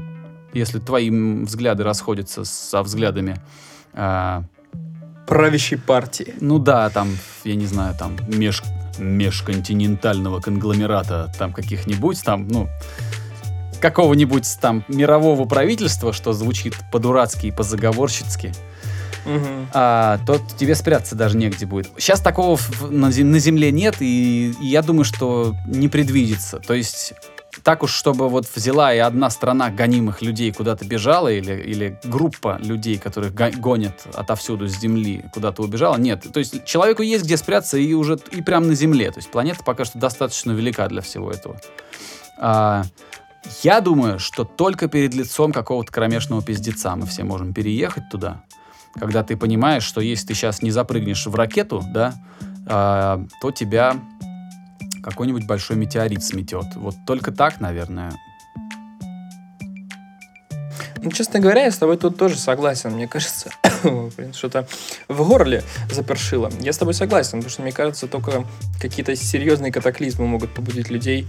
Если 0.54 0.80
твои 0.80 1.10
взгляды 1.12 1.84
расходятся 1.84 2.44
со 2.44 2.82
взглядами, 2.82 3.40
а, 3.94 4.44
Правящей 5.28 5.78
партии. 5.78 6.34
ну 6.42 6.58
да, 6.58 6.90
там, 6.90 7.16
я 7.44 7.56
не 7.56 7.68
знаю, 7.68 7.96
там, 7.98 8.18
меж, 8.28 8.64
межконтинентального 8.98 10.42
конгломерата, 10.42 11.32
там, 11.38 11.54
каких-нибудь, 11.54 12.22
там, 12.24 12.48
ну, 12.48 12.68
какого-нибудь 13.80 14.48
там 14.62 14.84
мирового 14.88 15.46
правительства, 15.46 16.13
что 16.13 16.34
звучит 16.34 16.76
по-дурацки 16.92 17.48
и 17.48 17.52
по-заговорщицки, 17.52 18.54
Мгм. 19.26 19.68
а, 19.74 20.20
то 20.26 20.39
тебе 20.58 20.76
спрятаться 20.76 21.15
даже 21.15 21.38
негде 21.38 21.65
будет. 21.65 21.89
Сейчас 21.98 22.22
такого 22.22 22.56
в- 22.58 22.92
на, 22.92 23.08
на 23.10 23.39
Земле 23.39 23.72
нет, 23.72 23.96
и, 24.02 24.52
и 24.62 24.65
я 24.68 24.82
думаю, 24.82 25.04
что 25.04 25.56
не 25.68 25.88
предвидится. 25.89 26.60
То 26.60 26.74
есть 26.74 27.13
так 27.63 27.84
уж, 27.84 27.92
чтобы 27.94 28.30
вот 28.30 28.46
взяла 28.56 28.94
и 28.94 29.00
одна 29.00 29.30
страна 29.30 29.70
гонимых 29.70 30.22
людей 30.22 30.52
куда-то 30.54 30.86
бежала, 30.86 31.28
или, 31.28 31.54
или 31.54 32.00
группа 32.06 32.58
людей, 32.62 32.98
которых 32.98 33.34
го- 33.34 33.52
гонят 33.58 34.06
отовсюду 34.13 34.68
с 34.70 34.80
Земли, 34.80 35.26
куда-то 35.34 35.63
убежала, 35.63 35.98
нет. 35.98 36.26
То 36.32 36.39
есть 36.39 36.63
человеку 36.63 37.02
есть 37.02 37.26
где 37.26 37.36
спрятаться 37.38 37.78
и 37.78 37.94
уже 37.94 38.18
и 38.32 38.42
прямо 38.42 38.68
на 38.68 38.76
Земле. 38.76 39.12
То 39.12 39.18
есть 39.18 39.30
планета 39.32 39.63
пока 39.65 39.84
что 39.84 39.98
достаточно 40.00 40.52
велика 40.52 40.88
для 40.88 41.02
всего 41.02 41.30
этого. 41.32 41.60
А, 42.38 42.84
я 43.63 43.82
думаю, 43.82 44.19
что 44.19 44.43
только 44.43 44.88
перед 44.88 45.13
лицом 45.13 45.52
какого-то 45.52 45.91
кромешного 45.91 46.41
пиздеца 46.41 46.95
мы 46.95 47.06
все 47.06 47.23
можем 47.23 47.54
переехать 47.54 48.10
туда, 48.10 48.43
когда 48.93 49.23
ты 49.23 49.38
понимаешь, 49.38 49.84
что 49.84 50.02
если 50.02 50.28
ты 50.28 50.34
сейчас 50.34 50.62
не 50.62 50.71
запрыгнешь 50.71 51.25
в 51.25 51.36
ракету, 51.36 51.84
да, 51.93 52.13
а, 52.67 53.25
то 53.41 53.52
тебя 53.52 53.95
какой-нибудь 55.04 55.47
большой 55.47 55.78
метеорит 55.78 56.23
сметет. 56.23 56.75
Вот 56.75 56.95
только 57.06 57.32
так, 57.32 57.60
наверное. 57.60 58.13
Ну, 61.02 61.12
честно 61.12 61.40
говоря, 61.40 61.64
я 61.64 61.72
с 61.72 61.78
тобой 61.78 61.98
тут 61.98 62.18
тоже 62.18 62.38
согласен. 62.38 62.92
Мне 62.92 63.08
кажется, 63.08 63.52
что-то 64.34 64.68
в 65.08 65.28
горле 65.28 65.64
запершило. 65.92 66.52
Я 66.60 66.74
с 66.74 66.78
тобой 66.78 66.94
согласен, 66.94 67.40
потому 67.40 67.50
что, 67.50 67.62
мне 67.62 67.72
кажется, 67.72 68.08
только 68.08 68.46
какие-то 68.82 69.16
серьезные 69.16 69.72
катаклизмы 69.72 70.28
могут 70.28 70.54
побудить 70.54 70.90
людей 70.90 71.28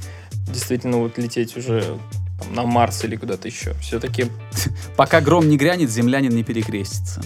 действительно 0.48 0.98
вот 0.98 1.18
лететь 1.18 1.56
уже 1.56 1.96
там, 2.40 2.54
на 2.54 2.62
Марс 2.64 3.04
или 3.04 3.16
куда-то 3.16 3.48
еще. 3.48 3.74
Все-таки, 3.74 4.26
Пока 4.96 5.20
гром 5.20 5.48
не 5.48 5.56
грянет, 5.56 5.90
землянин 5.90 6.34
не 6.34 6.44
перекрестится. 6.44 7.22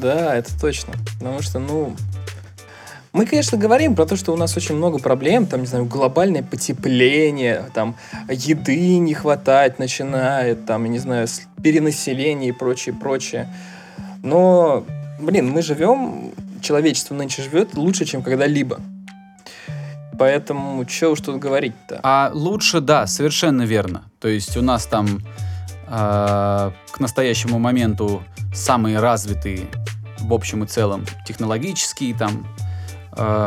да, 0.00 0.34
это 0.36 0.58
точно. 0.58 0.94
Потому 1.18 1.42
что, 1.42 1.58
ну... 1.58 1.96
Мы, 3.16 3.24
конечно, 3.24 3.56
говорим 3.56 3.94
про 3.94 4.04
то, 4.04 4.14
что 4.14 4.34
у 4.34 4.36
нас 4.36 4.54
очень 4.58 4.74
много 4.74 4.98
проблем, 4.98 5.46
там, 5.46 5.62
не 5.62 5.66
знаю, 5.66 5.86
глобальное 5.86 6.42
потепление, 6.42 7.64
там, 7.72 7.96
еды 8.28 8.98
не 8.98 9.14
хватать 9.14 9.78
начинает, 9.78 10.66
там, 10.66 10.84
я 10.84 10.90
не 10.90 10.98
знаю, 10.98 11.26
перенаселение 11.62 12.50
и 12.50 12.52
прочее, 12.52 12.94
прочее. 12.94 13.48
Но, 14.22 14.84
блин, 15.18 15.48
мы 15.48 15.62
живем, 15.62 16.34
человечество 16.60 17.14
нынче 17.14 17.40
живет 17.40 17.72
лучше, 17.72 18.04
чем 18.04 18.22
когда-либо. 18.22 18.80
Поэтому, 20.18 20.86
что 20.86 21.12
уж 21.12 21.22
тут 21.22 21.38
говорить-то? 21.38 22.00
А 22.02 22.30
лучше, 22.34 22.80
да, 22.80 23.06
совершенно 23.06 23.62
верно. 23.62 24.02
То 24.20 24.28
есть 24.28 24.58
у 24.58 24.60
нас 24.60 24.84
там 24.84 25.20
э, 25.88 26.70
к 26.90 27.00
настоящему 27.00 27.58
моменту 27.58 28.22
самые 28.54 28.98
развитые 28.98 29.68
в 30.18 30.34
общем 30.34 30.64
и 30.64 30.66
целом. 30.66 31.06
Технологический, 31.26 32.12
там... 32.12 32.46
э, 33.16 33.46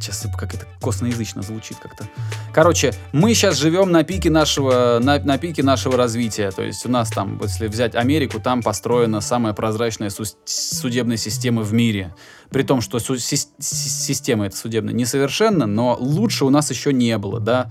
сейчас 0.00 0.26
как 0.36 0.54
это 0.54 0.66
косноязычно 0.80 1.42
звучит 1.42 1.78
как-то. 1.78 2.08
Короче, 2.52 2.92
мы 3.12 3.34
сейчас 3.34 3.56
живем 3.56 3.92
на 3.92 4.02
пике 4.02 4.30
нашего, 4.30 4.98
на, 5.00 5.18
на 5.20 5.38
пике 5.38 5.62
нашего 5.62 5.96
развития. 5.96 6.50
То 6.50 6.62
есть 6.62 6.84
у 6.86 6.88
нас 6.88 7.10
там, 7.10 7.38
если 7.42 7.68
взять 7.68 7.94
Америку, 7.94 8.40
там 8.40 8.62
построена 8.62 9.20
самая 9.20 9.52
прозрачная 9.52 10.10
су- 10.10 10.24
судебная 10.44 11.16
система 11.16 11.62
в 11.62 11.72
мире. 11.72 12.14
При 12.50 12.62
том, 12.64 12.80
что 12.80 12.98
су- 12.98 13.18
си- 13.18 13.48
система 13.60 14.46
эта 14.46 14.56
судебная 14.56 14.94
несовершенна, 14.94 15.66
но 15.66 15.96
лучше 16.00 16.44
у 16.44 16.50
нас 16.50 16.70
еще 16.70 16.92
не 16.92 17.16
было, 17.18 17.38
да. 17.38 17.70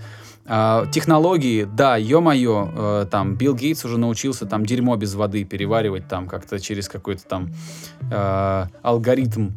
А, 0.51 0.87
технологии, 0.87 1.65
да, 1.65 1.95
ё-моё, 1.95 2.71
э, 2.75 3.05
там, 3.11 3.35
Билл 3.35 3.53
Гейтс 3.53 3.85
уже 3.85 3.99
научился 3.99 4.47
там 4.47 4.65
дерьмо 4.65 4.95
без 4.95 5.13
воды 5.13 5.43
переваривать 5.43 6.07
там 6.07 6.27
как-то 6.27 6.59
через 6.59 6.89
какой-то 6.89 7.23
там 7.25 7.53
э, 8.09 8.65
алгоритм. 8.81 9.51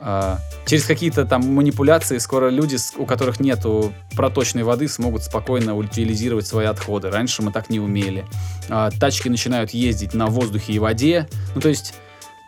А, 0.00 0.38
через 0.66 0.84
какие-то 0.84 1.24
там 1.24 1.42
манипуляции 1.54 2.18
скоро 2.18 2.48
люди, 2.48 2.76
у 2.96 3.06
которых 3.06 3.40
нету 3.40 3.92
проточной 4.16 4.62
воды, 4.62 4.88
смогут 4.88 5.24
спокойно 5.24 5.76
утилизировать 5.76 6.46
свои 6.46 6.66
отходы. 6.66 7.10
Раньше 7.10 7.42
мы 7.42 7.52
так 7.52 7.70
не 7.70 7.80
умели. 7.80 8.24
А, 8.68 8.90
тачки 8.90 9.28
начинают 9.28 9.70
ездить 9.70 10.14
на 10.14 10.26
воздухе 10.26 10.72
и 10.72 10.78
воде. 10.78 11.28
Ну, 11.54 11.60
то 11.60 11.68
есть 11.68 11.94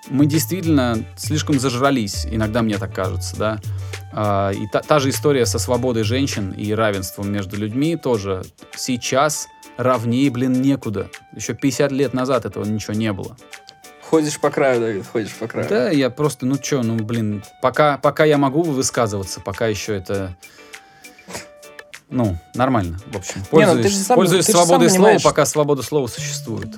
мы 0.09 0.26
действительно 0.26 1.05
слишком 1.16 1.61
зажрались, 1.61 2.26
иногда 2.26 2.62
мне 2.62 2.78
так 2.78 2.94
кажется, 2.94 3.36
да. 3.36 3.61
А, 4.12 4.50
и 4.50 4.66
та, 4.66 4.80
та 4.80 4.98
же 4.98 5.11
история 5.11 5.46
со 5.46 5.59
свободой 5.59 6.03
женщин 6.03 6.53
и 6.53 6.72
равенством 6.72 7.30
между 7.30 7.57
людьми 7.57 7.96
тоже 7.96 8.42
сейчас 8.76 9.48
равнее, 9.76 10.30
блин, 10.30 10.61
некуда. 10.61 11.09
Еще 11.34 11.55
50 11.55 11.92
лет 11.92 12.14
назад 12.14 12.44
этого 12.44 12.64
ничего 12.64 12.94
не 12.94 13.12
было. 13.12 13.36
Ходишь 14.12 14.38
по 14.38 14.50
краю, 14.50 14.78
Давид, 14.78 15.06
ходишь 15.10 15.32
по 15.32 15.48
краю. 15.48 15.66
Да, 15.70 15.88
я 15.88 16.10
просто, 16.10 16.44
ну 16.44 16.58
чё, 16.58 16.82
ну 16.82 16.96
блин, 16.96 17.42
пока, 17.62 17.96
пока 17.96 18.26
я 18.26 18.36
могу 18.36 18.60
высказываться, 18.60 19.40
пока 19.40 19.68
еще 19.68 19.96
это, 19.96 20.36
ну, 22.10 22.36
нормально, 22.54 22.98
в 23.06 23.16
общем. 23.16 23.36
Не, 23.52 23.64
ну 23.64 23.72
ты 23.76 23.84
Пользуюсь, 23.84 24.06
сам- 24.06 24.16
пользуюсь 24.16 24.44
ты 24.44 24.52
же 24.52 24.58
сам 24.58 24.66
свободой 24.66 24.90
слова, 24.90 25.02
понимаешь, 25.04 25.22
пока 25.22 25.46
свобода 25.46 25.82
слова 25.82 26.08
существует. 26.08 26.68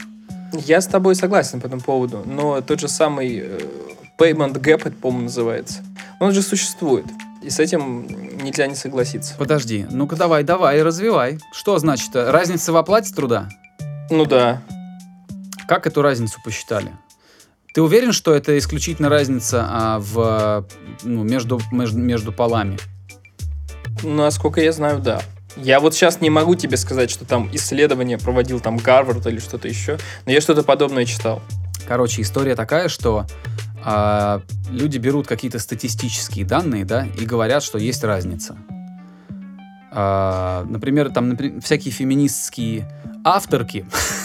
Я 0.53 0.81
с 0.81 0.87
тобой 0.87 1.17
согласен 1.17 1.61
по 1.61 1.67
этому 1.67 1.83
поводу, 1.83 2.23
но 2.25 2.61
тот 2.61 2.79
же 2.79 2.87
самый 2.87 3.41
э, 3.43 3.61
payment 4.17 4.53
gap, 4.61 4.83
это, 4.85 4.93
по-моему, 4.93 5.25
называется, 5.25 5.83
он 6.21 6.31
же 6.31 6.41
существует. 6.41 7.07
И 7.43 7.51
с 7.51 7.59
этим 7.59 8.07
нельзя 8.45 8.69
не 8.69 8.77
согласиться. 8.77 9.35
Подожди, 9.37 9.87
ну-ка 9.91 10.15
давай, 10.15 10.45
давай, 10.45 10.81
развивай. 10.85 11.41
Что 11.53 11.79
значит 11.79 12.15
э, 12.15 12.31
разница 12.31 12.73
в 12.73 12.77
оплате 12.77 13.13
труда? 13.13 13.49
Ну 14.09 14.25
да. 14.25 14.63
Как 15.67 15.89
эту 15.89 16.01
разницу 16.01 16.39
посчитали? 16.45 16.93
Ты 17.75 17.83
уверен, 17.83 18.13
что 18.13 18.33
это 18.33 18.57
исключительно 18.57 19.09
разница 19.09 19.67
а, 19.69 19.99
в, 19.99 20.65
ну, 21.03 21.25
между, 21.25 21.61
между, 21.73 21.99
между 21.99 22.33
полами? 22.33 22.79
Насколько 24.05 24.61
я 24.61 24.71
знаю, 24.71 25.01
да. 25.01 25.23
Я 25.57 25.81
вот 25.81 25.93
сейчас 25.93 26.21
не 26.21 26.31
могу 26.31 26.55
тебе 26.55 26.77
сказать, 26.77 27.11
что 27.11 27.25
там 27.25 27.51
исследование 27.53 28.17
проводил 28.17 28.61
там 28.61 28.77
Гарвард 28.77 29.27
или 29.27 29.41
что-то 29.41 29.67
еще, 29.67 29.99
но 30.25 30.31
я 30.31 30.41
что-то 30.41 30.63
подобное 30.63 31.05
читал. 31.05 31.43
Короче, 31.89 32.23
история 32.23 32.55
такая, 32.55 32.89
что 32.89 33.27
а, 33.85 34.43
люди 34.71 34.99
берут 34.99 35.27
какие-то 35.27 35.59
статистические 35.59 36.45
данные, 36.45 36.85
да, 36.85 37.09
и 37.19 37.27
говорят, 37.27 37.65
что 37.65 37.79
есть 37.79 38.05
разница. 38.05 38.57
А, 39.91 40.65
например, 40.69 41.11
там 41.11 41.33
напри- 41.33 41.61
всякие 41.61 41.93
феминистские 41.93 42.89
авторки. 43.25 43.85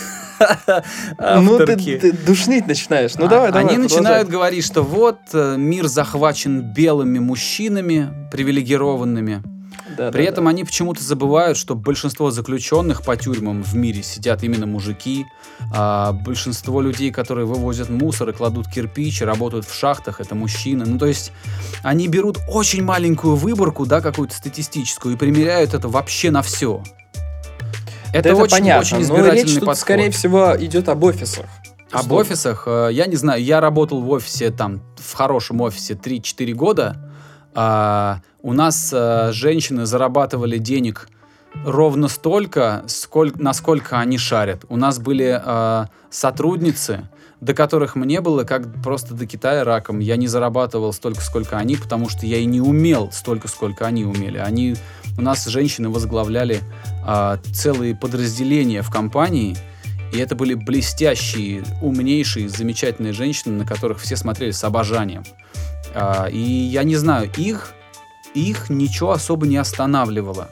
Ну 1.19 1.57
ты, 1.65 2.13
душнить 2.25 2.67
начинаешь. 2.67 3.15
Ну 3.15 3.25
А- 3.25 3.29
давай, 3.29 3.51
давай. 3.51 3.67
Они 3.67 3.77
начинают 3.77 4.29
говорить, 4.29 4.65
что 4.65 4.83
вот 4.83 5.19
э, 5.33 5.55
мир 5.57 5.87
захвачен 5.87 6.61
белыми 6.61 7.19
мужчинами, 7.19 8.09
привилегированными. 8.31 9.43
Да, 9.97 10.11
При 10.11 10.23
да, 10.23 10.29
этом 10.29 10.45
да. 10.45 10.51
они 10.51 10.63
почему-то 10.63 11.03
забывают, 11.03 11.57
что 11.57 11.75
большинство 11.75 12.31
заключенных 12.31 13.03
по 13.03 13.17
тюрьмам 13.17 13.63
в 13.63 13.75
мире 13.75 14.03
сидят 14.03 14.43
именно 14.43 14.65
мужики, 14.65 15.25
а 15.73 16.13
большинство 16.13 16.81
людей, 16.81 17.11
которые 17.11 17.45
вывозят 17.45 17.89
мусор 17.89 18.29
и 18.29 18.33
кладут 18.33 18.67
кирпич, 18.69 19.21
и 19.21 19.25
работают 19.25 19.65
в 19.65 19.73
шахтах, 19.77 20.21
это 20.21 20.35
мужчины. 20.35 20.85
Ну, 20.85 20.97
то 20.97 21.05
есть 21.05 21.31
они 21.83 22.07
берут 22.07 22.37
очень 22.47 22.83
маленькую 22.83 23.35
выборку, 23.35 23.85
да, 23.85 23.99
какую-то 23.99 24.35
статистическую, 24.35 25.15
и 25.15 25.17
примеряют 25.17 25.73
это 25.73 25.87
вообще 25.89 26.31
на 26.31 26.41
все. 26.43 26.83
Да 28.11 28.19
Это, 28.19 28.35
очень, 28.35 28.51
понятно, 28.51 28.81
очень 28.81 28.97
но 28.97 29.03
избирательный 29.03 29.41
речь 29.43 29.53
тут, 29.53 29.59
подход. 29.59 29.77
скорее 29.77 30.11
всего, 30.11 30.55
идет 30.57 30.89
об 30.89 31.03
офисах. 31.03 31.45
Об 31.91 32.01
Условно. 32.01 32.21
офисах, 32.21 32.63
э, 32.67 32.89
я 32.91 33.05
не 33.07 33.15
знаю, 33.15 33.43
я 33.43 33.59
работал 33.61 34.01
в 34.01 34.09
офисе, 34.11 34.51
там, 34.51 34.81
в 34.97 35.13
хорошем 35.13 35.61
офисе 35.61 35.95
3-4 35.95 36.53
года. 36.53 37.11
А, 37.55 38.19
у 38.41 38.53
нас 38.53 38.91
э, 38.93 39.31
женщины 39.33 39.85
зарабатывали 39.85 40.57
денег 40.59 41.09
ровно 41.65 42.07
столько, 42.07 42.83
сколько, 42.87 43.41
насколько 43.41 43.99
они 43.99 44.17
шарят. 44.17 44.65
У 44.69 44.77
нас 44.77 44.99
были 44.99 45.41
э, 45.43 45.85
сотрудницы, 46.11 47.09
до 47.41 47.53
которых 47.53 47.95
мне 47.95 48.21
было 48.21 48.43
как 48.43 48.81
просто 48.83 49.13
до 49.13 49.25
Китая 49.25 49.63
раком. 49.63 49.99
Я 49.99 50.15
не 50.17 50.27
зарабатывал 50.27 50.93
столько, 50.93 51.21
сколько 51.21 51.57
они, 51.57 51.75
потому 51.75 52.09
что 52.09 52.25
я 52.25 52.37
и 52.37 52.45
не 52.45 52.61
умел 52.61 53.11
столько, 53.11 53.47
сколько 53.47 53.85
они 53.87 54.05
умели. 54.05 54.37
Они, 54.37 54.75
у 55.17 55.21
нас 55.21 55.45
женщины 55.45 55.89
возглавляли 55.89 56.61
а, 57.05 57.37
целые 57.53 57.95
подразделения 57.95 58.81
в 58.81 58.89
компании, 58.89 59.57
и 60.11 60.17
это 60.17 60.35
были 60.35 60.53
блестящие, 60.53 61.63
умнейшие, 61.81 62.49
замечательные 62.49 63.13
женщины, 63.13 63.57
на 63.57 63.65
которых 63.65 63.99
все 63.99 64.15
смотрели 64.15 64.51
с 64.51 64.63
обожанием. 64.63 65.23
А, 65.93 66.27
и 66.27 66.39
я 66.39 66.83
не 66.83 66.95
знаю, 66.95 67.29
их, 67.37 67.73
их 68.33 68.69
ничего 68.69 69.11
особо 69.11 69.47
не 69.47 69.57
останавливало. 69.57 70.49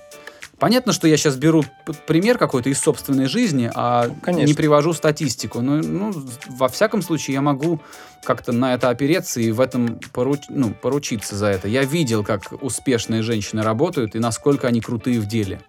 Понятно, 0.59 0.91
что 0.91 1.07
я 1.07 1.17
сейчас 1.17 1.35
беру 1.35 1.63
пример 2.07 2.37
какой-то 2.39 2.69
из 2.69 2.79
собственной 2.79 3.27
жизни, 3.27 3.69
а 3.75 4.07
Ну, 4.07 4.15
конечно. 4.21 4.47
не 4.47 4.53
привожу 4.55 4.93
статистику. 4.93 5.61
Но, 5.61 5.77
ну, 5.77 6.13
во 6.47 6.67
всяком 6.67 7.03
случае, 7.03 7.35
я 7.35 7.41
могу 7.41 7.79
как-то 8.23 8.51
на 8.51 8.73
это 8.73 8.89
опереться 8.89 9.39
и 9.39 9.51
в 9.51 9.61
этом 9.61 9.99
поруч- 10.13 10.45
ну, 10.49 10.71
поручиться 10.71 11.35
за 11.35 11.47
это. 11.47 11.67
Я 11.67 11.83
видел, 11.83 12.23
как 12.23 12.41
успешные 12.61 13.21
женщины 13.21 13.61
работают 13.61 14.15
и 14.15 14.19
насколько 14.19 14.67
они 14.67 14.81
крутые 14.81 15.19
в 15.19 15.27
деле. 15.27 15.61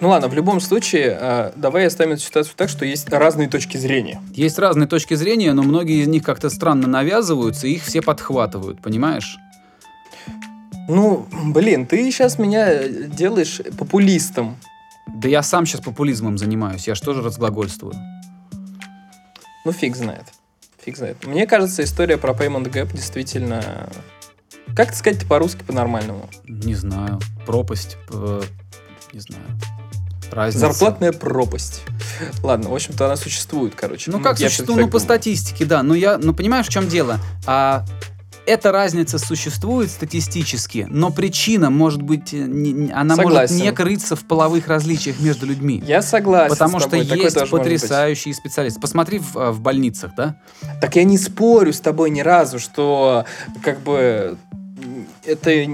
Ну 0.00 0.08
ладно, 0.08 0.28
в 0.28 0.34
любом 0.34 0.60
случае, 0.60 1.18
э, 1.20 1.52
давай 1.56 1.86
оставим 1.86 2.12
эту 2.12 2.22
ситуацию 2.22 2.54
так, 2.56 2.70
что 2.70 2.86
есть 2.86 3.10
разные 3.10 3.48
точки 3.48 3.76
зрения. 3.76 4.22
Есть 4.32 4.58
разные 4.58 4.86
точки 4.88 5.12
зрения, 5.14 5.52
но 5.52 5.62
многие 5.62 6.00
из 6.02 6.06
них 6.06 6.22
как-то 6.22 6.48
странно 6.48 6.86
навязываются, 6.88 7.66
и 7.66 7.72
их 7.74 7.82
все 7.84 8.00
подхватывают, 8.00 8.80
понимаешь? 8.80 9.36
Ну, 10.88 11.26
блин, 11.46 11.86
ты 11.86 12.10
сейчас 12.10 12.38
меня 12.38 12.68
э, 12.70 13.08
делаешь 13.08 13.60
популистом. 13.78 14.56
Да 15.06 15.28
я 15.28 15.42
сам 15.42 15.66
сейчас 15.66 15.80
популизмом 15.80 16.38
занимаюсь, 16.38 16.86
я 16.86 16.94
же 16.94 17.02
тоже 17.02 17.22
разглагольствую. 17.22 17.94
Ну, 19.64 19.72
фиг 19.72 19.96
знает. 19.96 20.24
Фиг 20.84 20.96
знает. 20.96 21.26
Мне 21.26 21.46
кажется, 21.46 21.82
история 21.82 22.18
про 22.18 22.32
Payment 22.32 22.70
Gap 22.70 22.92
действительно... 22.92 23.88
Как 24.76 24.88
это 24.88 24.96
сказать 24.96 25.26
по-русски 25.26 25.62
по-нормальному? 25.62 26.28
Не 26.44 26.74
знаю, 26.74 27.18
пропасть, 27.46 27.96
э, 28.12 28.42
не 29.12 29.20
знаю, 29.20 29.42
разница. 30.30 30.66
Зарплатная 30.66 31.12
пропасть. 31.12 31.82
Ладно, 32.42 32.70
в 32.70 32.74
общем-то, 32.74 33.06
она 33.06 33.16
существует, 33.16 33.74
короче. 33.74 34.10
Ну 34.10 34.20
как 34.20 34.38
я 34.38 34.48
существует? 34.48 34.80
Ну 34.80 34.88
по 34.88 34.98
статистике, 34.98 35.64
да. 35.64 35.82
Но 35.82 35.94
я, 35.94 36.18
ну 36.18 36.34
понимаешь, 36.34 36.66
в 36.66 36.70
чем 36.70 36.88
дело? 36.88 37.18
А, 37.46 37.84
эта 38.46 38.72
разница 38.72 39.18
существует 39.18 39.90
статистически, 39.90 40.86
но 40.88 41.10
причина 41.10 41.70
может 41.70 42.02
быть, 42.02 42.32
э, 42.32 42.38
не- 42.38 42.90
она 42.92 43.16
Согласен. 43.16 43.54
может 43.56 43.66
не 43.66 43.72
крыться 43.72 44.16
в 44.16 44.24
половых 44.24 44.68
различиях 44.68 45.20
между 45.20 45.46
людьми. 45.46 45.82
Я 45.86 46.02
согласен 46.02 46.50
Потому 46.50 46.80
что 46.80 46.96
есть 46.96 47.50
потрясающие 47.50 48.32
специалисты. 48.34 48.80
Посмотри 48.80 49.18
в, 49.18 49.36
э, 49.36 49.50
в 49.50 49.60
больницах, 49.60 50.12
да? 50.16 50.36
Так 50.80 50.96
я 50.96 51.04
не 51.04 51.18
спорю 51.18 51.72
с 51.72 51.80
тобой 51.80 52.10
ни 52.10 52.20
разу, 52.20 52.58
что 52.58 53.24
как 53.62 53.80
бы 53.80 54.38
это 55.26 55.66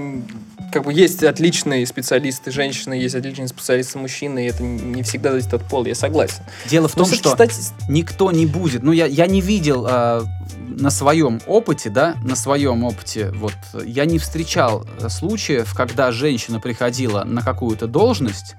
как 0.71 0.85
бы 0.85 0.93
есть 0.93 1.23
отличные 1.23 1.85
специалисты 1.85 2.49
женщины, 2.51 2.95
есть 2.95 3.13
отличные 3.13 3.47
специалисты 3.47 3.99
мужчины, 3.99 4.45
и 4.45 4.49
это 4.49 4.63
не 4.63 5.03
всегда 5.03 5.29
зависит 5.29 5.53
от 5.53 5.63
пола, 5.69 5.85
я 5.85 5.93
согласен. 5.95 6.43
Дело 6.67 6.87
в 6.87 6.95
Но 6.97 7.03
том, 7.03 7.11
всё-таки 7.13 7.29
что 7.29 7.35
стати- 7.35 7.73
никто 7.89 8.31
не 8.31 8.47
будет. 8.47 8.81
Ну, 8.81 8.91
я, 8.91 9.05
я 9.05 9.27
не 9.27 9.39
видел 9.39 9.85
а, 9.87 10.25
на 10.67 10.89
своем 10.89 11.39
опыте, 11.45 11.91
да, 11.91 12.15
на 12.23 12.35
своем 12.35 12.83
опыте, 12.83 13.29
вот, 13.35 13.53
я 13.85 14.05
не 14.05 14.17
встречал 14.17 14.87
э, 14.99 15.09
случаев, 15.09 15.75
когда 15.75 16.11
женщина 16.11 16.59
приходила 16.59 17.23
на 17.23 17.43
какую-то 17.43 17.85
должность, 17.85 18.55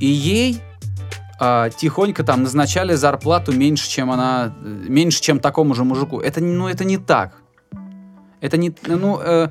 и 0.00 0.06
ей 0.06 0.60
а, 1.40 1.70
тихонько 1.70 2.24
там 2.24 2.42
назначали 2.42 2.94
зарплату 2.94 3.52
меньше, 3.52 3.88
чем 3.88 4.10
она, 4.10 4.54
э, 4.62 4.68
меньше, 4.88 5.22
чем 5.22 5.40
такому 5.40 5.74
же 5.74 5.84
мужику. 5.84 6.20
Это, 6.20 6.42
ну, 6.42 6.68
это 6.68 6.84
не 6.84 6.98
так. 6.98 7.38
Это 8.42 8.58
не, 8.58 8.70
ну, 8.86 9.18
э, 9.22 9.48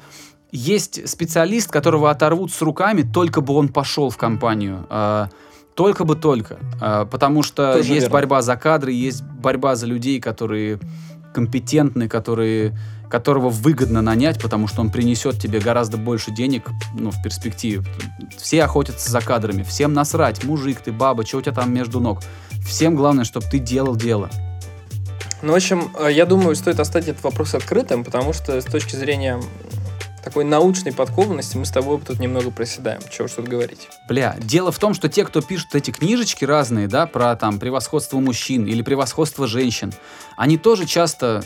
есть 0.55 1.07
специалист, 1.07 1.69
которого 1.69 2.09
оторвут 2.09 2.51
с 2.51 2.61
руками, 2.61 3.01
только 3.01 3.41
бы 3.41 3.53
он 3.53 3.67
пошел 3.67 4.09
в 4.09 4.17
компанию. 4.17 4.85
А, 4.89 5.29
только 5.75 6.05
бы 6.05 6.15
только. 6.15 6.57
А, 6.79 7.05
потому 7.05 7.43
что 7.43 7.73
Тоже 7.73 7.89
есть 7.89 8.01
верно. 8.03 8.13
борьба 8.13 8.41
за 8.41 8.55
кадры, 8.55 8.91
есть 8.91 9.23
борьба 9.23 9.75
за 9.75 9.85
людей, 9.85 10.19
которые 10.21 10.79
компетентный, 11.33 12.07
который, 12.07 12.73
которого 13.09 13.49
выгодно 13.49 14.01
нанять, 14.01 14.41
потому 14.41 14.67
что 14.67 14.79
он 14.79 14.89
принесет 14.89 15.37
тебе 15.37 15.59
гораздо 15.59 15.97
больше 15.97 16.31
денег 16.31 16.69
ну, 16.97 17.11
в 17.11 17.21
перспективе. 17.21 17.83
Все 18.37 18.63
охотятся 18.63 19.11
за 19.11 19.19
кадрами, 19.19 19.63
всем 19.63 19.93
насрать, 19.93 20.45
мужик 20.45 20.79
ты, 20.79 20.93
баба, 20.93 21.25
что 21.25 21.39
у 21.39 21.41
тебя 21.41 21.53
там 21.53 21.73
между 21.73 21.99
ног. 21.99 22.21
Всем 22.65 22.95
главное, 22.95 23.25
чтобы 23.25 23.45
ты 23.47 23.59
делал 23.59 23.97
дело. 23.97 24.29
Ну, 25.41 25.51
в 25.51 25.55
общем, 25.55 25.91
э, 25.99 26.11
я 26.11 26.25
думаю, 26.25 26.55
стоит 26.55 26.79
оставить 26.79 27.09
этот 27.09 27.23
вопрос 27.23 27.53
открытым, 27.53 28.05
потому 28.05 28.31
что 28.31 28.59
с 28.61 28.65
точки 28.65 28.95
зрения 28.95 29.39
такой 30.25 30.43
научной 30.43 30.91
подкованности 30.91 31.55
мы 31.55 31.65
с 31.65 31.71
тобой 31.71 31.99
тут 32.01 32.19
немного 32.19 32.51
проседаем. 32.51 32.99
Чего 33.09 33.25
уж 33.25 33.31
тут 33.31 33.47
говорить. 33.47 33.87
Бля, 34.09 34.35
дело 34.39 34.71
в 34.71 34.79
том, 34.79 34.93
что 34.93 35.07
те, 35.07 35.23
кто 35.23 35.41
пишут 35.41 35.73
эти 35.75 35.91
книжечки 35.91 36.43
разные, 36.43 36.87
да, 36.87 37.05
про 37.07 37.35
там 37.37 37.59
превосходство 37.59 38.19
мужчин 38.19 38.65
или 38.65 38.81
превосходство 38.81 39.47
женщин, 39.47 39.93
они 40.35 40.57
тоже 40.57 40.85
часто 40.85 41.43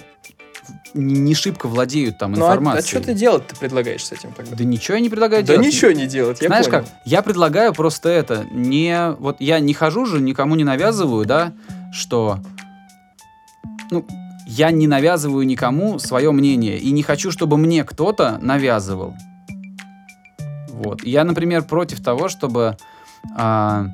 не, 0.94 1.34
шибко 1.36 1.68
владеют 1.68 2.18
там 2.20 2.32
Ну, 2.34 2.46
а, 2.46 2.50
информацией. 2.52 2.84
а 2.98 3.02
что 3.02 3.08
ты 3.08 3.14
делать 3.16 3.48
ты 3.48 3.56
предлагаешь 3.56 4.06
с 4.06 4.12
этим 4.12 4.32
тогда? 4.34 4.56
Да 4.56 4.64
ничего 4.64 4.96
я 4.96 5.02
не 5.02 5.10
предлагаю 5.10 5.44
Да 5.44 5.54
делать. 5.54 5.68
ничего 5.68 5.92
не 5.92 6.06
делать, 6.08 6.42
я 6.42 6.48
Знаешь 6.48 6.66
понял. 6.66 6.84
как? 6.84 6.90
Я 7.06 7.22
предлагаю 7.22 7.74
просто 7.74 8.10
это. 8.10 8.46
Не, 8.52 9.12
вот 9.20 9.38
я 9.42 9.60
не 9.60 9.74
хожу 9.74 10.06
же, 10.06 10.20
никому 10.22 10.56
не 10.56 10.64
навязываю, 10.64 11.26
да, 11.26 11.54
что... 11.92 12.40
Ну, 13.92 14.06
я 14.50 14.72
не 14.72 14.88
навязываю 14.88 15.46
никому 15.46 16.00
свое 16.00 16.32
мнение. 16.32 16.80
И 16.80 16.92
не 16.92 17.04
хочу, 17.04 17.32
чтобы 17.32 17.58
мне 17.58 17.84
кто-то 17.84 18.40
навязывал. 18.42 19.14
Вот. 20.72 21.04
Я, 21.04 21.24
например, 21.24 21.64
против 21.64 22.02
того, 22.04 22.30
чтобы... 22.30 22.76
а, 23.38 23.86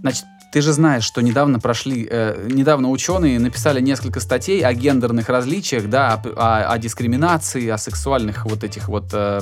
Значит, 0.00 0.24
ты 0.52 0.62
же 0.62 0.72
знаешь, 0.72 1.04
что 1.04 1.20
недавно 1.20 1.60
прошли, 1.60 2.08
э, 2.10 2.48
недавно 2.50 2.88
ученые 2.88 3.38
написали 3.38 3.80
несколько 3.82 4.20
статей 4.20 4.62
о 4.62 4.72
гендерных 4.72 5.28
различиях, 5.28 5.90
да, 5.90 6.14
о, 6.14 6.28
о- 6.30 6.72
о 6.72 6.78
дискриминации, 6.78 7.68
о 7.68 7.76
сексуальных 7.76 8.46
вот 8.46 8.64
этих 8.64 8.88
вот 8.88 9.10
э, 9.12 9.40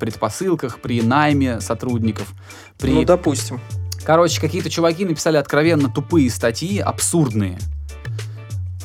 предпосылках 0.00 0.80
при 0.80 1.00
найме 1.02 1.60
сотрудников. 1.60 2.32
При... 2.78 2.90
Ну, 2.90 3.04
допустим. 3.04 3.60
Короче, 4.04 4.40
какие-то 4.40 4.70
чуваки 4.70 5.04
написали 5.04 5.36
откровенно 5.36 5.88
тупые 5.90 6.30
статьи, 6.30 6.78
абсурдные. 6.78 7.58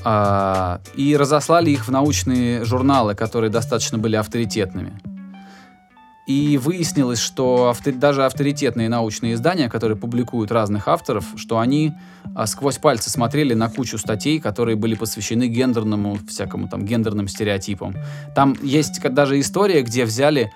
А, 0.03 0.81
и 0.93 1.17
разослали 1.17 1.71
их 1.71 1.87
в 1.87 1.91
научные 1.91 2.63
журналы, 2.63 3.15
которые 3.15 3.49
достаточно 3.49 3.97
были 3.97 4.15
авторитетными. 4.15 4.93
И 6.27 6.57
выяснилось, 6.57 7.19
что 7.19 7.69
авто- 7.69 7.91
даже 7.91 8.25
авторитетные 8.25 8.89
научные 8.89 9.33
издания, 9.33 9.69
которые 9.69 9.97
публикуют 9.97 10.51
разных 10.51 10.87
авторов, 10.87 11.25
что 11.37 11.59
они 11.59 11.93
а, 12.35 12.45
сквозь 12.45 12.77
пальцы 12.77 13.09
смотрели 13.09 13.53
на 13.53 13.69
кучу 13.69 13.97
статей, 13.97 14.39
которые 14.39 14.75
были 14.75 14.95
посвящены 14.95 15.47
гендерному, 15.47 16.19
всякому 16.27 16.67
там 16.67 16.85
гендерным 16.85 17.27
стереотипам. 17.27 17.95
Там 18.35 18.55
есть 18.61 19.01
даже 19.01 19.39
история, 19.39 19.81
где 19.81 20.05
взяли 20.05 20.51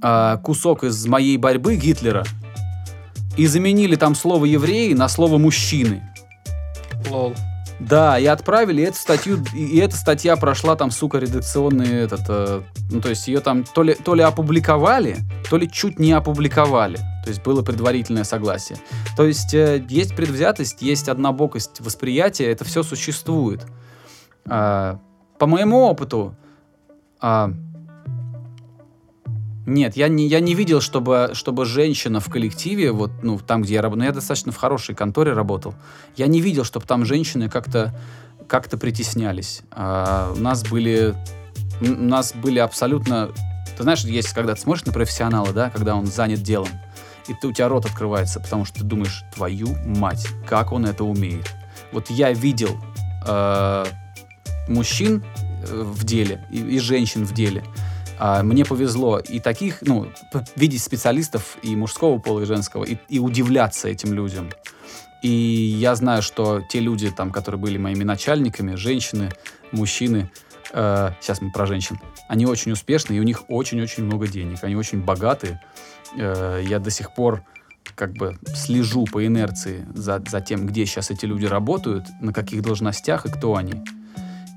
а, 0.00 0.38
кусок 0.38 0.84
из 0.84 1.06
моей 1.06 1.36
борьбы 1.38 1.76
Гитлера 1.76 2.24
и 3.36 3.46
заменили 3.46 3.96
там 3.96 4.14
слово 4.14 4.44
евреи 4.46 4.92
на 4.94 5.08
слово 5.08 5.38
мужчины. 5.38 6.02
Лол. 7.10 7.34
Да, 7.78 8.18
и 8.18 8.24
отправили 8.24 8.82
эту 8.82 8.96
статью, 8.96 9.44
и 9.54 9.76
эта 9.78 9.96
статья 9.96 10.36
прошла 10.36 10.76
там, 10.76 10.90
сука, 10.90 11.18
редакционный 11.18 12.04
этот, 12.04 12.22
э, 12.28 12.62
ну, 12.90 13.00
то 13.02 13.10
есть 13.10 13.28
ее 13.28 13.40
там 13.40 13.64
то 13.64 13.82
ли, 13.82 13.94
то 13.94 14.14
ли 14.14 14.22
опубликовали, 14.22 15.18
то 15.50 15.58
ли 15.58 15.70
чуть 15.70 15.98
не 15.98 16.12
опубликовали. 16.12 16.96
То 16.96 17.28
есть 17.28 17.42
было 17.42 17.60
предварительное 17.62 18.24
согласие. 18.24 18.78
То 19.14 19.26
есть 19.26 19.52
э, 19.52 19.84
есть 19.90 20.16
предвзятость, 20.16 20.80
есть 20.80 21.08
однобокость 21.10 21.80
восприятия, 21.80 22.46
это 22.46 22.64
все 22.64 22.82
существует. 22.82 23.66
А, 24.48 24.98
по 25.38 25.46
моему 25.46 25.80
опыту, 25.80 26.34
а, 27.20 27.52
нет, 29.66 29.96
я 29.96 30.08
не, 30.08 30.28
я 30.28 30.38
не 30.38 30.54
видел, 30.54 30.80
чтобы, 30.80 31.30
чтобы 31.32 31.64
женщина 31.64 32.20
в 32.20 32.30
коллективе, 32.30 32.92
вот, 32.92 33.10
ну, 33.22 33.38
там, 33.38 33.62
где 33.62 33.74
я 33.74 33.82
работал, 33.82 33.98
ну, 33.98 34.04
я 34.04 34.12
достаточно 34.12 34.52
в 34.52 34.56
хорошей 34.56 34.94
конторе 34.94 35.32
работал, 35.32 35.74
я 36.16 36.28
не 36.28 36.40
видел, 36.40 36.64
чтобы 36.64 36.86
там 36.86 37.04
женщины 37.04 37.48
как-то 37.48 37.92
как 38.46 38.68
притеснялись. 38.68 39.62
А, 39.72 40.32
у 40.36 40.40
нас 40.40 40.62
были, 40.62 41.14
у 41.80 41.84
нас 41.86 42.32
были 42.32 42.60
абсолютно, 42.60 43.30
ты 43.76 43.82
знаешь, 43.82 44.04
есть, 44.04 44.32
когда 44.32 44.54
ты 44.54 44.60
смотришь 44.60 44.86
на 44.86 44.92
профессионала, 44.92 45.52
да, 45.52 45.68
когда 45.70 45.96
он 45.96 46.06
занят 46.06 46.42
делом, 46.42 46.68
и 47.26 47.34
ты, 47.34 47.48
у 47.48 47.52
тебя 47.52 47.68
рот 47.68 47.86
открывается, 47.86 48.38
потому 48.38 48.64
что 48.64 48.78
ты 48.78 48.84
думаешь, 48.84 49.24
твою 49.34 49.74
мать, 49.84 50.28
как 50.46 50.70
он 50.70 50.86
это 50.86 51.02
умеет. 51.02 51.52
Вот 51.90 52.08
я 52.08 52.32
видел 52.32 52.76
э, 53.26 53.84
мужчин 54.68 55.24
в 55.64 56.04
деле 56.04 56.46
и, 56.52 56.58
и 56.58 56.78
женщин 56.78 57.24
в 57.24 57.34
деле. 57.34 57.64
А, 58.18 58.42
мне 58.42 58.64
повезло 58.64 59.18
и 59.18 59.40
таких, 59.40 59.82
ну, 59.82 60.10
видеть 60.56 60.82
специалистов 60.82 61.58
и 61.62 61.74
мужского 61.76 62.18
пола, 62.18 62.40
и 62.40 62.44
женского, 62.44 62.84
и, 62.84 62.96
и 63.08 63.18
удивляться 63.18 63.88
этим 63.88 64.12
людям. 64.14 64.50
И 65.22 65.28
я 65.28 65.94
знаю, 65.94 66.22
что 66.22 66.62
те 66.68 66.80
люди, 66.80 67.10
там, 67.10 67.30
которые 67.30 67.60
были 67.60 67.78
моими 67.78 68.04
начальниками, 68.04 68.74
женщины, 68.74 69.30
мужчины, 69.72 70.30
э, 70.72 71.10
сейчас 71.20 71.40
мы 71.40 71.50
про 71.50 71.66
женщин, 71.66 71.98
они 72.28 72.46
очень 72.46 72.72
успешны, 72.72 73.14
и 73.14 73.20
у 73.20 73.22
них 73.22 73.44
очень-очень 73.48 74.04
много 74.04 74.26
денег, 74.26 74.62
они 74.62 74.76
очень 74.76 75.02
богатые. 75.02 75.60
Э, 76.16 76.62
я 76.64 76.78
до 76.78 76.90
сих 76.90 77.14
пор 77.14 77.42
как 77.94 78.12
бы 78.12 78.38
слежу 78.54 79.04
по 79.04 79.26
инерции 79.26 79.86
за, 79.94 80.22
за 80.26 80.40
тем, 80.40 80.66
где 80.66 80.84
сейчас 80.86 81.10
эти 81.10 81.24
люди 81.24 81.46
работают, 81.46 82.06
на 82.20 82.32
каких 82.32 82.62
должностях 82.62 83.26
и 83.26 83.30
кто 83.30 83.56
они. 83.56 83.82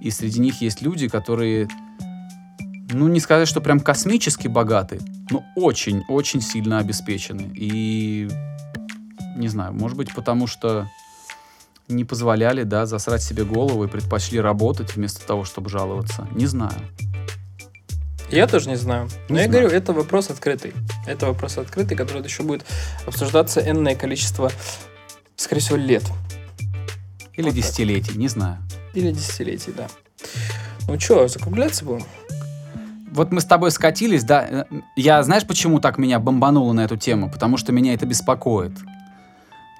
И 0.01 0.11
среди 0.11 0.39
них 0.39 0.61
есть 0.61 0.81
люди, 0.81 1.07
которые, 1.07 1.67
ну, 2.89 3.07
не 3.07 3.19
сказать, 3.19 3.47
что 3.47 3.61
прям 3.61 3.79
космически 3.79 4.47
богаты, 4.47 4.99
но 5.29 5.43
очень-очень 5.55 6.41
сильно 6.41 6.79
обеспечены. 6.79 7.51
И 7.55 8.29
не 9.35 9.47
знаю, 9.47 9.73
может 9.73 9.97
быть, 9.97 10.13
потому 10.13 10.47
что 10.47 10.89
не 11.87 12.05
позволяли, 12.05 12.63
да, 12.63 12.85
засрать 12.85 13.23
себе 13.23 13.43
голову 13.43 13.83
и 13.83 13.87
предпочли 13.87 14.39
работать 14.39 14.95
вместо 14.95 15.25
того, 15.25 15.43
чтобы 15.43 15.69
жаловаться. 15.69 16.27
Не 16.33 16.45
знаю. 16.45 16.73
Я 18.31 18.45
тоже 18.45 18.69
не 18.69 18.75
знаю. 18.75 19.09
Но 19.27 19.35
Не 19.35 19.41
я 19.41 19.47
знаю. 19.49 19.63
говорю, 19.63 19.77
это 19.77 19.91
вопрос 19.93 20.29
открытый. 20.29 20.73
Это 21.07 21.25
вопрос 21.25 21.57
открытый, 21.57 21.97
который 21.97 22.23
еще 22.23 22.43
будет 22.43 22.63
обсуждаться 23.07 23.59
энное 23.59 23.95
количество, 23.95 24.51
скорее 25.35 25.61
всего, 25.61 25.77
лет. 25.77 26.03
Или 27.33 27.47
Вот 27.47 27.55
так. 27.55 27.63
десятилетий, 27.63 28.17
не 28.17 28.27
знаю. 28.27 28.57
Или 28.93 29.11
десятилетий, 29.11 29.71
да. 29.75 29.87
Ну 30.87 30.99
что, 30.99 31.27
закругляться 31.27 31.85
будем? 31.85 32.05
Вот 33.11 33.31
мы 33.31 33.41
с 33.41 33.45
тобой 33.45 33.71
скатились, 33.71 34.23
да. 34.23 34.45
э, 34.49 34.63
Я, 34.95 35.23
знаешь, 35.23 35.45
почему 35.45 35.79
так 35.79 35.97
меня 35.97 36.19
бомбануло 36.19 36.73
на 36.73 36.81
эту 36.81 36.97
тему? 36.97 37.29
Потому 37.29 37.57
что 37.57 37.71
меня 37.71 37.93
это 37.93 38.05
беспокоит. 38.05 38.73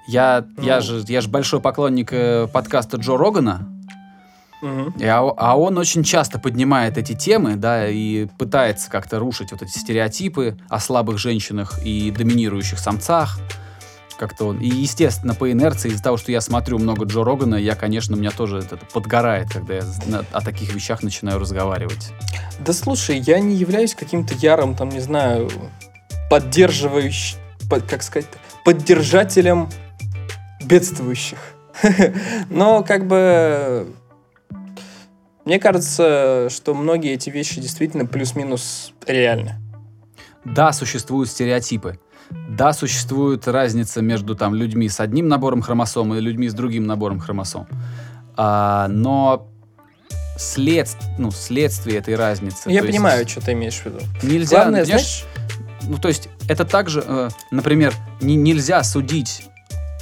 Я, 0.08 0.44
я, 0.60 0.76
Ну. 0.76 0.82
же, 0.82 1.04
я 1.08 1.20
же 1.20 1.28
большой 1.28 1.60
поклонник 1.60 2.12
э, 2.12 2.48
подкаста 2.52 2.96
Джо 2.96 3.16
Рогана, 3.16 3.68
Мгм. 4.62 4.94
И 4.98 5.06
а, 5.06 5.20
а 5.36 5.58
он 5.58 5.78
очень 5.78 6.04
часто 6.04 6.38
поднимает 6.38 6.98
эти 6.98 7.14
темы, 7.14 7.56
да, 7.56 7.88
и 7.88 8.26
пытается 8.38 8.90
как-то 8.90 9.18
рушить 9.18 9.52
вот 9.52 9.62
эти 9.62 9.78
стереотипы 9.78 10.58
о 10.68 10.80
слабых 10.80 11.18
женщинах 11.18 11.80
и 11.82 12.10
доминирующих 12.10 12.78
самцах. 12.78 13.38
Как-то 14.20 14.48
он. 14.48 14.58
И, 14.58 14.68
естественно, 14.68 15.34
по 15.34 15.50
инерции, 15.50 15.88
из-за 15.88 16.02
того, 16.02 16.18
что 16.18 16.30
я 16.30 16.42
смотрю 16.42 16.78
много 16.78 17.06
Джо 17.06 17.24
Рогана, 17.24 17.54
я, 17.54 17.74
конечно, 17.74 18.16
у 18.16 18.18
меня 18.18 18.30
тоже 18.30 18.58
это 18.58 18.76
подгорает, 18.92 19.50
когда 19.50 19.76
я 19.76 19.82
о 20.30 20.42
таких 20.42 20.74
вещах 20.74 21.02
начинаю 21.02 21.38
разговаривать. 21.38 22.12
Да 22.58 22.74
слушай, 22.74 23.16
я 23.16 23.40
не 23.40 23.56
являюсь 23.56 23.94
каким-то 23.94 24.34
ярым, 24.34 24.74
там, 24.74 24.90
не 24.90 25.00
знаю, 25.00 25.50
поддерживающим, 26.28 27.38
как 27.88 28.02
сказать, 28.02 28.28
поддержателем 28.62 29.70
бедствующих. 30.62 31.38
Но 32.50 32.82
как 32.82 33.06
бы 33.06 33.90
мне 35.46 35.58
кажется, 35.58 36.48
что 36.50 36.74
многие 36.74 37.14
эти 37.14 37.30
вещи 37.30 37.58
действительно 37.58 38.04
плюс-минус 38.04 38.92
реальны. 39.06 39.54
Да, 40.44 40.74
существуют 40.74 41.30
стереотипы. 41.30 41.98
Да, 42.48 42.72
существует 42.72 43.48
разница 43.48 44.02
между 44.02 44.34
там 44.34 44.54
людьми 44.54 44.88
с 44.88 45.00
одним 45.00 45.28
набором 45.28 45.62
хромосом 45.62 46.14
и 46.14 46.20
людьми 46.20 46.48
с 46.48 46.54
другим 46.54 46.86
набором 46.86 47.20
хромосом. 47.20 47.66
А, 48.36 48.88
но 48.88 49.48
след, 50.36 50.88
ну, 51.18 51.30
следствие 51.30 51.98
этой 51.98 52.16
разницы. 52.16 52.70
Я 52.70 52.80
то 52.80 52.86
есть 52.86 52.96
понимаю, 52.96 53.28
что 53.28 53.40
ты 53.40 53.52
имеешь 53.52 53.74
в 53.74 53.86
виду. 53.86 53.98
Нельзя, 54.22 54.56
Главное, 54.62 54.84
знаешь, 54.84 55.24
ну, 55.82 55.96
то 55.98 56.08
есть, 56.08 56.28
это 56.48 56.64
также, 56.64 57.02
э, 57.06 57.28
например, 57.50 57.94
не- 58.20 58.36
нельзя 58.36 58.82
судить 58.84 59.44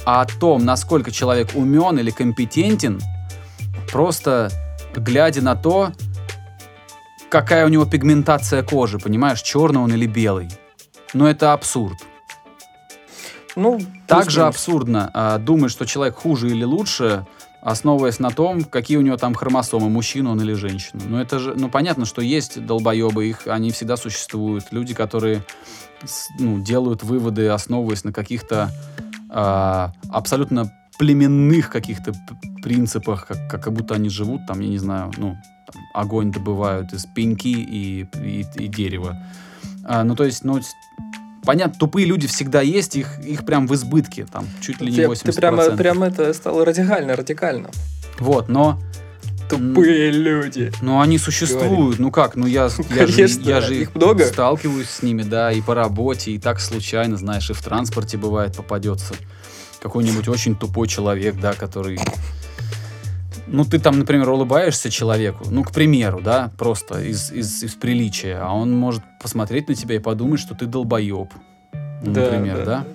о 0.05 0.25
том, 0.25 0.65
насколько 0.65 1.11
человек 1.11 1.49
умен 1.55 1.99
или 1.99 2.11
компетентен, 2.11 2.99
просто 3.91 4.49
глядя 4.95 5.41
на 5.41 5.55
то, 5.55 5.91
какая 7.29 7.65
у 7.65 7.69
него 7.69 7.85
пигментация 7.85 8.63
кожи, 8.63 8.97
понимаешь, 8.99 9.41
черный 9.41 9.81
он 9.81 9.93
или 9.93 10.07
белый. 10.07 10.49
Но 11.13 11.29
это 11.29 11.53
абсурд. 11.53 11.97
Ну, 13.55 13.79
Также 14.07 14.43
абсурдно 14.43 15.09
а, 15.13 15.37
думать, 15.37 15.71
что 15.71 15.85
человек 15.85 16.15
хуже 16.15 16.49
или 16.49 16.63
лучше, 16.63 17.25
основываясь 17.61 18.19
на 18.19 18.31
том, 18.31 18.63
какие 18.63 18.97
у 18.97 19.01
него 19.01 19.17
там 19.17 19.33
хромосомы, 19.33 19.89
мужчина 19.89 20.31
он 20.31 20.41
или 20.41 20.53
женщина. 20.53 21.01
Ну, 21.05 21.17
это 21.17 21.39
же, 21.39 21.53
ну, 21.55 21.69
понятно, 21.69 22.05
что 22.05 22.21
есть 22.21 22.65
долбоебы, 22.65 23.27
их, 23.27 23.47
они 23.47 23.71
всегда 23.71 23.97
существуют. 23.97 24.65
Люди, 24.71 24.93
которые 24.93 25.43
ну, 26.39 26.59
делают 26.59 27.03
выводы, 27.03 27.47
основываясь 27.49 28.03
на 28.03 28.13
каких-то 28.13 28.71
а, 29.29 29.91
абсолютно 30.09 30.71
племенных 30.97 31.69
каких-то 31.69 32.13
принципах, 32.61 33.27
как, 33.27 33.49
как 33.49 33.73
будто 33.73 33.95
они 33.95 34.09
живут 34.09 34.45
там, 34.47 34.59
я 34.59 34.67
не 34.67 34.77
знаю, 34.77 35.11
ну, 35.17 35.37
там, 35.71 35.81
огонь 35.93 36.31
добывают 36.31 36.93
из 36.93 37.05
пеньки 37.05 37.47
и, 37.47 38.05
и, 38.21 38.45
и 38.55 38.67
дерева. 38.67 39.17
А, 39.85 40.03
ну, 40.03 40.15
то 40.15 40.25
есть, 40.25 40.43
ну, 40.43 40.59
понятно, 41.45 41.77
тупые 41.79 42.05
люди 42.05 42.27
всегда 42.27 42.61
есть, 42.61 42.95
их, 42.95 43.19
их 43.19 43.45
прям 43.45 43.67
в 43.67 43.75
избытке, 43.75 44.25
там, 44.31 44.47
чуть 44.61 44.81
ли 44.81 44.91
не 44.91 44.97
Ты, 44.97 45.03
80%. 45.03 45.23
ты 45.23 45.33
прямо, 45.33 45.71
прямо 45.71 46.07
это 46.07 46.33
стало 46.33 46.65
радикально, 46.65 47.15
радикально. 47.15 47.69
Вот, 48.19 48.49
но, 48.49 48.79
Тупые 49.49 50.11
люди. 50.11 50.71
но 50.81 51.01
они 51.01 51.17
существуют, 51.17 51.97
ну 51.97 52.11
как, 52.11 52.35
ну 52.35 52.45
я, 52.45 52.69
я, 52.89 53.07
же, 53.07 53.13
Конечно, 53.13 53.41
я 53.41 53.61
же 53.61 53.81
их 53.81 53.95
много. 53.95 54.25
сталкиваюсь 54.25 54.89
с 54.89 55.01
ними, 55.01 55.23
да, 55.23 55.51
и 55.51 55.61
по 55.61 55.73
работе, 55.73 56.31
и 56.31 56.39
так 56.39 56.59
случайно, 56.59 57.17
знаешь, 57.17 57.49
и 57.49 57.53
в 57.53 57.61
транспорте 57.61 58.17
бывает 58.17 58.55
попадется 58.55 59.15
какой-нибудь 59.81 60.27
очень 60.27 60.55
тупой 60.55 60.87
человек, 60.87 61.35
да, 61.39 61.53
который... 61.53 61.99
Ну, 63.51 63.65
ты 63.65 63.79
там, 63.79 63.99
например, 63.99 64.29
улыбаешься 64.29 64.89
человеку, 64.89 65.45
ну, 65.49 65.63
к 65.63 65.71
примеру, 65.71 66.21
да, 66.21 66.51
просто 66.57 67.01
из, 67.01 67.31
из, 67.31 67.63
из 67.63 67.73
приличия, 67.75 68.39
а 68.41 68.53
он 68.53 68.71
может 68.71 69.01
посмотреть 69.21 69.69
на 69.69 69.75
тебя 69.75 69.95
и 69.95 69.99
подумать, 69.99 70.39
что 70.39 70.55
ты 70.55 70.65
долбоеб. 70.65 71.29
Да, 72.03 72.21
например, 72.21 72.57
да, 72.57 72.65
да? 72.65 72.85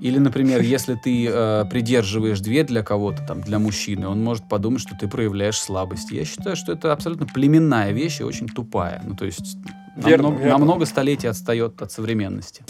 Или, 0.00 0.18
например, 0.18 0.60
если 0.60 0.96
ты 0.96 1.26
э, 1.26 1.64
придерживаешь 1.70 2.40
дверь 2.40 2.66
для 2.66 2.82
кого-то, 2.82 3.22
там, 3.26 3.40
для 3.40 3.58
мужчины, 3.58 4.06
он 4.06 4.22
может 4.22 4.46
подумать, 4.46 4.82
что 4.82 4.94
ты 4.94 5.08
проявляешь 5.08 5.58
слабость. 5.58 6.10
Я 6.10 6.26
считаю, 6.26 6.56
что 6.56 6.72
это 6.72 6.92
абсолютно 6.92 7.24
племенная 7.24 7.90
вещь 7.92 8.20
и 8.20 8.22
очень 8.24 8.46
тупая. 8.46 9.00
Ну, 9.02 9.16
то 9.16 9.24
есть 9.24 9.56
Верно, 9.96 10.24
намного, 10.24 10.44
верно. 10.44 10.58
намного 10.58 10.84
столетий 10.84 11.26
отстает 11.26 11.80
от 11.80 11.90
современности. 11.90 12.64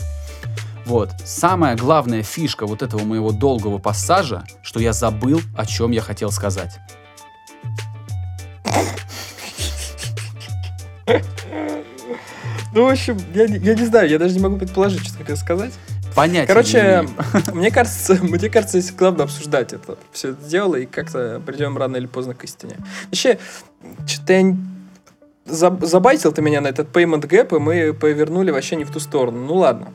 Вот. 0.87 1.11
Самая 1.24 1.76
главная 1.76 2.22
фишка 2.22 2.66
вот 2.66 2.82
этого 2.82 3.03
моего 3.03 3.32
долгого 3.32 3.78
пассажа, 3.78 4.45
что 4.62 4.78
я 4.78 4.93
забыл, 4.93 5.41
о 5.57 5.66
чем 5.66 5.91
я 5.91 6.03
хотел 6.03 6.30
сказать. 6.30 6.78
Ну, 12.75 12.87
в 12.87 12.91
общем, 12.91 13.18
я, 13.35 13.45
я 13.45 13.75
не 13.75 13.85
знаю, 13.85 14.09
я 14.09 14.18
даже 14.18 14.35
не 14.35 14.41
могу 14.41 14.57
предположить, 14.57 15.07
что 15.07 15.18
хотел 15.18 15.37
сказать. 15.37 15.72
Понятия 16.14 16.47
Короче, 16.47 17.09
мне 17.53 17.70
кажется, 17.70 18.14
мне 18.22 18.49
кажется, 18.49 18.81
здесь 18.81 18.95
главное 18.95 19.25
обсуждать 19.25 19.72
это 19.72 19.97
все 20.12 20.31
это 20.31 20.45
дело 20.49 20.77
и 20.77 20.87
как-то 20.87 21.43
придем 21.45 21.77
рано 21.77 21.97
или 21.97 22.07
поздно 22.07 22.35
к 22.35 22.45
истине. 22.45 22.77
Вообще, 23.07 23.39
что-то 24.07 24.33
я 24.33 24.57
забайтил 25.47 26.33
ты 26.33 26.41
меня 26.41 26.61
на 26.61 26.68
этот 26.68 26.89
payment 26.89 27.29
gap, 27.29 27.55
и 27.55 27.61
мы 27.61 27.93
повернули 27.93 28.51
вообще 28.51 28.77
не 28.77 28.85
в 28.85 28.91
ту 28.91 29.01
сторону. 29.01 29.45
Ну 29.45 29.55
ладно. 29.55 29.93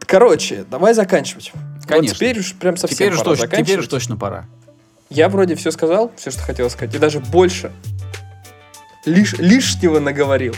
Короче, 0.00 0.64
давай 0.68 0.92
заканчивать. 0.94 1.52
Конечно. 1.86 2.08
Вот 2.08 2.16
теперь 2.16 2.38
уж 2.38 2.54
прям 2.54 2.76
совсем 2.76 2.96
теперь, 2.96 3.12
уж 3.12 3.18
пора 3.18 3.36
точно, 3.36 3.56
теперь 3.56 3.78
уж 3.78 3.86
точно 3.86 4.16
пора. 4.16 4.46
Я 5.10 5.28
вроде 5.28 5.56
все 5.56 5.72
сказал, 5.72 6.12
все, 6.16 6.30
что 6.30 6.42
хотел 6.42 6.70
сказать, 6.70 6.94
и 6.94 6.98
даже 6.98 7.18
больше. 7.20 7.72
Лиш, 9.04 9.34
лишнего 9.38 9.98
наговорил. 9.98 10.54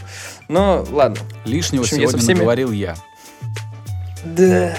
Но 0.48 0.86
ладно. 0.90 1.18
Лишнего 1.44 1.82
В 1.82 1.84
общем, 1.84 1.96
я 1.98 2.02
сегодня 2.02 2.20
всеми- 2.20 2.34
наговорил 2.38 2.70
я. 2.72 2.96
Да, 4.24 4.76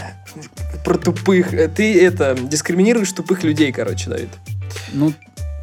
про 0.85 0.97
тупых. 0.97 1.51
Ты 1.75 2.01
это, 2.05 2.37
дискриминируешь 2.39 3.11
тупых 3.11 3.43
людей, 3.43 3.71
короче, 3.71 4.09
Давид. 4.09 4.29
Ну, 4.91 5.13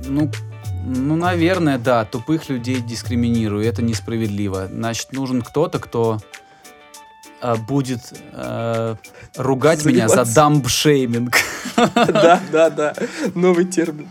ну, 0.04 0.30
ну, 0.84 1.16
наверное, 1.16 1.78
да, 1.78 2.04
тупых 2.04 2.48
людей 2.48 2.80
дискриминирую, 2.80 3.64
это 3.64 3.82
несправедливо. 3.82 4.66
Значит, 4.66 5.12
нужен 5.12 5.42
кто-то, 5.42 5.78
кто 5.78 6.20
будет 7.66 8.00
а, 8.32 8.96
ругать 9.36 9.84
меня 9.84 10.08
за 10.08 10.24
Заниматься. 10.24 10.34
дамбшейминг. 10.34 11.36
Да, 11.76 12.40
да, 12.52 12.70
да. 12.70 12.94
Новый 13.34 13.64
термин. 13.64 14.08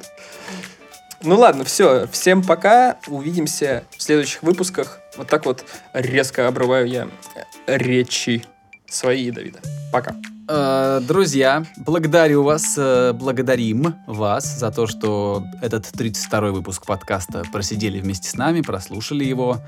Ну 1.21 1.37
ладно, 1.37 1.65
все. 1.65 2.07
Всем 2.11 2.43
пока. 2.43 2.97
Увидимся 3.07 3.83
в 3.95 4.01
следующих 4.01 4.41
выпусках. 4.41 4.99
Вот 5.17 5.27
так 5.27 5.45
вот 5.45 5.65
резко 5.93 6.47
обрываю 6.47 6.87
я 6.87 7.07
э, 7.35 7.77
речи 7.77 8.43
свои, 8.87 9.29
Давида. 9.29 9.59
Пока. 9.91 10.15
Э, 10.47 11.01
Друзья, 11.05 11.65
благодарю 11.77 12.43
вас, 12.43 12.75
э, 12.77 13.11
благодарим 13.13 13.95
вас 14.07 14.57
за 14.59 14.71
то, 14.71 14.87
что 14.87 15.43
этот 15.61 15.85
32-й 15.91 16.51
выпуск 16.51 16.85
подкаста 16.85 17.43
просидели 17.51 17.99
вместе 17.99 18.29
с 18.29 18.35
нами, 18.35 18.61
прослушали 18.61 19.25
его. 19.25 19.59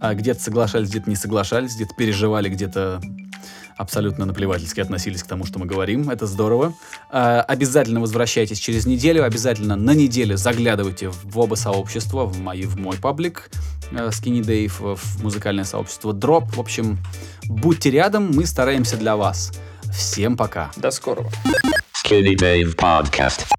А 0.00 0.14
Где-то 0.14 0.40
соглашались, 0.40 0.88
где-то 0.90 1.10
не 1.10 1.16
соглашались, 1.16 1.74
где-то 1.74 1.94
переживали, 1.94 2.48
где-то 2.48 3.00
абсолютно 3.76 4.26
наплевательски 4.26 4.80
относились 4.80 5.22
к 5.22 5.26
тому, 5.26 5.46
что 5.46 5.58
мы 5.58 5.66
говорим. 5.66 6.10
Это 6.10 6.26
здорово. 6.26 6.74
Э, 7.10 7.40
Обязательно 7.46 8.00
возвращайтесь 8.00 8.58
через 8.58 8.86
неделю, 8.86 9.24
обязательно 9.24 9.76
на 9.76 9.94
неделю 9.94 10.36
заглядывайте 10.36 11.08
в 11.08 11.38
оба 11.38 11.54
сообщества, 11.54 12.24
в, 12.26 12.40
мои, 12.40 12.64
в 12.64 12.76
мой 12.76 12.96
паблик 12.98 13.50
э, 13.92 14.08
Skinny 14.08 14.40
Dave, 14.40 14.96
в 14.96 15.22
музыкальное 15.22 15.64
сообщество 15.64 16.12
Drop. 16.12 16.46
В 16.54 16.60
общем, 16.60 16.98
будьте 17.44 17.90
рядом, 17.90 18.30
мы 18.34 18.46
стараемся 18.46 18.96
для 18.96 19.16
вас. 19.16 19.52
Всем 19.92 20.36
пока. 20.36 20.70
До 20.76 20.90
скорого. 20.90 21.30
Skinny 22.04 22.34
Dave 22.36 22.74
Podcast. 22.76 23.57